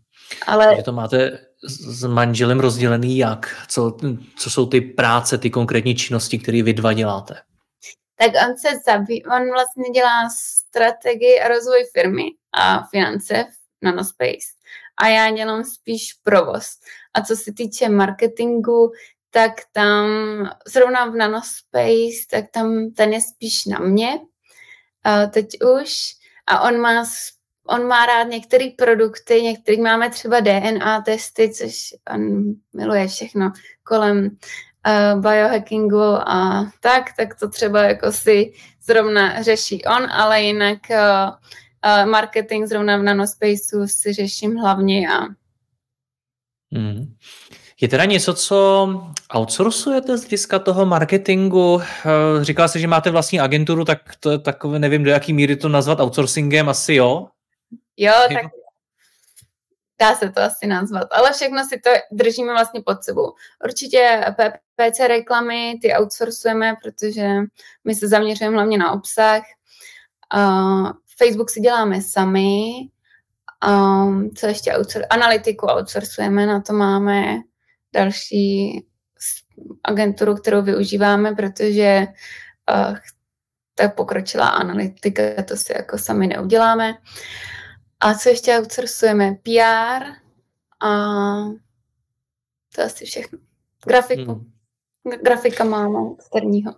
Ale... 0.47 0.67
Takže 0.67 0.83
to 0.83 0.91
máte 0.91 1.50
s 1.63 2.03
manželem 2.03 2.59
rozdělený 2.59 3.17
jak? 3.17 3.65
Co, 3.67 3.97
co 4.37 4.49
jsou 4.49 4.65
ty 4.65 4.81
práce, 4.81 5.37
ty 5.37 5.49
konkrétní 5.49 5.95
činnosti, 5.95 6.39
které 6.39 6.63
vy 6.63 6.73
dva 6.73 6.93
děláte? 6.93 7.41
Tak 8.15 8.31
on 8.49 8.57
se 8.57 8.69
zabý, 8.85 9.25
on 9.25 9.51
vlastně 9.51 9.89
dělá 9.89 10.29
strategii 10.29 11.39
a 11.39 11.47
rozvoj 11.47 11.85
firmy 11.93 12.23
a 12.53 12.87
finance 12.87 13.45
v 13.81 13.85
Nanospace. 13.85 14.47
A 14.97 15.07
já 15.07 15.31
dělám 15.31 15.63
spíš 15.63 16.13
provoz. 16.23 16.65
A 17.13 17.21
co 17.21 17.35
se 17.35 17.53
týče 17.53 17.89
marketingu, 17.89 18.91
tak 19.29 19.51
tam 19.71 20.07
zrovna 20.67 21.05
v 21.05 21.15
Nanospace, 21.15 22.25
tak 22.31 22.45
tam 22.51 22.91
ten 22.91 23.13
je 23.13 23.21
spíš 23.21 23.65
na 23.65 23.79
mě. 23.79 24.19
Teď 25.33 25.45
už. 25.79 25.93
A 26.47 26.61
on 26.61 26.79
má 26.79 27.05
on 27.67 27.87
má 27.87 28.05
rád 28.05 28.23
některé 28.23 28.69
produkty, 28.77 29.41
některý 29.41 29.81
máme 29.81 30.09
třeba 30.09 30.39
DNA 30.39 31.01
testy, 31.01 31.49
což 31.49 31.93
on 32.13 32.43
miluje 32.73 33.07
všechno 33.07 33.51
kolem 33.83 34.25
uh, 34.25 35.21
biohackingu 35.21 36.03
a 36.29 36.71
tak, 36.79 37.03
tak 37.17 37.39
to 37.39 37.49
třeba 37.49 37.83
jako 37.83 38.11
si 38.11 38.53
zrovna 38.83 39.43
řeší 39.43 39.83
on, 39.85 40.11
ale 40.11 40.41
jinak 40.41 40.79
uh, 40.89 40.97
uh, 40.97 42.09
marketing 42.09 42.67
zrovna 42.67 42.97
v 42.97 43.03
nanospaceu 43.03 43.87
si 43.87 44.13
řeším 44.13 44.55
hlavně 44.55 45.07
já. 45.07 45.19
Hmm. 46.73 47.15
Je 47.81 47.87
teda 47.87 48.05
něco, 48.05 48.33
co 48.33 48.87
outsourcujete 49.35 50.17
z 50.17 50.21
hlediska 50.21 50.59
toho 50.59 50.85
marketingu? 50.85 51.81
Říkala 52.41 52.67
jsi, 52.67 52.79
že 52.79 52.87
máte 52.87 53.11
vlastní 53.11 53.39
agenturu, 53.39 53.85
tak 53.85 53.99
to 54.19 54.39
takové, 54.39 54.79
nevím, 54.79 55.03
do 55.03 55.11
jaký 55.11 55.33
míry 55.33 55.55
to 55.55 55.69
nazvat 55.69 55.99
outsourcingem, 55.99 56.69
asi 56.69 56.93
jo? 56.93 57.27
Jo, 58.01 58.13
tak 58.33 58.51
dá 59.99 60.15
se 60.15 60.29
to 60.29 60.41
asi 60.41 60.67
nazvat, 60.67 61.07
ale 61.11 61.33
všechno 61.33 61.65
si 61.65 61.79
to 61.79 61.89
držíme 62.11 62.51
vlastně 62.51 62.81
pod 62.81 63.03
sebou. 63.03 63.33
Určitě 63.63 64.25
PPC 64.31 64.99
reklamy, 65.07 65.79
ty 65.81 65.93
outsourcujeme, 65.93 66.75
protože 66.83 67.29
my 67.83 67.95
se 67.95 68.07
zaměřujeme 68.07 68.55
hlavně 68.55 68.77
na 68.77 68.91
obsah. 68.91 69.41
Uh, 70.35 70.91
Facebook 71.17 71.49
si 71.49 71.59
děláme 71.59 72.01
sami, 72.01 72.71
um, 73.67 74.29
co 74.37 74.47
ještě 74.47 74.71
outsour- 74.71 75.05
analytiku 75.09 75.65
outsourcujeme, 75.65 76.45
na 76.45 76.61
to 76.61 76.73
máme 76.73 77.37
další 77.93 78.85
agenturu, 79.83 80.35
kterou 80.35 80.61
využíváme, 80.61 81.35
protože 81.35 82.07
uh, 82.73 82.97
ta 83.75 83.89
pokročilá 83.89 84.47
analytika, 84.47 85.23
to 85.47 85.57
si 85.57 85.73
jako 85.73 85.97
sami 85.97 86.27
neuděláme. 86.27 86.93
A 88.01 88.13
co 88.13 88.29
ještě 88.29 88.57
outsourcujeme? 88.57 89.35
PR 89.43 90.05
a 90.79 90.89
to 92.75 92.81
asi 92.85 93.05
všechno. 93.05 93.39
Grafiku. 93.85 94.31
Hmm. 94.31 94.51
Grafika 95.23 95.63
máme 95.63 95.99
externího. 96.19 96.75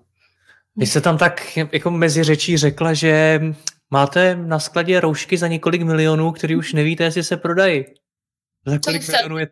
Vy 0.75 0.86
jste 0.86 1.01
tam 1.01 1.17
tak 1.17 1.57
jako 1.57 1.91
mezi 1.91 2.23
řečí 2.23 2.57
řekla, 2.57 2.93
že 2.93 3.41
máte 3.89 4.36
na 4.36 4.59
skladě 4.59 4.99
roušky 4.99 5.38
za 5.38 5.47
několik 5.47 5.81
milionů, 5.81 6.31
který 6.31 6.55
už 6.55 6.73
nevíte, 6.73 7.03
jestli 7.03 7.23
se 7.23 7.38
prodají. 7.38 7.86
Za 8.65 8.79
kolik 8.79 9.07
milionů 9.07 9.38
je 9.38 9.47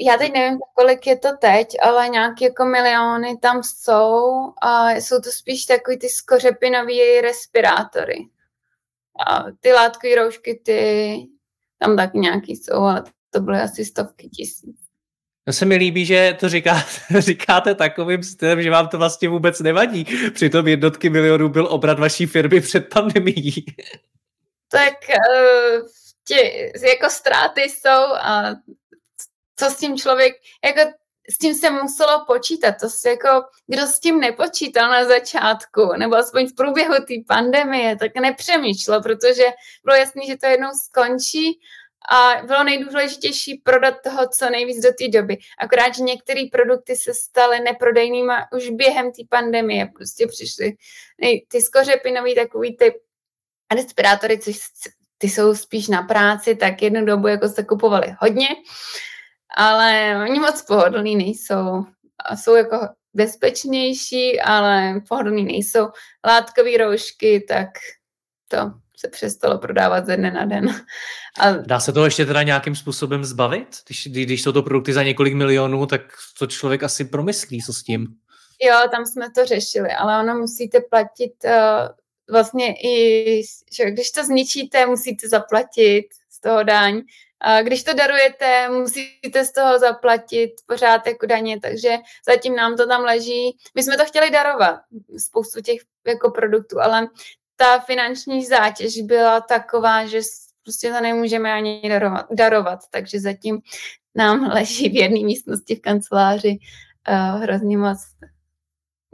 já 0.00 0.16
teď 0.18 0.32
nevím, 0.32 0.58
kolik 0.74 1.06
je 1.06 1.18
to 1.18 1.28
teď, 1.40 1.68
ale 1.82 2.08
nějaké 2.08 2.44
jako 2.44 2.64
miliony 2.64 3.36
tam 3.36 3.62
jsou 3.62 4.52
a 4.62 4.90
jsou 4.90 5.20
to 5.20 5.30
spíš 5.30 5.64
takový 5.64 5.98
ty 5.98 6.08
skořepinové 6.08 7.20
respirátory. 7.22 8.28
A 9.26 9.44
ty 9.60 9.72
látkové 9.72 10.14
roušky, 10.14 10.60
ty 10.64 11.16
tam 11.78 11.96
taky 11.96 12.18
nějaký 12.18 12.56
jsou, 12.56 12.74
ale 12.74 13.04
to 13.30 13.40
byly 13.40 13.58
asi 13.58 13.84
stovky 13.84 14.28
tisíc. 14.28 14.76
To 15.46 15.52
se 15.52 15.64
mi 15.64 15.76
líbí, 15.76 16.06
že 16.06 16.36
to 16.40 16.48
říkáte, 16.48 16.90
říkáte 17.18 17.74
takovým 17.74 18.22
stylem, 18.22 18.62
že 18.62 18.70
vám 18.70 18.88
to 18.88 18.98
vlastně 18.98 19.28
vůbec 19.28 19.60
nevadí. 19.60 20.06
Přitom 20.34 20.68
jednotky 20.68 21.10
milionů 21.10 21.48
byl 21.48 21.66
obrat 21.70 21.98
vaší 21.98 22.26
firmy 22.26 22.60
před 22.60 22.88
pandemií. 22.94 23.64
Tak 24.70 24.94
uh, 25.08 25.86
tě, 26.26 26.70
jako 26.88 27.10
ztráty 27.10 27.60
jsou 27.60 28.14
a 28.22 28.54
co 29.56 29.70
s 29.70 29.76
tím 29.76 29.96
člověk, 29.96 30.34
jako 30.64 30.80
s 31.30 31.38
tím 31.38 31.54
se 31.54 31.70
muselo 31.70 32.24
počítat, 32.26 32.74
to 32.80 32.88
se 32.88 33.10
jako, 33.10 33.28
kdo 33.66 33.86
s 33.86 34.00
tím 34.00 34.20
nepočítal 34.20 34.90
na 34.90 35.04
začátku, 35.04 35.92
nebo 35.96 36.16
aspoň 36.16 36.46
v 36.46 36.54
průběhu 36.54 36.94
té 36.94 37.14
pandemie, 37.28 37.96
tak 37.96 38.16
nepřemýšlel, 38.16 39.02
protože 39.02 39.44
bylo 39.84 39.96
jasné, 39.96 40.22
že 40.26 40.36
to 40.36 40.46
jednou 40.46 40.70
skončí 40.84 41.60
a 42.10 42.42
bylo 42.46 42.64
nejdůležitější 42.64 43.62
prodat 43.64 43.94
toho 44.04 44.28
co 44.28 44.50
nejvíc 44.50 44.82
do 44.82 44.88
té 44.88 45.08
doby. 45.08 45.36
Akorát, 45.58 45.94
že 45.94 46.02
některé 46.02 46.40
produkty 46.52 46.96
se 46.96 47.14
staly 47.14 47.60
neprodejnými 47.60 48.32
už 48.56 48.70
během 48.70 49.12
té 49.12 49.22
pandemie. 49.28 49.86
Prostě 49.94 50.26
přišly 50.26 50.76
ty 51.48 51.62
skořepinový 51.62 52.34
takový 52.34 52.76
ty 52.76 53.00
respirátory, 53.74 54.38
což 54.38 54.60
ty 55.18 55.28
jsou 55.28 55.54
spíš 55.54 55.88
na 55.88 56.02
práci, 56.02 56.54
tak 56.54 56.82
jednu 56.82 57.04
dobu 57.04 57.28
jako 57.28 57.48
se 57.48 57.64
kupovali 57.64 58.14
hodně 58.20 58.48
ale 59.56 60.16
oni 60.28 60.40
moc 60.40 60.62
pohodlní 60.62 61.16
nejsou. 61.16 61.84
A 62.24 62.36
jsou 62.36 62.54
jako 62.54 62.88
bezpečnější, 63.14 64.40
ale 64.40 65.00
pohodlní 65.08 65.44
nejsou. 65.44 65.88
Látkové 66.26 66.76
roušky, 66.78 67.44
tak 67.48 67.68
to 68.48 68.58
se 68.96 69.08
přestalo 69.08 69.58
prodávat 69.58 70.06
ze 70.06 70.16
dne 70.16 70.30
na 70.30 70.44
den. 70.44 70.84
A... 71.40 71.50
Dá 71.52 71.80
se 71.80 71.92
to 71.92 72.04
ještě 72.04 72.26
teda 72.26 72.42
nějakým 72.42 72.76
způsobem 72.76 73.24
zbavit? 73.24 73.68
Když, 73.86 74.06
když 74.06 74.42
jsou 74.42 74.52
to 74.52 74.62
produkty 74.62 74.92
za 74.92 75.02
několik 75.02 75.34
milionů, 75.34 75.86
tak 75.86 76.00
to 76.38 76.46
člověk 76.46 76.82
asi 76.82 77.04
promyslí, 77.04 77.62
co 77.62 77.72
s 77.72 77.82
tím. 77.82 78.06
Jo, 78.62 78.88
tam 78.90 79.06
jsme 79.06 79.30
to 79.30 79.44
řešili, 79.44 79.92
ale 79.92 80.22
ono 80.22 80.34
musíte 80.34 80.80
platit 80.80 81.32
uh, 81.44 81.50
vlastně 82.30 82.74
i, 82.74 83.42
že 83.72 83.90
když 83.90 84.10
to 84.10 84.24
zničíte, 84.24 84.86
musíte 84.86 85.28
zaplatit 85.28 86.04
z 86.30 86.40
toho 86.40 86.62
daň 86.62 87.02
když 87.62 87.84
to 87.84 87.94
darujete, 87.94 88.68
musíte 88.68 89.44
z 89.44 89.52
toho 89.52 89.78
zaplatit 89.78 90.50
pořád 90.66 91.06
jako 91.06 91.26
daně, 91.26 91.60
takže 91.60 91.96
zatím 92.28 92.56
nám 92.56 92.76
to 92.76 92.86
tam 92.86 93.02
leží. 93.02 93.58
My 93.74 93.82
jsme 93.82 93.96
to 93.96 94.04
chtěli 94.04 94.30
darovat, 94.30 94.80
spoustu 95.18 95.60
těch 95.60 95.80
jako 96.06 96.30
produktů, 96.30 96.80
ale 96.80 97.08
ta 97.56 97.78
finanční 97.78 98.46
zátěž 98.46 99.00
byla 99.02 99.40
taková, 99.40 100.06
že 100.06 100.20
prostě 100.62 100.92
to 100.92 101.00
nemůžeme 101.00 101.52
ani 101.52 101.82
darovat, 101.88 102.26
darovat 102.30 102.78
takže 102.90 103.20
zatím 103.20 103.60
nám 104.14 104.50
leží 104.54 104.88
v 104.88 104.96
jedné 104.96 105.20
místnosti 105.20 105.76
v 105.76 105.80
kanceláři 105.80 106.58
uh, 107.08 107.42
hrozně 107.42 107.78
moc 107.78 107.98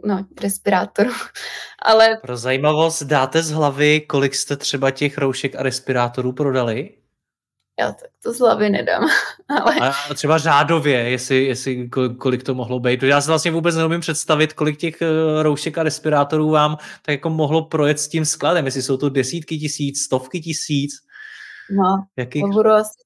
no, 0.05 0.27
respirátorů. 0.43 1.11
Ale... 1.83 2.17
Pro 2.23 2.37
zajímavost 2.37 3.03
dáte 3.03 3.43
z 3.43 3.51
hlavy, 3.51 4.01
kolik 4.01 4.35
jste 4.35 4.57
třeba 4.57 4.91
těch 4.91 5.19
roušek 5.19 5.57
a 5.57 5.63
respirátorů 5.63 6.33
prodali? 6.33 6.91
Já 7.81 7.93
tak 7.93 8.11
to 8.23 8.33
z 8.33 8.39
hlavy 8.39 8.71
nedám. 8.71 9.09
Ale... 9.63 9.77
A 10.09 10.15
třeba 10.15 10.39
řádově, 10.39 10.99
jestli, 11.11 11.45
jestli 11.45 11.89
kolik 12.19 12.43
to 12.43 12.55
mohlo 12.55 12.81
být. 12.81 13.03
Já 13.03 13.21
si 13.21 13.29
vlastně 13.29 13.51
vůbec 13.51 13.77
neumím 13.77 14.01
představit, 14.01 14.53
kolik 14.53 14.79
těch 14.79 15.03
eh, 15.03 15.43
roušek 15.43 15.79
a 15.79 15.83
respirátorů 15.83 16.51
vám 16.51 16.77
tak 17.03 17.13
jako 17.13 17.31
mohlo 17.31 17.65
projet 17.65 18.01
s 18.01 18.09
tím 18.09 18.25
skladem, 18.25 18.65
jestli 18.65 18.83
jsou 18.83 18.97
to 18.97 19.09
desítky 19.09 19.59
tisíc, 19.59 20.03
stovky 20.03 20.41
tisíc. 20.41 20.93
No, 21.71 22.05
Jaký... 22.17 22.41
to 22.41 22.47
budou 22.47 22.71
asi, 22.71 22.99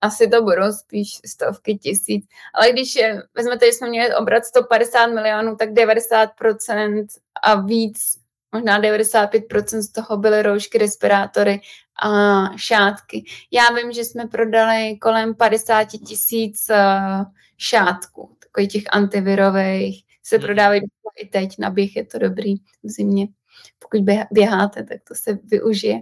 asi 0.00 0.28
to 0.28 0.42
budou 0.42 0.72
spíš 0.72 1.08
stovky 1.26 1.74
tisíc. 1.74 2.26
Ale 2.54 2.72
když 2.72 2.96
je, 2.96 3.22
vezmete, 3.36 3.66
že 3.66 3.72
jsme 3.72 3.88
měli 3.88 4.14
obrat 4.14 4.44
150 4.44 5.06
milionů, 5.06 5.56
tak 5.56 5.70
90% 5.70 7.06
a 7.42 7.54
víc 7.54 8.21
možná 8.52 8.80
95% 8.80 9.80
z 9.80 9.92
toho 9.92 10.16
byly 10.16 10.42
roušky, 10.42 10.78
respirátory 10.78 11.60
a 12.02 12.42
šátky. 12.56 13.24
Já 13.50 13.72
vím, 13.74 13.92
že 13.92 14.04
jsme 14.04 14.26
prodali 14.26 14.96
kolem 15.00 15.34
50 15.34 15.84
tisíc 15.84 16.70
uh, 16.70 17.24
šátků, 17.58 18.36
takových 18.38 18.72
těch 18.72 18.84
antivirových, 18.90 20.04
se 20.22 20.36
hmm. 20.36 20.46
prodávají 20.46 20.82
i 21.16 21.26
teď, 21.26 21.58
na 21.58 21.70
běh 21.70 21.96
je 21.96 22.04
to 22.04 22.18
dobrý 22.18 22.54
v 22.82 22.88
zimě. 22.88 23.28
Pokud 23.78 24.00
běháte, 24.30 24.82
tak 24.84 24.98
to 25.08 25.14
se 25.14 25.38
využije. 25.44 26.00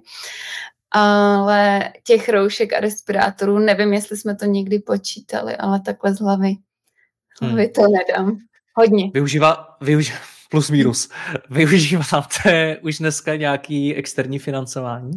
Ale 0.90 1.92
těch 2.04 2.28
roušek 2.28 2.72
a 2.72 2.80
respirátorů, 2.80 3.58
nevím, 3.58 3.92
jestli 3.92 4.16
jsme 4.16 4.36
to 4.36 4.44
někdy 4.44 4.78
počítali, 4.78 5.56
ale 5.56 5.80
takhle 5.80 6.14
z 6.14 6.20
hlavy. 6.20 6.54
Z 7.38 7.40
hlavy 7.40 7.62
hmm. 7.62 7.72
to 7.72 7.82
nedám. 7.82 8.38
Hodně. 8.74 9.10
Využívá, 9.14 9.76
využívá, 9.80 10.18
plus 10.50 10.70
minus. 10.70 11.08
Využíváte 11.50 12.78
už 12.82 12.98
dneska 12.98 13.36
nějaký 13.36 13.94
externí 13.94 14.38
financování? 14.38 15.12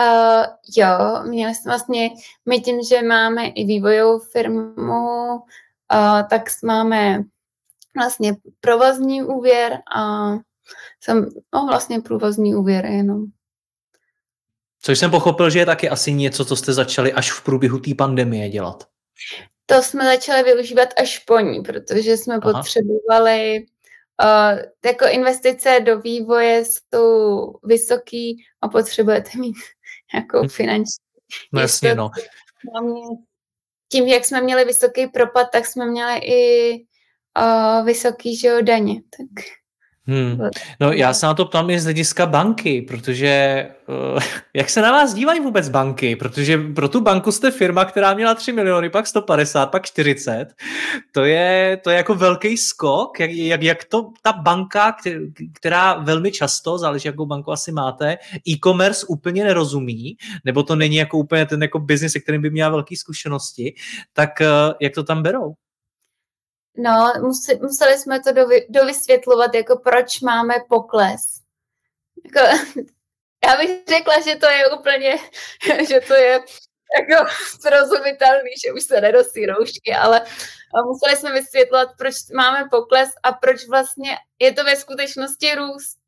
Uh, 0.00 0.44
jo, 0.76 1.22
měli 1.28 1.54
jsme 1.54 1.70
vlastně, 1.70 2.10
my 2.48 2.60
tím, 2.60 2.82
že 2.88 3.02
máme 3.02 3.46
i 3.46 3.64
vývojovou 3.64 4.18
firmu, 4.18 5.34
uh, 5.34 6.28
tak 6.30 6.42
máme 6.64 7.24
vlastně 7.96 8.36
provozní 8.60 9.22
úvěr 9.22 9.78
a 9.96 10.32
jsem, 11.00 11.28
no 11.54 11.66
vlastně 11.66 12.00
provozní 12.00 12.54
úvěr 12.54 12.86
jenom. 12.86 13.24
Což 14.80 14.98
jsem 14.98 15.10
pochopil, 15.10 15.50
že 15.50 15.58
je 15.58 15.66
taky 15.66 15.88
asi 15.88 16.12
něco, 16.12 16.44
co 16.44 16.56
jste 16.56 16.72
začali 16.72 17.12
až 17.12 17.32
v 17.32 17.44
průběhu 17.44 17.78
té 17.78 17.94
pandemie 17.94 18.48
dělat. 18.48 18.88
To 19.66 19.82
jsme 19.82 20.04
začali 20.04 20.42
využívat 20.42 20.88
až 21.02 21.18
po 21.18 21.40
ní, 21.40 21.62
protože 21.62 22.16
jsme 22.16 22.34
Aha. 22.34 22.52
potřebovali 22.52 23.66
Uh, 24.22 24.58
jako 24.84 25.04
investice 25.10 25.80
do 25.80 26.00
vývoje 26.00 26.64
jsou 26.64 27.52
vysoký 27.62 28.44
a 28.60 28.68
potřebujete 28.68 29.30
mít 29.38 29.56
nějakou 30.14 30.44
hm. 30.44 30.48
finanční 30.48 31.04
No 31.52 31.60
jasně, 31.60 31.94
no. 31.94 32.10
Tím, 33.88 34.06
jak 34.06 34.24
jsme 34.24 34.40
měli 34.40 34.64
vysoký 34.64 35.06
propad, 35.06 35.48
tak 35.52 35.66
jsme 35.66 35.86
měli 35.86 36.18
i 36.18 36.74
uh, 37.38 37.86
vysoký 37.86 38.36
že 38.36 38.62
daně. 38.62 38.94
Tak 38.94 39.44
Hmm. 40.06 40.38
No 40.80 40.92
já 40.92 41.14
se 41.14 41.26
na 41.26 41.34
to 41.34 41.44
ptám 41.44 41.70
i 41.70 41.80
z 41.80 41.84
hlediska 41.84 42.26
banky, 42.26 42.82
protože 42.82 43.66
uh, 44.14 44.22
jak 44.54 44.70
se 44.70 44.82
na 44.82 44.92
vás 44.92 45.14
dívají 45.14 45.40
vůbec 45.40 45.68
banky? 45.68 46.16
Protože 46.16 46.58
pro 46.58 46.88
tu 46.88 47.00
banku 47.00 47.32
jste 47.32 47.50
firma, 47.50 47.84
která 47.84 48.14
měla 48.14 48.34
3 48.34 48.52
miliony, 48.52 48.90
pak 48.90 49.06
150, 49.06 49.66
pak 49.66 49.86
40. 49.86 50.46
To 51.12 51.24
je, 51.24 51.80
to 51.84 51.90
je 51.90 51.96
jako 51.96 52.14
velký 52.14 52.56
skok, 52.56 53.20
jak, 53.20 53.30
jak, 53.30 53.62
jak 53.62 53.84
to 53.84 54.10
ta 54.22 54.32
banka, 54.32 54.96
která 55.52 55.94
velmi 55.94 56.32
často, 56.32 56.78
záleží 56.78 57.08
jakou 57.08 57.26
banku 57.26 57.52
asi 57.52 57.72
máte, 57.72 58.18
e-commerce 58.48 59.06
úplně 59.06 59.44
nerozumí, 59.44 60.16
nebo 60.44 60.62
to 60.62 60.76
není 60.76 60.96
jako 60.96 61.18
úplně 61.18 61.46
ten 61.46 61.62
jako 61.62 61.78
biznis, 61.78 62.12
se 62.12 62.20
kterým 62.20 62.42
by 62.42 62.50
měla 62.50 62.70
velké 62.70 62.96
zkušenosti, 62.96 63.74
tak 64.12 64.30
uh, 64.40 64.72
jak 64.80 64.94
to 64.94 65.04
tam 65.04 65.22
berou? 65.22 65.54
No, 66.76 67.12
museli, 67.20 67.60
museli 67.60 67.98
jsme 67.98 68.20
to 68.20 68.32
dovy, 68.32 68.66
dovysvětlovat, 68.68 69.54
jako 69.54 69.76
proč 69.76 70.20
máme 70.20 70.54
pokles. 70.68 71.20
Jako, 72.24 72.56
já 73.44 73.56
bych 73.56 73.70
řekla, 73.88 74.20
že 74.20 74.36
to 74.36 74.46
je 74.46 74.70
úplně, 74.70 75.18
že 75.88 76.00
to 76.00 76.14
je 76.14 76.40
jako 77.00 77.30
srozumitelný, 77.60 78.50
že 78.64 78.72
už 78.72 78.82
se 78.82 79.00
nedosí 79.00 79.46
roušky, 79.46 79.94
ale 80.00 80.26
museli 80.86 81.16
jsme 81.16 81.32
vysvětlovat, 81.32 81.88
proč 81.98 82.14
máme 82.36 82.68
pokles 82.70 83.10
a 83.22 83.32
proč 83.32 83.68
vlastně 83.68 84.16
je 84.38 84.52
to 84.52 84.64
ve 84.64 84.76
skutečnosti 84.76 85.54
růst. 85.54 85.98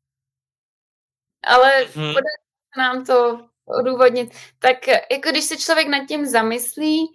Ale 1.43 1.83
hmm. 1.83 2.13
podaří 2.13 2.37
nám 2.77 3.05
to 3.05 3.47
odůvodnit. 3.79 4.29
Tak 4.59 4.87
jako 4.87 5.29
když 5.29 5.43
se 5.43 5.57
člověk 5.57 5.87
nad 5.87 6.07
tím 6.07 6.25
zamyslí, 6.25 7.07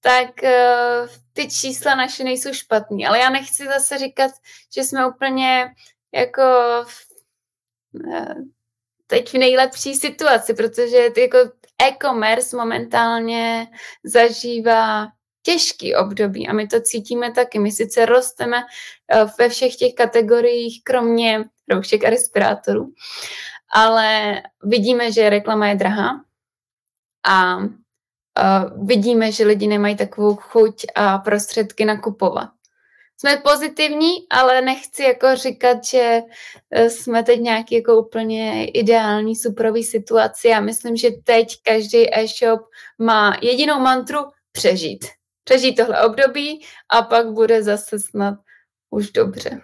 tak 0.00 0.30
uh, 0.42 1.08
ty 1.32 1.50
čísla 1.50 1.94
naše 1.94 2.24
nejsou 2.24 2.52
špatný. 2.52 3.06
Ale 3.06 3.18
já 3.18 3.30
nechci 3.30 3.66
zase 3.66 3.98
říkat, 3.98 4.30
že 4.74 4.84
jsme 4.84 5.08
úplně 5.08 5.74
jako 6.14 6.42
uh, 7.92 8.34
teď 9.06 9.32
v 9.32 9.38
nejlepší 9.38 9.94
situaci, 9.94 10.54
protože 10.54 10.96
jako 11.16 11.38
e-commerce 11.82 12.56
momentálně 12.56 13.66
zažívá 14.04 15.06
těžký 15.42 15.94
období 15.94 16.48
a 16.48 16.52
my 16.52 16.66
to 16.66 16.80
cítíme 16.80 17.32
taky. 17.32 17.58
My 17.58 17.72
sice 17.72 18.06
rosteme 18.06 18.56
uh, 18.56 19.30
ve 19.38 19.48
všech 19.48 19.76
těch 19.76 19.94
kategoriích, 19.94 20.84
kromě 20.84 21.44
roušek 21.70 22.04
a 22.04 22.10
respirátorů, 22.10 22.92
ale 23.72 24.42
vidíme, 24.64 25.12
že 25.12 25.30
reklama 25.30 25.68
je 25.68 25.74
drahá 25.74 26.24
a 27.26 27.58
uh, 28.40 28.86
vidíme, 28.86 29.32
že 29.32 29.44
lidi 29.44 29.66
nemají 29.66 29.96
takovou 29.96 30.36
chuť 30.36 30.86
a 30.94 31.18
prostředky 31.18 31.84
nakupovat. 31.84 32.48
Jsme 33.20 33.36
pozitivní, 33.36 34.10
ale 34.30 34.62
nechci 34.62 35.02
jako 35.02 35.36
říkat, 35.36 35.84
že 35.84 36.20
e, 36.70 36.90
jsme 36.90 37.22
teď 37.22 37.40
nějaký 37.40 37.74
jako 37.74 37.96
úplně 37.96 38.66
ideální 38.66 39.36
superový 39.36 39.84
situaci. 39.84 40.48
Já 40.48 40.60
myslím, 40.60 40.96
že 40.96 41.10
teď 41.24 41.56
každý 41.62 42.18
e-shop 42.18 42.60
má 42.98 43.36
jedinou 43.42 43.80
mantru 43.80 44.18
přežít. 44.52 45.04
Přežít 45.44 45.76
tohle 45.76 46.02
období 46.02 46.64
a 46.88 47.02
pak 47.02 47.32
bude 47.32 47.62
zase 47.62 47.98
snad 47.98 48.34
už 48.90 49.10
dobře. 49.10 49.60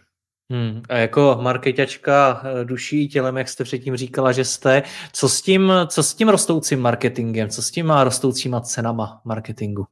Hmm. 0.50 0.82
A 0.88 0.96
jako 0.96 1.38
marketačka 1.40 2.42
eh, 2.44 2.64
duší 2.64 3.08
tělem, 3.08 3.36
jak 3.36 3.48
jste 3.48 3.64
předtím 3.64 3.96
říkala, 3.96 4.32
že 4.32 4.44
jste, 4.44 4.82
co 5.12 5.28
s 5.28 5.42
tím, 5.42 5.72
co 5.86 6.02
s 6.02 6.14
tím 6.14 6.28
rostoucím 6.28 6.80
marketingem, 6.80 7.48
co 7.48 7.62
s 7.62 7.70
těma 7.70 8.04
rostoucíma 8.04 8.60
cenama 8.60 9.20
marketingu? 9.24 9.86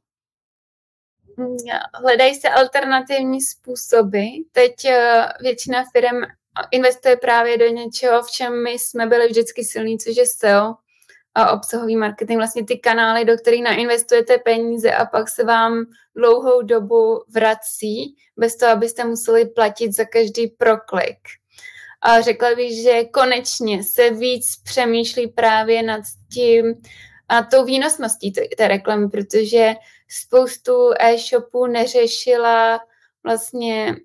Hmm, 1.37 1.57
hledají 1.93 2.35
se 2.35 2.49
alternativní 2.49 3.41
způsoby. 3.41 4.25
Teď 4.51 4.85
eh, 4.85 5.25
většina 5.41 5.83
firm 5.93 6.17
investuje 6.71 7.17
právě 7.17 7.57
do 7.57 7.67
něčeho, 7.67 8.23
v 8.23 8.31
čem 8.31 8.63
my 8.63 8.71
jsme 8.71 9.07
byli 9.07 9.27
vždycky 9.27 9.63
silní, 9.63 9.97
což 9.97 10.17
je 10.17 10.25
SEO 10.25 10.75
a 11.35 11.51
obsahový 11.51 11.95
marketing, 11.95 12.37
vlastně 12.37 12.65
ty 12.65 12.77
kanály, 12.77 13.25
do 13.25 13.37
kterých 13.37 13.63
nainvestujete 13.63 14.37
peníze 14.37 14.91
a 14.91 15.05
pak 15.05 15.29
se 15.29 15.43
vám 15.43 15.85
dlouhou 16.15 16.61
dobu 16.61 17.23
vrací, 17.29 18.15
bez 18.37 18.57
toho, 18.57 18.71
abyste 18.71 19.03
museli 19.03 19.45
platit 19.45 19.95
za 19.95 20.05
každý 20.05 20.47
proklik. 20.47 21.17
A 22.01 22.21
řekla 22.21 22.55
bych, 22.55 22.83
že 22.83 23.03
konečně 23.03 23.83
se 23.83 24.09
víc 24.09 24.45
přemýšlí 24.63 25.27
právě 25.27 25.83
nad 25.83 26.01
tím 26.33 26.75
a 27.29 27.43
tou 27.43 27.65
výnosností 27.65 28.31
té 28.31 28.67
reklamy, 28.67 29.09
protože 29.09 29.73
spoustu 30.07 30.91
e-shopů 30.99 31.65
neřešila 31.65 32.79
vlastně, 33.23 33.95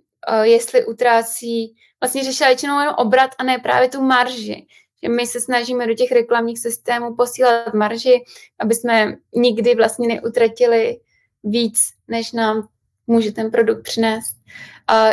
jestli 0.43 0.87
utrácí, 0.87 1.75
vlastně 2.01 2.25
řešila 2.25 2.49
většinou 2.49 2.79
jenom 2.79 2.95
obrat 2.95 3.31
a 3.39 3.45
ne 3.45 3.59
právě 3.59 3.89
tu 3.89 4.03
marži 4.03 4.67
že 5.03 5.09
my 5.09 5.27
se 5.27 5.41
snažíme 5.41 5.87
do 5.87 5.95
těch 5.95 6.13
reklamních 6.13 6.59
systémů 6.59 7.17
posílat 7.17 7.75
marži, 7.75 8.25
aby 8.59 8.75
jsme 8.75 9.17
nikdy 9.35 9.75
vlastně 9.75 10.09
neutratili 10.09 11.01
víc, 11.45 11.77
než 12.09 12.33
nám 12.33 12.69
může 13.07 13.33
ten 13.33 13.51
produkt 13.51 13.83
přinést. 13.83 14.37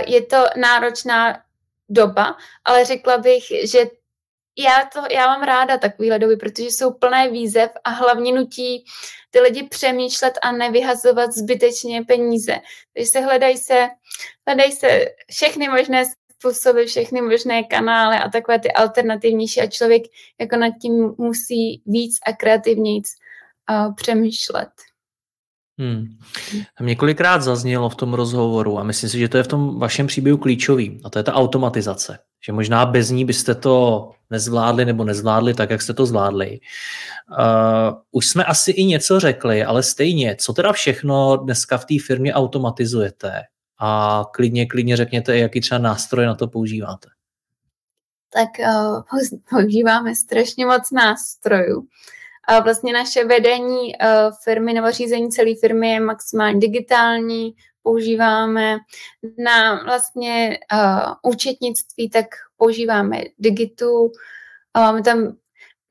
Je 0.07 0.21
to 0.21 0.43
náročná 0.55 1.41
doba, 1.89 2.37
ale 2.65 2.85
řekla 2.85 3.17
bych, 3.17 3.43
že 3.63 3.79
já, 4.57 4.89
to, 4.93 5.01
já 5.11 5.27
mám 5.27 5.43
ráda 5.43 5.77
takovýhle 5.77 6.19
doby, 6.19 6.35
protože 6.37 6.65
jsou 6.65 6.93
plné 6.93 7.29
výzev 7.29 7.71
a 7.83 7.89
hlavně 7.89 8.33
nutí 8.33 8.85
ty 9.29 9.39
lidi 9.39 9.63
přemýšlet 9.63 10.33
a 10.41 10.51
nevyhazovat 10.51 11.33
zbytečně 11.33 12.03
peníze. 12.03 12.59
Takže 12.93 13.11
se 13.11 13.19
hledají 13.19 13.57
se, 13.57 13.87
hledají 14.47 14.71
se 14.71 15.05
všechny 15.31 15.69
možné 15.69 16.05
způsoby, 16.39 16.83
všechny 16.83 17.21
možné 17.21 17.63
kanály 17.63 18.17
a 18.17 18.29
takové 18.29 18.59
ty 18.59 18.71
alternativnější 18.71 19.61
a 19.61 19.67
člověk 19.67 20.03
jako 20.39 20.57
nad 20.57 20.71
tím 20.81 21.13
musí 21.17 21.81
víc 21.85 22.17
a 22.27 22.33
kreativnějc 22.33 23.05
uh, 23.69 23.95
přemýšlet. 23.95 24.69
Hmm. 25.79 26.05
Několikrát 26.81 27.41
zaznělo 27.41 27.89
v 27.89 27.95
tom 27.95 28.13
rozhovoru 28.13 28.79
a 28.79 28.83
myslím 28.83 29.09
si, 29.09 29.19
že 29.19 29.29
to 29.29 29.37
je 29.37 29.43
v 29.43 29.47
tom 29.47 29.79
vašem 29.79 30.07
příběhu 30.07 30.37
klíčový 30.37 31.01
a 31.03 31.09
to 31.09 31.19
je 31.19 31.23
ta 31.23 31.33
automatizace. 31.33 32.19
Že 32.45 32.53
možná 32.53 32.85
bez 32.85 33.09
ní 33.09 33.25
byste 33.25 33.55
to 33.55 34.09
nezvládli 34.29 34.85
nebo 34.85 35.03
nezvládli 35.03 35.53
tak, 35.53 35.69
jak 35.69 35.81
jste 35.81 35.93
to 35.93 36.05
zvládli. 36.05 36.59
Uh, 37.39 37.95
už 38.11 38.27
jsme 38.27 38.43
asi 38.43 38.71
i 38.71 38.83
něco 38.83 39.19
řekli, 39.19 39.63
ale 39.63 39.83
stejně, 39.83 40.35
co 40.39 40.53
teda 40.53 40.73
všechno 40.73 41.37
dneska 41.37 41.77
v 41.77 41.85
té 41.85 41.95
firmě 42.05 42.33
automatizujete? 42.33 43.41
A 43.79 44.23
klidně, 44.33 44.65
klidně 44.65 44.97
řekněte, 44.97 45.37
jaký 45.37 45.61
třeba 45.61 45.79
nástroje 45.79 46.27
na 46.27 46.35
to 46.35 46.47
používáte. 46.47 47.09
Tak 48.33 48.49
uh, 48.59 49.03
používáme 49.49 50.15
strašně 50.15 50.65
moc 50.65 50.91
nástrojů. 50.91 51.87
A 52.47 52.59
vlastně 52.59 52.93
naše 52.93 53.25
vedení 53.25 53.77
uh, 53.77 54.35
firmy 54.43 54.73
nebo 54.73 54.91
řízení 54.91 55.29
celé 55.29 55.51
firmy 55.61 55.89
je 55.91 55.99
maximálně 55.99 56.59
digitální, 56.59 57.55
používáme 57.83 58.77
na 59.37 59.83
vlastně 59.83 60.59
uh, 60.73 61.31
účetnictví, 61.31 62.09
tak 62.09 62.25
používáme 62.57 63.21
digitu, 63.39 64.11
máme 64.77 65.03
tam 65.03 65.37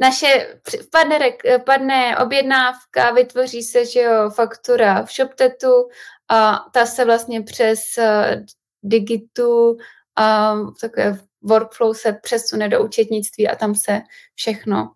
naše 0.01 0.61
padne, 0.91 1.19
padne 1.67 2.19
objednávka, 2.19 3.11
vytvoří 3.11 3.63
se 3.63 3.87
že 3.87 4.01
jo, 4.01 4.31
faktura 4.31 5.05
v 5.05 5.13
ShopTetu 5.13 5.89
a 6.29 6.67
ta 6.73 6.87
se 6.87 7.05
vlastně 7.05 7.43
přes 7.43 7.79
uh, 7.99 8.45
digitu 8.83 9.77
a 10.17 10.55
takové 10.81 11.19
workflow 11.43 11.95
se 11.95 12.13
přesune 12.13 12.69
do 12.69 12.85
účetnictví 12.85 13.49
a 13.49 13.57
tam 13.57 13.75
se 13.75 14.01
všechno 14.35 14.93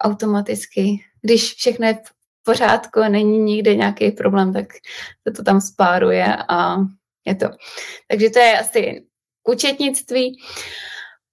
automaticky, 0.00 1.04
když 1.22 1.54
všechno 1.54 1.86
je 1.86 1.94
v 1.94 2.42
pořádku 2.42 3.00
a 3.00 3.08
není 3.08 3.38
nikde 3.38 3.74
nějaký 3.74 4.10
problém, 4.10 4.52
tak 4.52 4.66
se 5.28 5.32
to 5.36 5.42
tam 5.42 5.60
spáruje 5.60 6.36
a 6.48 6.76
je 7.24 7.34
to. 7.34 7.46
Takže 8.08 8.30
to 8.30 8.38
je 8.38 8.58
asi 8.58 9.06
k 9.42 9.48
účetnictví. 9.48 10.36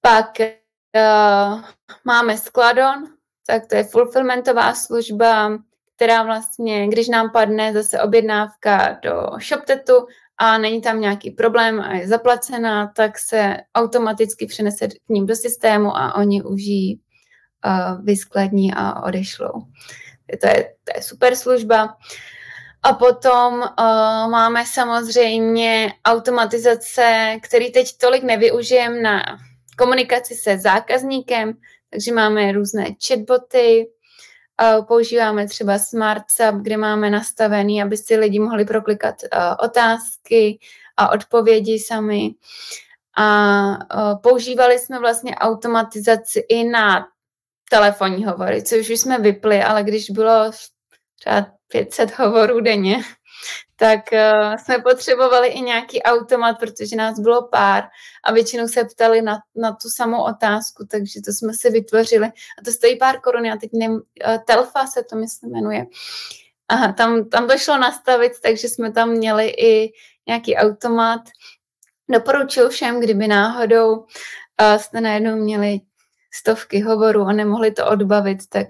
Pak 0.01 0.29
uh, 0.39 1.61
máme 2.05 2.37
Skladon, 2.37 3.07
tak 3.47 3.67
to 3.67 3.75
je 3.75 3.83
fulfillmentová 3.83 4.75
služba, 4.75 5.57
která 5.99 6.23
vlastně, 6.23 6.87
když 6.87 7.07
nám 7.07 7.31
padne 7.31 7.73
zase 7.73 8.01
objednávka 8.01 8.99
do 9.03 9.27
ShopTetu 9.47 9.93
a 10.37 10.57
není 10.57 10.81
tam 10.81 11.01
nějaký 11.01 11.31
problém 11.31 11.79
a 11.79 11.93
je 11.93 12.07
zaplacená, 12.07 12.91
tak 12.95 13.19
se 13.19 13.57
automaticky 13.75 14.45
přenese 14.45 14.87
k 14.87 15.09
ním 15.09 15.25
do 15.25 15.35
systému 15.35 15.97
a 15.97 16.15
oni 16.15 16.43
už 16.43 16.61
ji 16.61 16.95
uh, 16.95 18.05
vyskladní 18.05 18.73
a 18.73 19.03
odešlou. 19.03 19.51
To 20.41 20.47
je, 20.47 20.73
to 20.83 20.91
je 20.95 21.01
super 21.01 21.35
služba. 21.35 21.97
A 22.83 22.93
potom 22.93 23.53
uh, 23.53 24.31
máme 24.31 24.65
samozřejmě 24.65 25.93
automatizace, 26.05 27.37
který 27.43 27.71
teď 27.71 27.97
tolik 27.97 28.23
nevyužijem 28.23 29.01
na 29.01 29.23
komunikaci 29.77 30.35
se 30.35 30.57
zákazníkem, 30.57 31.53
takže 31.89 32.13
máme 32.13 32.51
různé 32.51 32.85
chatboty, 33.07 33.87
používáme 34.87 35.47
třeba 35.47 35.79
SmartSub, 35.79 36.55
kde 36.61 36.77
máme 36.77 37.09
nastavený, 37.09 37.83
aby 37.83 37.97
si 37.97 38.15
lidi 38.15 38.39
mohli 38.39 38.65
proklikat 38.65 39.15
otázky 39.63 40.59
a 40.97 41.11
odpovědi 41.11 41.79
sami. 41.79 42.29
A 43.17 44.15
používali 44.23 44.79
jsme 44.79 44.99
vlastně 44.99 45.35
automatizaci 45.35 46.39
i 46.49 46.63
na 46.63 47.07
telefonní 47.71 48.25
hovory, 48.25 48.63
což 48.63 48.89
už 48.89 48.99
jsme 48.99 49.19
vypli, 49.19 49.63
ale 49.63 49.83
když 49.83 50.09
bylo 50.09 50.51
třeba 51.19 51.45
500 51.67 52.19
hovorů 52.19 52.59
denně, 52.59 52.97
tak 53.75 53.99
uh, 54.13 54.55
jsme 54.55 54.79
potřebovali 54.79 55.47
i 55.47 55.61
nějaký 55.61 56.03
automat, 56.03 56.59
protože 56.59 56.95
nás 56.95 57.19
bylo 57.19 57.47
pár 57.47 57.83
a 58.23 58.31
většinou 58.31 58.67
se 58.67 58.83
ptali 58.83 59.21
na, 59.21 59.39
na 59.55 59.71
tu 59.71 59.89
samou 59.89 60.23
otázku, 60.23 60.85
takže 60.91 61.21
to 61.25 61.31
jsme 61.31 61.53
si 61.53 61.69
vytvořili. 61.69 62.27
A 62.27 62.63
to 62.65 62.71
stojí 62.71 62.97
pár 62.97 63.19
korun, 63.19 63.45
já 63.45 63.57
teď 63.57 63.69
nevím, 63.73 63.95
uh, 63.95 64.37
Telfa 64.47 64.87
se 64.87 65.03
to 65.03 65.15
myslím 65.15 65.51
jmenuje. 65.51 65.85
A 66.67 66.91
tam, 66.91 67.29
tam 67.29 67.47
to 67.47 67.57
šlo 67.57 67.77
nastavit, 67.77 68.31
takže 68.43 68.69
jsme 68.69 68.91
tam 68.91 69.09
měli 69.09 69.47
i 69.49 69.93
nějaký 70.27 70.55
automat. 70.55 71.21
Doporučuji 72.09 72.69
všem, 72.69 72.99
kdyby 72.99 73.27
náhodou 73.27 73.97
uh, 73.97 74.05
jste 74.77 75.01
najednou 75.01 75.35
měli 75.35 75.79
stovky 76.33 76.79
hovorů 76.79 77.21
a 77.21 77.33
nemohli 77.33 77.71
to 77.71 77.87
odbavit, 77.87 78.37
tak 78.49 78.67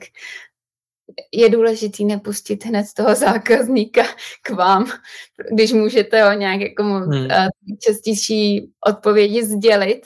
je 1.31 1.49
důležitý 1.49 2.05
nepustit 2.05 2.65
hned 2.65 2.85
toho 2.95 3.15
zákazníka 3.15 4.03
k 4.41 4.49
vám, 4.49 4.91
když 5.51 5.71
můžete 5.71 6.23
ho 6.23 6.33
nějak 6.33 6.61
jako 6.61 6.83
hmm. 6.83 7.27
častější 7.87 8.71
odpovědi 8.87 9.45
sdělit. 9.45 10.01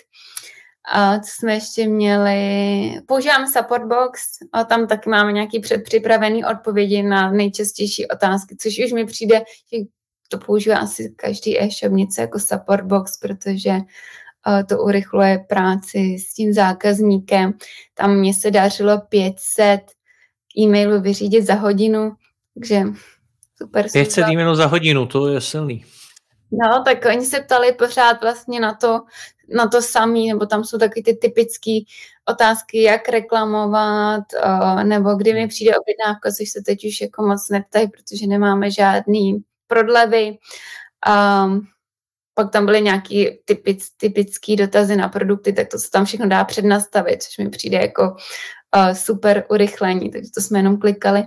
A 0.91 1.19
co 1.19 1.31
jsme 1.39 1.53
ještě 1.53 1.87
měli? 1.87 3.01
Používám 3.05 3.47
Supportbox 3.47 4.21
a 4.53 4.63
tam 4.63 4.87
taky 4.87 5.09
máme 5.09 5.31
nějaký 5.31 5.59
předpřipravený 5.59 6.45
odpovědi 6.45 7.03
na 7.03 7.31
nejčastější 7.31 8.07
otázky, 8.07 8.55
což 8.55 8.79
už 8.85 8.91
mi 8.91 9.05
přijde, 9.05 9.43
že 9.73 9.79
to 10.29 10.37
používá 10.37 10.77
asi 10.77 11.13
každý 11.15 11.61
e-shop 11.61 11.91
něco 11.93 12.21
jako 12.21 12.39
Supportbox, 12.39 13.17
protože 13.17 13.71
to 14.69 14.77
urychluje 14.77 15.45
práci 15.49 16.17
s 16.19 16.33
tím 16.33 16.53
zákazníkem. 16.53 17.53
Tam 17.93 18.15
mě 18.15 18.33
se 18.33 18.51
dařilo 18.51 19.01
500 19.09 19.81
e-mailů 20.57 21.01
vyřídit 21.01 21.41
za 21.41 21.53
hodinu, 21.53 22.13
takže 22.53 22.81
super. 23.57 23.85
500 23.91 24.27
e-mailů 24.27 24.55
za 24.55 24.65
hodinu, 24.65 25.05
to 25.05 25.27
je 25.27 25.41
silný. 25.41 25.85
No, 26.51 26.83
tak 26.85 27.05
oni 27.05 27.25
se 27.25 27.41
ptali 27.41 27.73
pořád 27.73 28.21
vlastně 28.21 28.59
na 28.59 28.73
to, 28.73 29.01
na 29.55 29.67
to 29.67 29.81
samý, 29.81 30.29
nebo 30.29 30.45
tam 30.45 30.63
jsou 30.63 30.77
taky 30.77 31.03
ty 31.03 31.13
typické 31.13 31.79
otázky, 32.25 32.81
jak 32.81 33.09
reklamovat, 33.09 34.23
nebo 34.83 35.15
kdy 35.15 35.33
mi 35.33 35.47
přijde 35.47 35.71
objednávka, 35.77 36.31
což 36.31 36.49
se 36.49 36.61
teď 36.65 36.85
už 36.85 37.01
jako 37.01 37.23
moc 37.23 37.49
neptají, 37.49 37.87
protože 37.87 38.27
nemáme 38.27 38.71
žádný 38.71 39.43
prodlevy. 39.67 40.37
Um, 41.45 41.67
pak 42.33 42.51
tam 42.51 42.65
byly 42.65 42.81
nějaký 42.81 43.29
typic, 43.45 43.87
typický 43.97 44.55
dotazy 44.55 44.95
na 44.95 45.09
produkty, 45.09 45.53
tak 45.53 45.67
to 45.67 45.79
se 45.79 45.91
tam 45.91 46.05
všechno 46.05 46.29
dá 46.29 46.43
přednastavit, 46.43 47.23
což 47.23 47.37
mi 47.37 47.49
přijde 47.49 47.77
jako 47.77 48.03
uh, 48.75 48.93
super 48.93 49.45
urychlení, 49.49 50.11
takže 50.11 50.29
to 50.35 50.41
jsme 50.41 50.59
jenom 50.59 50.77
klikali. 50.77 51.23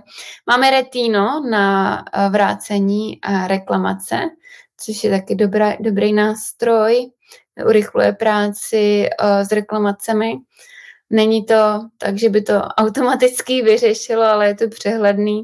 Máme 0.47 0.71
Retino 0.71 1.43
na 1.51 1.97
uh, 1.97 2.31
vrácení 2.31 3.21
a 3.21 3.47
reklamace, 3.47 4.19
což 4.85 5.03
je 5.03 5.09
taky 5.09 5.35
dobrá, 5.35 5.73
dobrý 5.79 6.13
nástroj, 6.13 7.11
urychluje 7.65 8.13
práci 8.13 9.09
uh, 9.23 9.39
s 9.39 9.51
reklamacemi. 9.51 10.33
Není 11.09 11.45
to 11.45 11.81
tak, 11.97 12.17
že 12.17 12.29
by 12.29 12.41
to 12.41 12.61
automaticky 12.61 13.61
vyřešilo, 13.61 14.23
ale 14.23 14.47
je 14.47 14.55
to 14.55 14.69
přehledný. 14.69 15.43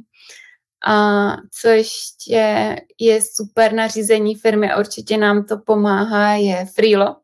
A 0.86 1.38
co 1.62 1.68
ještě 1.68 2.76
je 3.00 3.20
super 3.22 3.74
nařízení 3.74 4.36
firmy 4.36 4.70
určitě 4.80 5.18
nám 5.18 5.46
to 5.46 5.58
pomáhá, 5.58 6.34
je 6.34 6.66
Freelo, 6.66 7.16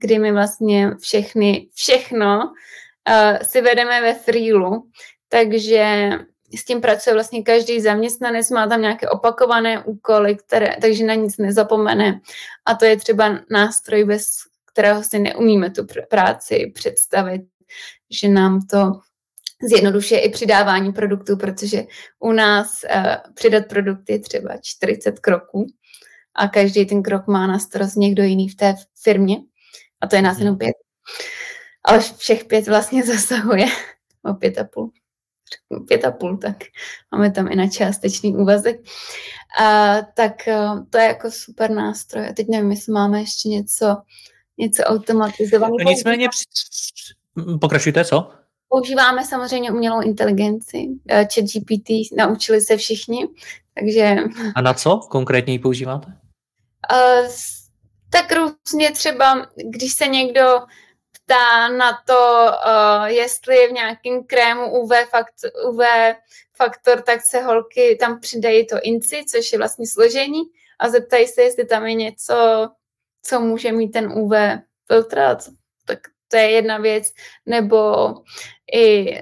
kdy 0.00 0.18
my 0.18 0.32
vlastně 0.32 0.90
všechny, 1.00 1.68
všechno 1.74 2.38
uh, 2.38 3.38
si 3.42 3.60
vedeme 3.60 4.00
ve 4.00 4.14
Freelu, 4.14 4.90
takže 5.28 6.10
s 6.54 6.64
tím 6.64 6.80
pracuje 6.80 7.14
vlastně 7.14 7.42
každý 7.42 7.80
zaměstnanec, 7.80 8.50
má 8.50 8.66
tam 8.66 8.80
nějaké 8.80 9.08
opakované 9.08 9.84
úkoly, 9.84 10.36
které, 10.36 10.76
takže 10.80 11.04
na 11.04 11.14
nic 11.14 11.38
nezapomene. 11.38 12.20
A 12.66 12.74
to 12.74 12.84
je 12.84 12.96
třeba 12.96 13.38
nástroj, 13.50 14.04
bez 14.04 14.26
kterého 14.72 15.02
si 15.02 15.18
neumíme 15.18 15.70
tu 15.70 15.86
práci 16.10 16.72
představit, 16.74 17.42
že 18.10 18.28
nám 18.28 18.66
to 18.70 18.92
zjednodušuje 19.62 20.20
i 20.20 20.28
přidávání 20.28 20.92
produktů, 20.92 21.36
protože 21.36 21.82
u 22.18 22.32
nás 22.32 22.84
uh, 22.94 23.32
přidat 23.34 23.66
produkty 23.68 24.12
je 24.12 24.18
třeba 24.18 24.56
40 24.62 25.20
kroků 25.20 25.66
a 26.34 26.48
každý 26.48 26.86
ten 26.86 27.02
krok 27.02 27.26
má 27.26 27.46
na 27.46 27.58
starost 27.58 27.94
někdo 27.94 28.22
jiný 28.22 28.48
v 28.48 28.56
té 28.56 28.74
firmě 29.02 29.36
a 30.00 30.06
to 30.06 30.16
je 30.16 30.22
nás 30.22 30.38
jenom 30.38 30.52
hmm. 30.52 30.58
pět. 30.58 30.74
Ale 31.84 32.00
všech 32.00 32.44
pět 32.44 32.66
vlastně 32.66 33.02
zasahuje 33.06 33.66
o 34.24 34.34
pět 34.34 34.58
a 34.58 34.64
půl. 34.64 34.90
Pět 35.88 36.04
a 36.04 36.10
půl, 36.10 36.36
tak 36.36 36.56
máme 37.12 37.30
tam 37.30 37.52
i 37.52 37.56
na 37.56 37.68
částečný 37.68 38.36
úvazek. 38.36 38.76
A, 39.60 39.96
tak 40.14 40.32
uh, 40.48 40.84
to 40.90 40.98
je 40.98 41.04
jako 41.04 41.30
super 41.30 41.70
nástroj. 41.70 42.28
A 42.28 42.32
teď 42.32 42.46
nevím, 42.48 42.70
jestli 42.70 42.92
máme 42.92 43.20
ještě 43.20 43.48
něco, 43.48 43.96
něco 44.58 44.82
automatizovaného. 44.82 45.90
Nicméně, 45.90 46.28
pokračujte, 47.60 48.04
co? 48.04 48.32
Používáme 48.68 49.24
samozřejmě 49.24 49.72
umělou 49.72 50.00
inteligenci. 50.00 50.88
Eh, 51.08 51.28
chat 51.34 51.44
GPT 51.44 51.90
naučili 52.16 52.60
se 52.60 52.76
všichni, 52.76 53.28
takže... 53.74 54.16
A 54.54 54.60
na 54.60 54.74
co 54.74 54.96
konkrétně 54.96 55.52
ji 55.52 55.58
používáte? 55.58 56.06
Uh, 56.92 57.28
tak 58.10 58.32
různě 58.32 58.90
třeba, 58.92 59.46
když 59.64 59.92
se 59.92 60.06
někdo 60.06 60.60
ptá 61.12 61.68
na 61.68 61.92
to, 62.06 62.46
uh, 62.46 63.04
jestli 63.04 63.56
je 63.56 63.68
v 63.68 63.72
nějakém 63.72 64.24
krému 64.24 64.80
UV, 64.80 64.92
fakt, 65.10 65.34
UV 65.68 65.80
faktor, 66.56 67.02
tak 67.02 67.20
se 67.22 67.42
holky 67.42 67.96
tam 68.00 68.20
přidají 68.20 68.66
to 68.66 68.76
INCI, 68.82 69.24
což 69.24 69.52
je 69.52 69.58
vlastně 69.58 69.86
složení 69.86 70.42
a 70.78 70.88
zeptají 70.88 71.26
se, 71.26 71.42
jestli 71.42 71.64
tam 71.64 71.86
je 71.86 71.94
něco, 71.94 72.34
co 73.22 73.40
může 73.40 73.72
mít 73.72 73.88
ten 73.88 74.12
UV 74.12 74.32
filtr, 74.86 75.16
tak 75.16 75.50
to 76.28 76.36
je 76.36 76.50
jedna 76.50 76.78
věc, 76.78 77.12
nebo 77.46 78.14
i 78.74 79.20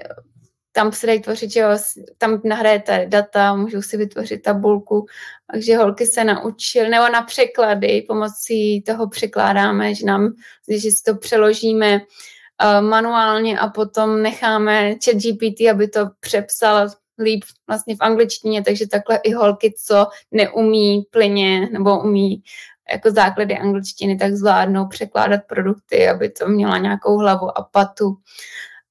tam 0.75 0.91
se 0.91 1.07
dají 1.07 1.21
tvořit, 1.21 1.51
že 1.51 1.59
jo, 1.59 1.69
tam 2.17 2.41
nahrajete 2.43 3.05
data, 3.09 3.55
můžou 3.55 3.81
si 3.81 3.97
vytvořit 3.97 4.41
tabulku, 4.41 5.05
takže 5.51 5.77
holky 5.77 6.05
se 6.05 6.23
naučily, 6.23 6.89
nebo 6.89 7.09
na 7.09 7.21
překlady, 7.21 8.05
pomocí 8.07 8.81
toho 8.81 9.09
překládáme, 9.09 9.95
že 9.95 10.05
nám, 10.05 10.33
že 10.69 10.91
si 10.91 11.03
to 11.05 11.15
přeložíme 11.15 11.95
uh, 11.95 12.87
manuálně 12.87 13.59
a 13.59 13.67
potom 13.67 14.21
necháme 14.21 14.95
chat 15.05 15.15
GPT, 15.15 15.61
aby 15.71 15.87
to 15.87 16.09
přepsal 16.19 16.89
líp 17.19 17.43
vlastně 17.67 17.95
v 17.95 18.01
angličtině, 18.01 18.63
takže 18.63 18.87
takhle 18.87 19.17
i 19.17 19.33
holky, 19.33 19.73
co 19.85 20.07
neumí 20.31 21.03
plyně 21.09 21.69
nebo 21.71 21.99
umí 21.99 22.43
jako 22.91 23.11
základy 23.11 23.57
angličtiny, 23.57 24.17
tak 24.17 24.33
zvládnou 24.33 24.87
překládat 24.87 25.41
produkty, 25.47 26.09
aby 26.09 26.29
to 26.29 26.47
měla 26.47 26.77
nějakou 26.77 27.17
hlavu 27.17 27.57
a 27.57 27.63
patu. 27.71 28.17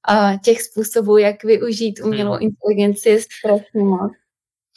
A 0.07 0.37
těch 0.43 0.61
způsobů, 0.61 1.17
jak 1.17 1.43
využít 1.43 1.99
umělou 2.03 2.31
hmm. 2.31 2.41
inteligenci 2.41 3.09
je 3.09 3.21
strašně 3.21 3.83
moc. 3.83 4.11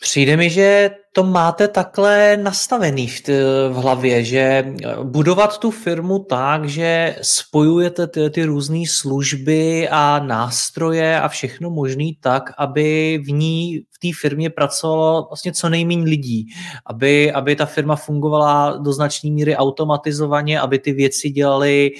Přijde 0.01 0.37
mi, 0.37 0.51
že 0.51 0.91
to 1.13 1.25
máte 1.25 1.69
takhle 1.69 2.37
nastavený 2.37 3.09
v, 3.09 3.21
t- 3.21 3.33
v 3.69 3.75
hlavě, 3.75 4.25
že 4.25 4.39
eh, 4.39 4.75
budovat 5.03 5.59
tu 5.59 5.71
firmu 5.71 6.19
tak, 6.19 6.69
že 6.69 7.17
spojujete 7.23 8.07
ty, 8.07 8.31
ty 8.31 8.45
různé 8.45 8.83
služby 8.89 9.89
a 9.91 10.19
nástroje 10.19 11.21
a 11.21 11.29
všechno 11.29 11.71
možný 11.71 12.19
tak, 12.21 12.43
aby 12.59 13.19
v 13.25 13.33
ní, 13.33 13.79
v 13.79 13.99
té 13.99 14.09
firmě 14.21 14.51
pracovalo 14.51 15.27
vlastně 15.31 15.53
co 15.53 15.69
nejméně 15.69 16.05
lidí, 16.05 16.47
aby, 16.87 17.33
aby 17.33 17.57
ta 17.57 17.67
firma 17.67 17.97
fungovala 17.97 18.77
do 18.77 18.93
značné 18.93 19.31
míry 19.31 19.57
automatizovaně, 19.57 20.61
aby 20.61 20.79
ty 20.79 20.93
věci 20.93 21.31
dělali 21.31 21.91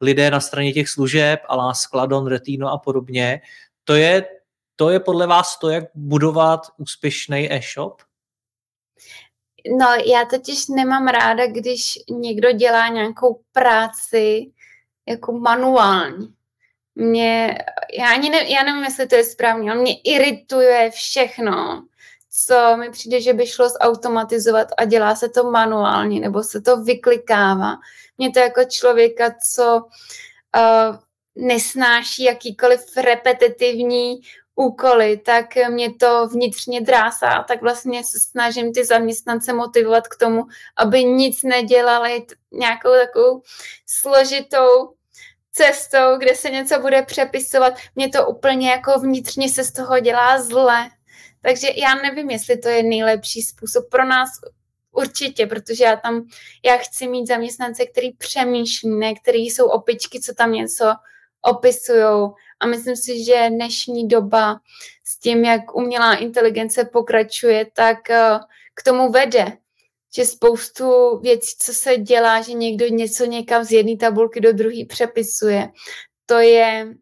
lidé 0.00 0.30
na 0.30 0.40
straně 0.40 0.72
těch 0.72 0.88
služeb, 0.88 1.40
a 1.48 1.74
Skladon, 1.74 2.26
Retino 2.26 2.68
a 2.68 2.78
podobně. 2.78 3.40
To 3.84 3.94
je 3.94 4.24
to 4.78 4.90
je 4.90 5.00
podle 5.00 5.26
vás 5.26 5.58
to, 5.58 5.70
jak 5.70 5.84
budovat 5.94 6.60
úspěšný 6.76 7.52
e-shop? 7.52 8.02
No, 9.78 9.86
já 10.06 10.24
totiž 10.24 10.68
nemám 10.68 11.06
ráda, 11.06 11.46
když 11.46 11.98
někdo 12.10 12.52
dělá 12.52 12.88
nějakou 12.88 13.40
práci 13.52 14.52
jako 15.08 15.32
manuální. 15.32 16.34
Mě, 16.94 17.58
já, 17.98 18.10
ani 18.10 18.30
ne, 18.30 18.50
já 18.50 18.62
nevím, 18.62 18.84
jestli 18.84 19.06
to 19.06 19.14
je 19.14 19.24
správně, 19.24 19.70
ale 19.70 19.80
mě 19.80 20.00
irituje 20.00 20.90
všechno, 20.90 21.86
co 22.30 22.76
mi 22.76 22.90
přijde, 22.90 23.20
že 23.20 23.32
by 23.32 23.46
šlo 23.46 23.68
zautomatizovat 23.68 24.68
a 24.78 24.84
dělá 24.84 25.14
se 25.14 25.28
to 25.28 25.50
manuálně, 25.50 26.20
nebo 26.20 26.42
se 26.42 26.60
to 26.60 26.82
vyklikává. 26.82 27.76
Mě 28.18 28.30
to 28.30 28.38
jako 28.38 28.64
člověka, 28.64 29.34
co 29.52 29.76
uh, 30.56 30.96
nesnáší 31.46 32.24
jakýkoliv 32.24 32.96
repetitivní 32.96 34.20
úkoly, 34.58 35.16
tak 35.16 35.46
mě 35.68 35.94
to 35.94 36.28
vnitřně 36.28 36.80
drásá, 36.80 37.44
tak 37.48 37.62
vlastně 37.62 38.04
se 38.04 38.20
snažím 38.20 38.72
ty 38.72 38.84
zaměstnance 38.84 39.52
motivovat 39.52 40.08
k 40.08 40.16
tomu, 40.16 40.44
aby 40.76 41.04
nic 41.04 41.42
nedělali 41.42 42.26
nějakou 42.52 42.90
takovou 42.92 43.42
složitou 43.86 44.94
cestou, 45.52 46.16
kde 46.18 46.34
se 46.34 46.50
něco 46.50 46.80
bude 46.80 47.02
přepisovat. 47.02 47.74
Mě 47.96 48.08
to 48.08 48.26
úplně 48.26 48.70
jako 48.70 49.00
vnitřně 49.00 49.48
se 49.48 49.64
z 49.64 49.72
toho 49.72 50.00
dělá 50.00 50.42
zle. 50.42 50.88
Takže 51.42 51.68
já 51.76 51.94
nevím, 51.94 52.30
jestli 52.30 52.58
to 52.58 52.68
je 52.68 52.82
nejlepší 52.82 53.42
způsob 53.42 53.90
pro 53.90 54.04
nás 54.04 54.28
určitě, 54.92 55.46
protože 55.46 55.84
já 55.84 55.96
tam, 55.96 56.26
já 56.64 56.76
chci 56.76 57.08
mít 57.08 57.26
zaměstnance, 57.26 57.86
který 57.86 58.12
přemýšlí, 58.12 58.90
ne, 58.90 59.14
který 59.14 59.38
jsou 59.38 59.66
opičky, 59.66 60.20
co 60.20 60.34
tam 60.34 60.52
něco 60.52 60.94
opisují 61.42 62.30
a 62.60 62.66
myslím 62.66 62.96
si, 62.96 63.24
že 63.24 63.48
dnešní 63.48 64.08
doba 64.08 64.60
s 65.04 65.18
tím, 65.18 65.44
jak 65.44 65.76
umělá 65.76 66.14
inteligence 66.14 66.84
pokračuje, 66.84 67.66
tak 67.72 68.10
eh, 68.10 68.38
k 68.74 68.82
tomu 68.82 69.12
vede, 69.12 69.52
že 70.16 70.24
spoustu 70.24 71.18
věcí, 71.22 71.56
co 71.58 71.72
se 71.72 71.96
dělá, 71.96 72.42
že 72.42 72.52
někdo 72.52 72.86
něco 72.86 73.24
někam 73.24 73.64
z 73.64 73.72
jedné 73.72 73.96
tabulky 73.96 74.40
do 74.40 74.52
druhé 74.52 74.84
přepisuje, 74.88 75.68
to 76.26 76.34
je 76.34 76.94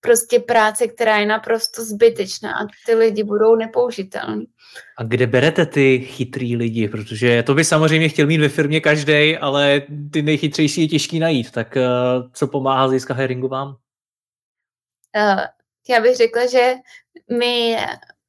prostě 0.00 0.40
práce, 0.40 0.88
která 0.88 1.18
je 1.18 1.26
naprosto 1.26 1.84
zbytečná 1.84 2.52
a 2.52 2.66
ty 2.86 2.94
lidi 2.94 3.24
budou 3.24 3.56
nepoužitelní. 3.56 4.46
A 4.98 5.02
kde 5.02 5.26
berete 5.26 5.66
ty 5.66 5.98
chytrý 5.98 6.56
lidi? 6.56 6.88
Protože 6.88 7.42
to 7.42 7.54
by 7.54 7.64
samozřejmě 7.64 8.08
chtěl 8.08 8.26
mít 8.26 8.40
ve 8.40 8.48
firmě 8.48 8.80
každý, 8.80 9.36
ale 9.36 9.82
ty 10.12 10.22
nejchytřejší 10.22 10.80
je 10.80 10.88
těžký 10.88 11.18
najít. 11.18 11.50
Tak 11.50 11.76
uh, 11.76 12.30
co 12.32 12.46
pomáhá 12.46 12.88
z 12.88 13.06
hiringu 13.14 13.48
vám? 13.48 13.76
Uh, 15.16 15.40
já 15.88 16.00
bych 16.00 16.16
řekla, 16.16 16.46
že 16.46 16.74
my 17.38 17.76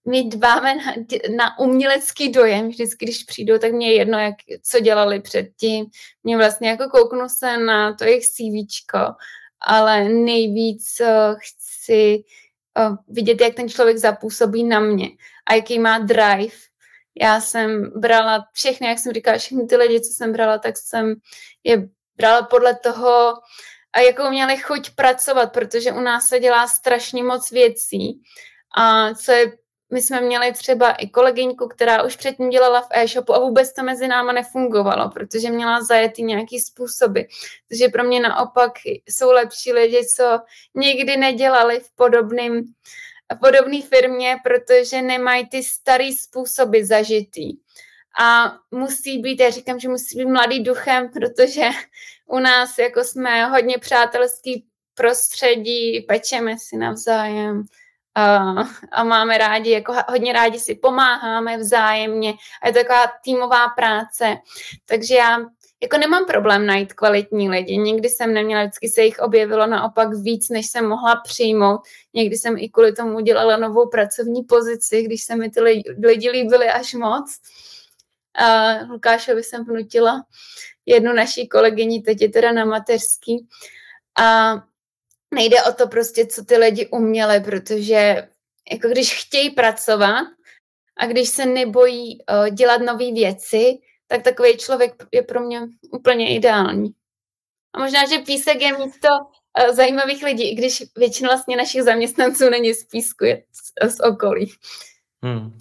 my 0.09 0.23
dbáme 0.23 0.75
na, 0.75 0.93
na 1.35 1.59
umělecký 1.59 2.31
dojem, 2.31 2.69
vždycky, 2.69 3.05
když 3.05 3.23
přijdou, 3.23 3.57
tak 3.57 3.71
mě 3.71 3.91
je 3.91 3.97
jedno, 3.97 4.19
jak, 4.19 4.35
co 4.61 4.79
dělali 4.79 5.21
předtím. 5.21 5.85
Mě 6.23 6.37
vlastně 6.37 6.69
jako 6.69 6.89
kouknu 6.89 7.29
se 7.29 7.57
na 7.57 7.93
to 7.93 8.03
jejich 8.03 8.25
CVčko, 8.25 8.97
ale 9.61 10.09
nejvíc 10.09 11.01
uh, 11.01 11.35
chci 11.39 12.23
uh, 12.79 12.95
vidět, 13.07 13.41
jak 13.41 13.55
ten 13.55 13.69
člověk 13.69 13.97
zapůsobí 13.97 14.63
na 14.63 14.79
mě 14.79 15.07
a 15.49 15.53
jaký 15.53 15.79
má 15.79 15.97
drive. 15.97 16.55
Já 17.21 17.41
jsem 17.41 17.91
brala 17.95 18.45
všechny, 18.53 18.87
jak 18.87 18.99
jsem 18.99 19.13
říkala, 19.13 19.37
všechny 19.37 19.65
ty 19.65 19.75
lidi, 19.75 20.01
co 20.01 20.09
jsem 20.13 20.31
brala, 20.31 20.57
tak 20.57 20.77
jsem 20.77 21.15
je 21.63 21.89
brala 22.15 22.41
podle 22.41 22.75
toho, 22.75 23.33
a 23.93 23.99
jakou 23.99 24.29
měli 24.29 24.57
chuť 24.57 24.89
pracovat, 24.95 25.53
protože 25.53 25.91
u 25.91 25.99
nás 25.99 26.27
se 26.27 26.39
dělá 26.39 26.67
strašně 26.67 27.23
moc 27.23 27.51
věcí. 27.51 28.21
A 28.77 29.13
co 29.13 29.31
je 29.31 29.51
my 29.93 30.01
jsme 30.01 30.21
měli 30.21 30.53
třeba 30.53 30.91
i 30.91 31.09
kolegyňku, 31.09 31.67
která 31.67 32.03
už 32.03 32.15
předtím 32.15 32.49
dělala 32.49 32.81
v 32.81 32.87
e-shopu 32.91 33.33
a 33.35 33.39
vůbec 33.39 33.73
to 33.73 33.83
mezi 33.83 34.07
náma 34.07 34.31
nefungovalo, 34.31 35.09
protože 35.09 35.49
měla 35.49 35.83
zajetý 35.83 36.23
nějaký 36.23 36.59
způsoby. 36.59 37.21
Takže 37.69 37.87
pro 37.87 38.03
mě 38.03 38.19
naopak 38.19 38.71
jsou 39.05 39.31
lepší 39.31 39.73
lidi, 39.73 40.05
co 40.15 40.39
nikdy 40.75 41.17
nedělali 41.17 41.79
v 41.79 41.95
podobném 41.95 42.63
v 43.33 43.39
podobné 43.39 43.81
firmě, 43.81 44.37
protože 44.43 45.01
nemají 45.01 45.49
ty 45.49 45.63
starý 45.63 46.13
způsoby 46.13 46.83
zažitý. 46.83 47.57
A 48.21 48.57
musí 48.71 49.19
být, 49.19 49.39
já 49.39 49.49
říkám, 49.49 49.79
že 49.79 49.89
musí 49.89 50.17
být 50.17 50.25
mladý 50.25 50.63
duchem, 50.63 51.09
protože 51.09 51.69
u 52.27 52.39
nás 52.39 52.77
jako 52.77 53.03
jsme 53.03 53.45
hodně 53.45 53.77
přátelský 53.77 54.65
prostředí, 54.93 56.05
pečeme 56.07 56.55
si 56.59 56.77
navzájem, 56.77 57.63
a, 58.15 58.53
a 58.91 59.03
máme 59.03 59.37
rádi, 59.37 59.71
jako 59.71 59.93
hodně 60.07 60.33
rádi 60.33 60.59
si 60.59 60.75
pomáháme 60.75 61.57
vzájemně 61.57 62.33
a 62.61 62.67
je 62.67 62.73
to 62.73 62.79
taková 62.79 63.07
týmová 63.23 63.67
práce. 63.69 64.37
Takže 64.85 65.15
já 65.15 65.39
jako 65.81 65.97
nemám 65.97 66.25
problém 66.25 66.65
najít 66.65 66.93
kvalitní 66.93 67.49
lidi. 67.49 67.77
Nikdy 67.77 68.09
jsem 68.09 68.33
neměla, 68.33 68.63
vždycky 68.63 68.89
se 68.89 69.01
jich 69.01 69.19
objevilo 69.19 69.67
naopak 69.67 70.09
víc, 70.13 70.49
než 70.49 70.65
jsem 70.67 70.87
mohla 70.87 71.15
přijmout. 71.15 71.81
Někdy 72.13 72.37
jsem 72.37 72.57
i 72.57 72.69
kvůli 72.69 72.93
tomu 72.93 73.15
udělala 73.15 73.57
novou 73.57 73.89
pracovní 73.89 74.43
pozici, 74.43 75.03
když 75.03 75.23
se 75.23 75.35
mi 75.35 75.49
ty 75.49 75.61
lidi 75.97 76.29
líbily 76.29 76.69
až 76.69 76.93
moc. 76.93 77.39
A 78.39 78.73
Lukášovi 78.89 79.43
jsem 79.43 79.65
vnutila 79.65 80.23
jednu 80.85 81.13
naší 81.13 81.47
kolegyni, 81.47 82.01
teď 82.01 82.21
je 82.21 82.29
teda 82.29 82.51
na 82.51 82.65
mateřský. 82.65 83.47
A 84.19 84.53
nejde 85.33 85.63
o 85.63 85.73
to 85.73 85.87
prostě, 85.87 86.25
co 86.25 86.45
ty 86.45 86.57
lidi 86.57 86.87
uměli, 86.87 87.39
protože 87.39 88.27
jako 88.71 88.87
když 88.87 89.23
chtějí 89.25 89.49
pracovat 89.49 90.27
a 90.97 91.05
když 91.05 91.29
se 91.29 91.45
nebojí 91.45 92.19
uh, 92.31 92.49
dělat 92.49 92.81
nové 92.81 93.11
věci, 93.11 93.79
tak 94.07 94.23
takový 94.23 94.57
člověk 94.57 94.93
je 95.11 95.21
pro 95.21 95.39
mě 95.39 95.61
úplně 95.91 96.35
ideální. 96.35 96.89
A 97.73 97.79
možná, 97.79 98.05
že 98.05 98.17
písek 98.17 98.61
je 98.61 98.77
místo 98.77 99.07
uh, 99.09 99.75
zajímavých 99.75 100.23
lidí, 100.23 100.51
i 100.51 100.55
když 100.55 100.83
většina 100.97 101.29
vlastně 101.29 101.57
našich 101.57 101.83
zaměstnanců 101.83 102.49
není 102.49 102.73
z 102.73 102.83
písku, 102.83 103.25
je 103.25 103.43
z, 103.51 103.95
z 103.95 103.99
okolí. 103.99 104.53
Hmm. 105.23 105.59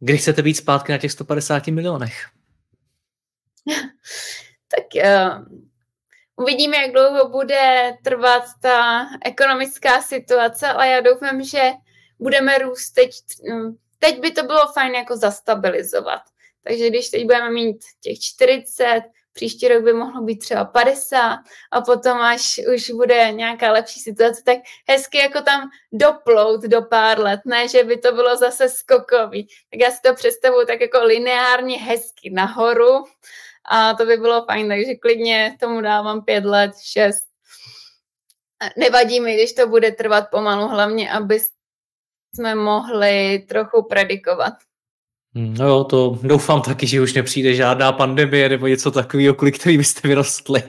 Kdy 0.00 0.18
chcete 0.18 0.42
být 0.42 0.54
zpátky 0.54 0.92
na 0.92 0.98
těch 0.98 1.12
150 1.12 1.66
milionech? 1.66 2.26
tak 4.68 5.04
uh, 5.04 5.44
Uvidíme, 6.36 6.76
jak 6.76 6.92
dlouho 6.92 7.28
bude 7.28 7.92
trvat 8.04 8.44
ta 8.62 9.06
ekonomická 9.24 10.02
situace, 10.02 10.68
ale 10.68 10.88
já 10.88 11.00
doufám, 11.00 11.42
že 11.42 11.70
budeme 12.18 12.58
růst 12.58 12.90
teď. 12.90 13.10
No, 13.50 13.74
teď 13.98 14.20
by 14.20 14.30
to 14.30 14.42
bylo 14.42 14.72
fajn 14.72 14.94
jako 14.94 15.16
zastabilizovat. 15.16 16.22
Takže 16.62 16.90
když 16.90 17.08
teď 17.08 17.22
budeme 17.22 17.50
mít 17.50 17.84
těch 18.00 18.20
40, 18.20 19.02
příští 19.36 19.68
rok 19.68 19.84
by 19.84 19.92
mohlo 19.92 20.22
být 20.22 20.38
třeba 20.38 20.64
50 20.64 21.38
a 21.70 21.80
potom, 21.80 22.18
až 22.18 22.60
už 22.74 22.90
bude 22.90 23.32
nějaká 23.32 23.72
lepší 23.72 24.00
situace, 24.00 24.42
tak 24.44 24.58
hezky 24.88 25.18
jako 25.18 25.40
tam 25.40 25.68
doplout 25.92 26.62
do 26.62 26.82
pár 26.82 27.20
let, 27.20 27.40
ne, 27.44 27.68
že 27.68 27.84
by 27.84 27.96
to 27.96 28.12
bylo 28.12 28.36
zase 28.36 28.68
skokový. 28.68 29.48
Tak 29.70 29.80
já 29.80 29.90
si 29.90 30.00
to 30.02 30.14
představuji 30.14 30.66
tak 30.66 30.80
jako 30.80 31.04
lineárně 31.04 31.78
hezky 31.78 32.30
nahoru 32.30 33.04
a 33.70 33.94
to 33.94 34.04
by 34.06 34.16
bylo 34.16 34.44
fajn, 34.44 34.68
takže 34.68 34.94
klidně 34.94 35.56
tomu 35.60 35.80
dávám 35.80 36.24
pět 36.24 36.44
let, 36.44 36.72
šest. 36.82 37.26
Nevadí 38.76 39.20
mi, 39.20 39.34
když 39.34 39.52
to 39.52 39.66
bude 39.66 39.92
trvat 39.92 40.30
pomalu, 40.30 40.68
hlavně, 40.68 41.12
aby 41.12 41.38
jsme 42.34 42.54
mohli 42.54 43.38
trochu 43.48 43.82
predikovat. 43.82 44.52
Hmm, 45.36 45.54
no 45.54 45.68
jo, 45.68 45.84
to 45.84 46.18
doufám 46.22 46.62
taky, 46.62 46.86
že 46.86 47.00
už 47.00 47.14
nepřijde 47.14 47.54
žádná 47.54 47.92
pandemie 47.92 48.48
nebo 48.48 48.66
něco 48.66 48.90
takového, 48.90 49.34
kvůli 49.34 49.52
který 49.52 49.78
byste 49.78 50.08
vyrostli. 50.08 50.62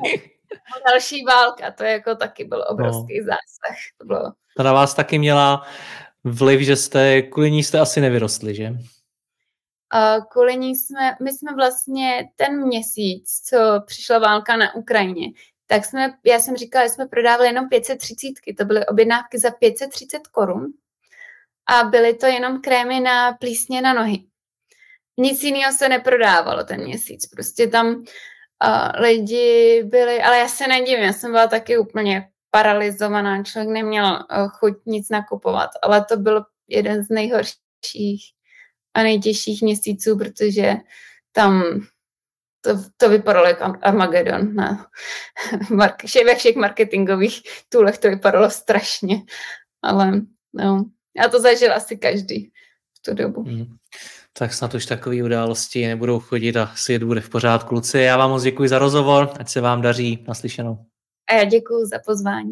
Další 0.92 1.24
válka, 1.24 1.72
to 1.72 1.84
jako 1.84 2.16
taky 2.16 2.44
byl 2.44 2.66
obrovský 2.70 3.20
no. 3.20 3.26
zásah. 3.26 3.78
To, 3.98 4.06
bylo... 4.06 4.32
to 4.58 4.64
na 4.64 4.74
vás 4.74 4.94
taky 4.94 5.20
měla 5.20 5.68
vliv, 6.24 6.62
že 6.62 6.76
jste, 6.76 7.22
kvůli 7.22 7.52
ní 7.52 7.64
jste 7.64 7.80
asi 7.80 8.02
nevyrostli, 8.02 8.56
že? 8.56 8.74
kvůli 10.32 10.58
ní 10.58 10.76
jsme, 10.76 11.16
my 11.24 11.34
jsme 11.34 11.56
vlastně 11.56 12.30
ten 12.36 12.68
měsíc, 12.68 13.42
co 13.50 13.58
přišla 13.86 14.20
válka 14.20 14.58
na 14.58 14.76
Ukrajině, 14.76 15.28
tak 15.68 15.86
jsme, 15.86 16.14
já 16.26 16.40
jsem 16.40 16.56
říkala, 16.56 16.86
že 16.86 16.90
jsme 16.90 17.06
prodávali 17.06 17.48
jenom 17.48 17.70
530, 17.70 18.34
to 18.58 18.66
byly 18.66 18.86
objednávky 18.86 19.40
za 19.40 19.52
530 19.52 20.28
korun 20.28 20.66
a 21.68 21.84
byly 21.84 22.14
to 22.14 22.26
jenom 22.26 22.62
krémy 22.62 23.00
na 23.00 23.34
plísně 23.34 23.82
na 23.82 23.94
nohy. 23.94 24.24
Nic 25.18 25.44
jiného 25.44 25.74
se 25.74 25.90
neprodávalo 25.90 26.64
ten 26.64 26.84
měsíc, 26.84 27.28
prostě 27.28 27.68
tam 27.68 27.88
uh, 27.88 29.02
lidi 29.02 29.84
byli, 29.86 30.22
ale 30.22 30.38
já 30.38 30.48
se 30.48 30.68
nedivím, 30.68 31.04
já 31.04 31.14
jsem 31.14 31.32
byla 31.32 31.48
taky 31.48 31.78
úplně 31.78 32.30
paralizovaná, 32.52 33.44
člověk 33.44 33.70
neměl 33.70 34.06
uh, 34.06 34.50
chuť 34.50 34.74
nic 34.86 35.10
nakupovat, 35.10 35.70
ale 35.84 36.06
to 36.06 36.18
byl 36.18 36.44
jeden 36.68 37.04
z 37.04 37.10
nejhorších 37.10 38.32
a 38.94 39.04
nejtěžších 39.04 39.62
měsíců, 39.62 40.18
protože 40.18 40.74
tam 41.32 41.82
to, 42.62 42.84
to 42.98 43.10
vypadalo 43.10 43.48
jako 43.48 43.74
Armageddon. 43.82 44.56
Na 44.56 44.88
mark- 45.70 46.26
ve 46.26 46.36
všech 46.36 46.56
marketingových 46.56 47.42
tůlech 47.70 47.98
to 47.98 48.10
vypadalo 48.10 48.50
strašně, 48.50 49.16
ale 49.82 50.12
no, 50.54 50.86
já 51.18 51.30
to 51.30 51.42
zažil 51.42 51.74
asi 51.74 51.98
každý 51.98 52.52
v 52.98 53.02
tu 53.02 53.14
dobu. 53.14 53.44
Hmm. 53.44 53.78
Tak 54.38 54.54
snad 54.54 54.74
už 54.74 54.86
takové 54.86 55.24
události 55.24 55.88
nebudou 55.88 56.20
chodit 56.20 56.58
a 56.58 56.72
svět 56.76 57.04
bude 57.04 57.22
v 57.22 57.30
pořádku. 57.30 57.76
Luci, 57.76 58.00
já 58.00 58.18
vám 58.18 58.30
moc 58.30 58.44
děkuji 58.44 58.70
za 58.70 58.80
rozhovor, 58.80 59.30
ať 59.40 59.50
se 59.50 59.62
vám 59.62 59.82
daří 59.82 60.26
naslyšenou. 60.28 60.86
A 61.32 61.34
já 61.34 61.44
děkuji 61.44 61.86
za 61.86 62.00
pozvání. 62.06 62.52